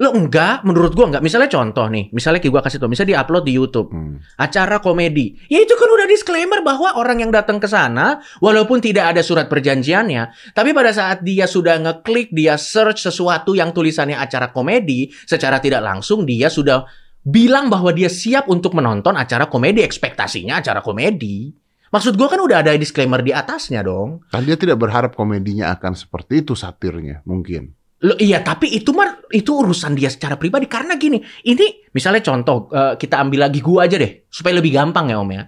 Lo 0.02 0.10
enggak, 0.10 0.66
menurut 0.66 0.90
gua 0.98 1.06
enggak. 1.06 1.22
Misalnya 1.22 1.46
contoh 1.46 1.86
nih, 1.86 2.10
misalnya 2.10 2.42
kayak 2.42 2.52
gua 2.52 2.62
kasih 2.66 2.82
tau, 2.82 2.90
misalnya 2.90 3.14
di-upload 3.14 3.44
di 3.46 3.52
YouTube. 3.54 3.88
Hmm. 3.94 4.18
acara 4.34 4.82
komedi. 4.82 5.38
Ya 5.46 5.62
itu 5.62 5.74
kan 5.78 5.86
udah 5.86 6.06
disclaimer 6.10 6.58
bahwa 6.66 6.98
orang 6.98 7.22
yang 7.22 7.30
datang 7.30 7.62
ke 7.62 7.70
sana 7.70 8.18
walaupun 8.42 8.82
tidak 8.82 9.14
ada 9.14 9.22
surat 9.22 9.46
perjanjiannya, 9.46 10.54
tapi 10.56 10.74
pada 10.74 10.90
saat 10.90 11.22
dia 11.22 11.46
sudah 11.46 11.78
ngeklik, 11.78 12.34
dia 12.34 12.58
search 12.58 13.06
sesuatu 13.06 13.54
yang 13.54 13.70
tulisannya 13.70 14.18
acara 14.18 14.50
komedi, 14.50 15.14
secara 15.28 15.62
tidak 15.62 15.84
langsung 15.84 16.26
dia 16.26 16.50
sudah 16.50 16.82
bilang 17.22 17.70
bahwa 17.70 17.94
dia 17.94 18.10
siap 18.10 18.50
untuk 18.50 18.74
menonton 18.74 19.14
acara 19.14 19.46
komedi, 19.46 19.86
ekspektasinya 19.86 20.58
acara 20.58 20.82
komedi. 20.82 21.54
Maksud 21.94 22.18
gua 22.18 22.26
kan 22.26 22.42
udah 22.42 22.66
ada 22.66 22.74
disclaimer 22.74 23.22
di 23.22 23.30
atasnya 23.30 23.86
dong. 23.86 24.26
Kan 24.34 24.42
dia 24.42 24.58
tidak 24.58 24.82
berharap 24.82 25.14
komedinya 25.14 25.70
akan 25.78 25.94
seperti 25.94 26.42
itu 26.42 26.58
satirnya, 26.58 27.22
mungkin. 27.22 27.83
Loh, 28.04 28.20
iya, 28.20 28.44
tapi 28.44 28.68
itu 28.68 28.92
mah 28.92 29.24
itu 29.32 29.48
urusan 29.48 29.96
dia 29.96 30.12
secara 30.12 30.36
pribadi 30.36 30.68
karena 30.68 31.00
gini, 31.00 31.24
ini 31.48 31.88
misalnya 31.96 32.20
contoh 32.20 32.68
eh, 32.68 33.00
kita 33.00 33.16
ambil 33.16 33.48
lagi 33.48 33.64
gua 33.64 33.88
aja 33.88 33.96
deh 33.96 34.28
supaya 34.28 34.60
lebih 34.60 34.76
gampang 34.76 35.08
ya 35.08 35.16
Om 35.24 35.30
ya. 35.32 35.44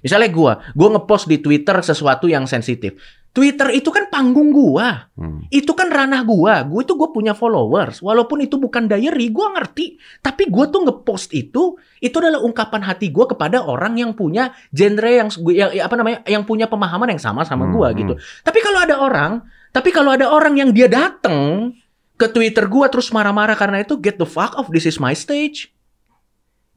Misalnya 0.00 0.32
gua, 0.32 0.52
gua 0.72 0.88
ngepost 0.96 1.28
di 1.28 1.38
Twitter 1.38 1.76
sesuatu 1.84 2.26
yang 2.26 2.48
sensitif. 2.48 2.96
Twitter 3.30 3.70
itu 3.70 3.94
kan 3.94 4.10
panggung 4.10 4.50
gua. 4.50 5.06
Hmm. 5.14 5.46
Itu 5.54 5.76
kan 5.78 5.86
ranah 5.86 6.26
gua. 6.26 6.66
Gua 6.66 6.82
itu 6.82 6.98
gua 6.98 7.14
punya 7.14 7.30
followers. 7.30 8.02
Walaupun 8.02 8.42
itu 8.42 8.58
bukan 8.58 8.90
diary, 8.90 9.30
gua 9.30 9.54
ngerti. 9.54 10.00
Tapi 10.18 10.50
gua 10.50 10.66
tuh 10.66 10.88
ngepost 10.88 11.30
itu 11.30 11.78
itu 12.02 12.16
adalah 12.18 12.42
ungkapan 12.42 12.82
hati 12.90 13.14
gua 13.14 13.30
kepada 13.30 13.62
orang 13.62 13.94
yang 14.02 14.18
punya 14.18 14.50
genre 14.74 15.12
yang, 15.14 15.28
yang 15.52 15.70
apa 15.86 15.94
namanya? 15.94 16.18
yang 16.26 16.42
punya 16.42 16.66
pemahaman 16.66 17.14
yang 17.14 17.22
sama 17.22 17.46
sama 17.46 17.70
gua 17.70 17.94
Hmm, 17.94 17.98
gitu. 18.02 18.14
Tapi 18.42 18.58
kalau 18.64 18.82
ada 18.82 18.98
orang, 18.98 19.32
tapi 19.70 19.94
kalau 19.94 20.10
ada 20.10 20.26
orang 20.26 20.58
yang 20.58 20.70
dia 20.74 20.90
dateng 20.90 21.70
ke 22.20 22.28
Twitter 22.28 22.68
gua 22.68 22.92
terus 22.92 23.08
marah-marah 23.08 23.56
karena 23.56 23.80
itu 23.80 23.96
get 23.96 24.20
the 24.20 24.28
fuck 24.28 24.52
off 24.60 24.68
this 24.68 24.84
is 24.84 25.00
my 25.00 25.16
stage. 25.16 25.72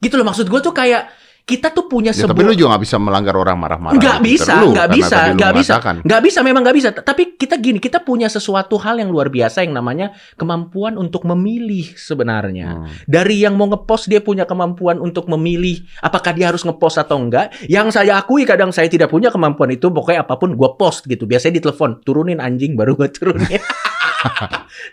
Gitu 0.00 0.16
loh 0.16 0.24
maksud 0.24 0.48
gua 0.48 0.64
tuh 0.64 0.72
kayak 0.72 1.12
kita 1.44 1.76
tuh 1.76 1.84
punya 1.92 2.08
Ya, 2.16 2.24
sebuah 2.24 2.32
tapi 2.32 2.48
lu 2.48 2.56
juga 2.56 2.68
nggak 2.72 2.84
bisa 2.88 2.96
melanggar 2.96 3.36
orang 3.36 3.56
marah-marah. 3.60 4.00
Nggak 4.00 4.16
Twitter 4.24 4.32
bisa, 4.32 4.54
nggak 4.64 4.88
bisa, 4.96 5.18
nggak 5.36 5.52
bisa. 5.52 5.74
Nggak 6.00 6.20
bisa, 6.24 6.38
memang 6.40 6.62
nggak 6.64 6.76
bisa. 6.80 6.88
Tapi 6.96 7.36
kita 7.36 7.60
gini, 7.60 7.76
kita 7.76 8.00
punya 8.00 8.32
sesuatu 8.32 8.80
hal 8.80 8.96
yang 8.96 9.12
luar 9.12 9.28
biasa 9.28 9.60
yang 9.60 9.76
namanya 9.76 10.16
kemampuan 10.40 10.96
untuk 10.96 11.28
memilih 11.28 11.92
sebenarnya. 12.00 12.80
Hmm. 12.80 12.88
Dari 13.04 13.44
yang 13.44 13.60
mau 13.60 13.68
ngepost 13.68 14.08
dia 14.08 14.24
punya 14.24 14.48
kemampuan 14.48 14.96
untuk 14.96 15.28
memilih 15.28 15.84
apakah 16.00 16.32
dia 16.32 16.48
harus 16.48 16.64
ngepost 16.64 16.96
atau 16.96 17.20
enggak. 17.20 17.52
Yang 17.68 18.00
saya 18.00 18.16
akui 18.16 18.48
kadang 18.48 18.72
saya 18.72 18.88
tidak 18.88 19.12
punya 19.12 19.28
kemampuan 19.28 19.68
itu. 19.68 19.92
Pokoknya 19.92 20.24
apa 20.24 20.40
pun 20.40 20.56
gue 20.56 20.70
post 20.80 21.04
gitu. 21.04 21.28
Biasanya 21.28 21.60
ditelepon, 21.60 22.00
turunin 22.08 22.40
anjing 22.40 22.72
baru 22.72 22.96
gue 22.96 23.12
turunin. 23.12 23.60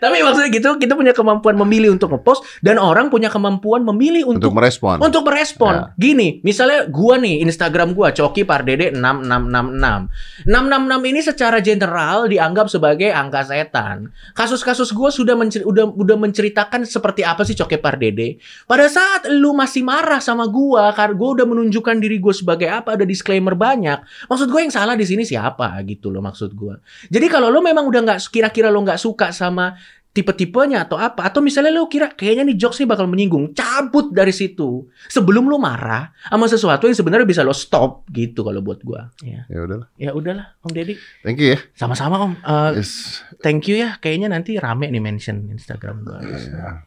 Tapi 0.02 0.16
maksudnya 0.22 0.50
gitu, 0.52 0.76
kita 0.76 0.94
punya 0.94 1.12
kemampuan 1.12 1.56
memilih 1.56 1.94
untuk 1.94 2.12
ngepost 2.12 2.44
dan 2.60 2.76
orang 2.76 3.08
punya 3.08 3.28
kemampuan 3.28 3.82
memilih 3.82 4.28
Untuk 4.28 4.52
untuk 4.52 4.52
merespon. 4.58 4.96
untuk 5.00 5.22
merespon. 5.26 5.74
Ya. 5.74 5.84
Gini, 5.96 6.28
misalnya 6.42 6.86
gua 6.86 7.16
nih 7.18 7.42
Instagram 7.42 7.94
gua 7.96 8.12
Coki 8.12 8.44
Pardede 8.44 8.92
6666. 8.94 10.10
666 10.46 11.10
ini 11.10 11.20
secara 11.22 11.58
general 11.60 12.26
dianggap 12.26 12.66
sebagai 12.68 13.10
angka 13.10 13.46
setan. 13.46 14.10
Kasus-kasus 14.34 14.90
gua 14.92 15.08
sudah 15.12 15.34
mencer- 15.34 15.64
udah 15.64 15.86
udah 15.88 16.16
menceritakan 16.18 16.84
seperti 16.84 17.22
apa 17.22 17.42
sih 17.42 17.54
Coki 17.54 17.78
Pardede. 17.78 18.38
Pada 18.66 18.86
saat 18.88 19.28
lu 19.30 19.52
masih 19.54 19.82
marah 19.82 20.20
sama 20.20 20.46
gua 20.48 20.90
karena 20.92 21.14
gua 21.14 21.28
udah 21.40 21.46
menunjukkan 21.46 21.96
diri 21.98 22.18
gua 22.18 22.34
sebagai 22.34 22.68
apa, 22.68 22.94
ada 22.98 23.04
disclaimer 23.06 23.54
banyak. 23.54 24.02
Maksud 24.28 24.48
gua 24.50 24.60
yang 24.64 24.72
salah 24.74 24.94
di 24.94 25.06
sini 25.06 25.22
siapa 25.22 25.72
gitu 25.86 26.10
loh 26.10 26.20
maksud 26.20 26.52
gua. 26.54 26.76
Jadi 27.08 27.26
kalau 27.30 27.48
lo 27.48 27.60
memang 27.62 27.86
udah 27.86 28.00
nggak 28.02 28.18
kira-kira 28.32 28.68
lo 28.72 28.82
nggak 28.82 28.98
suka 28.98 29.21
sama 29.30 29.78
tipe-tipenya 30.08 30.84
atau 30.84 31.00
apa 31.00 31.24
atau 31.24 31.40
misalnya 31.40 31.72
lo 31.72 31.86
kira 31.86 32.12
kayaknya 32.12 32.44
nih 32.44 32.58
jokes 32.58 32.76
nih 32.76 32.84
bakal 32.84 33.06
menyinggung 33.06 33.52
cabut 33.52 34.12
dari 34.12 34.28
situ 34.28 34.84
sebelum 35.06 35.48
lo 35.48 35.56
marah 35.56 36.12
sama 36.22 36.44
sesuatu 36.44 36.84
yang 36.84 36.92
sebenarnya 36.92 37.24
bisa 37.24 37.40
lo 37.40 37.52
stop 37.52 38.04
gitu 38.10 38.42
kalau 38.42 38.60
buat 38.60 38.82
gua 38.82 39.08
ya 39.20 39.48
Ya 39.48 39.64
udahlah. 39.64 39.88
ya 39.96 40.10
udahlah 40.12 40.52
om 40.60 40.68
deddy 40.68 41.00
Thank 41.22 41.38
you 41.38 41.54
ya. 41.54 41.58
sama-sama 41.72 42.20
om 42.20 42.36
Eh, 42.36 42.76
Yes. 42.76 43.24
thank 43.40 43.64
you 43.64 43.78
ya 43.78 43.96
kayaknya 43.96 44.28
nanti 44.28 44.56
rame 44.56 44.84
nih 44.86 45.00
mention 45.00 45.48
instagram 45.48 46.02
gua 46.02 46.20
Iya. 46.20 46.84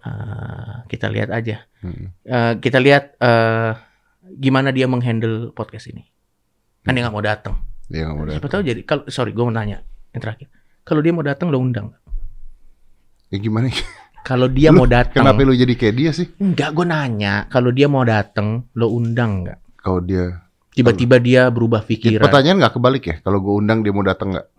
Eh, 0.00 0.74
kita 0.86 1.12
lihat 1.12 1.28
aja. 1.28 1.60
Hmm. 1.80 2.08
Eh, 2.22 2.52
kita 2.56 2.78
lihat 2.78 3.18
eh, 3.18 3.72
gimana 4.32 4.70
dia 4.70 4.86
menghandle 4.86 5.50
podcast 5.50 5.90
ini. 5.90 6.08
Kan 6.80 6.94
dia 6.94 7.04
nggak 7.04 7.12
mau 7.12 7.20
datang. 7.20 7.60
Dia 7.84 8.06
nggak 8.06 8.14
mau 8.14 8.24
Siapa 8.24 8.38
datang. 8.38 8.50
tahu 8.54 8.62
jadi 8.64 8.80
kalau 8.82 9.02
sorry 9.06 9.34
gue 9.34 9.42
mau 9.42 9.52
nanya 9.52 9.84
yang 10.10 10.22
terakhir. 10.22 10.48
Kalau 10.90 10.98
dia 10.98 11.14
mau 11.14 11.22
datang 11.22 11.54
lo 11.54 11.62
undang. 11.62 11.94
Ya 13.30 13.38
gimana? 13.38 13.70
Kalau 14.20 14.50
dia 14.50 14.74
Lu- 14.74 14.82
mau 14.82 14.88
datang. 14.90 15.22
Kenapa 15.22 15.38
lu 15.40 15.54
jadi 15.54 15.70
kayak 15.72 15.94
dia 15.94 16.10
sih? 16.10 16.26
Enggak, 16.36 16.74
gue 16.74 16.82
nanya. 16.82 17.46
Kalau 17.46 17.70
dia 17.70 17.86
mau 17.86 18.02
datang, 18.02 18.66
lo 18.74 18.90
undang 18.90 19.46
nggak? 19.46 19.58
Kalau 19.78 20.02
dia 20.02 20.42
Tiba-tiba 20.70 21.16
dia 21.16 21.46
berubah 21.46 21.78
Ya, 21.80 21.88
pikiran. 21.88 22.22
pertanyaan 22.22 22.58
nggak 22.58 22.74
kebalik 22.74 23.04
ya? 23.04 23.16
Kalau 23.20 23.38
gue 23.38 23.54
undang 23.54 23.80
dia 23.80 23.90
mau 23.90 24.02
datang 24.02 24.34
nggak? 24.34 24.46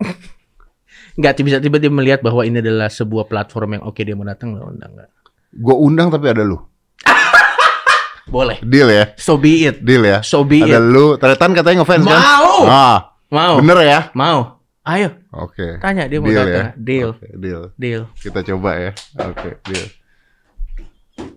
Nggak 1.12 1.32
tiba-tiba 1.36 1.76
dia 1.76 1.92
melihat 1.92 2.20
bahwa 2.22 2.40
ini 2.40 2.56
adalah 2.58 2.88
sebuah 2.88 3.28
platform 3.28 3.76
yang 3.76 3.82
oke 3.84 4.00
dia 4.00 4.16
mau 4.16 4.24
datang, 4.24 4.56
lo 4.56 4.64
undang 4.66 4.96
nggak? 4.96 5.10
Gue 5.52 5.76
undang 5.76 6.08
tapi 6.08 6.24
ada 6.26 6.40
lu. 6.40 6.56
Boleh. 8.32 8.56
Deal 8.62 8.88
ya? 8.88 9.12
So 9.14 9.36
be 9.36 9.66
it. 9.66 9.84
Deal 9.84 10.00
ya? 10.00 10.24
So 10.24 10.40
be 10.40 10.64
Ada 10.64 10.80
it. 10.80 10.88
lu. 10.88 11.16
Tretan 11.16 11.52
katanya 11.52 11.84
ngefans 11.84 12.04
kan? 12.06 12.16
Mau. 12.16 12.56
Ah, 12.64 12.98
Mau. 13.28 13.60
bener 13.60 13.76
ya? 13.82 14.00
Mau. 14.12 14.61
Ayo, 14.82 15.14
Oke. 15.30 15.78
tanya 15.78 16.10
dia 16.10 16.18
mau 16.18 16.26
Deal 16.26 16.42
datang. 16.42 16.54
ya? 16.58 16.66
Deal. 16.74 17.10
Oke, 17.14 17.28
deal. 17.38 17.62
Deal. 17.78 18.02
Kita 18.18 18.42
coba 18.42 18.70
ya. 18.76 18.90
Oke, 19.16 19.62
deal. 19.62 19.86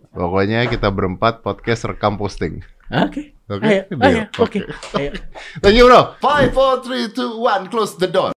Pokoknya 0.09 0.65
kita 0.65 0.89
berempat 0.89 1.39
podcast 1.39 1.85
rekam 1.85 2.17
posting. 2.17 2.65
Oke. 2.89 3.37
Oke, 3.45 3.61
Ayo, 3.61 3.81
deal. 3.85 4.01
ayo. 4.01 4.21
Oke. 4.41 4.59
Ayo. 4.97 5.11
Thank 5.61 5.77
you 5.77 5.85
bro. 5.85 6.17
Five, 6.17 6.51
four, 6.51 6.81
three, 6.81 7.05
two, 7.09 7.37
one. 7.37 7.69
Close 7.69 7.93
the 7.95 8.09
door. 8.09 8.34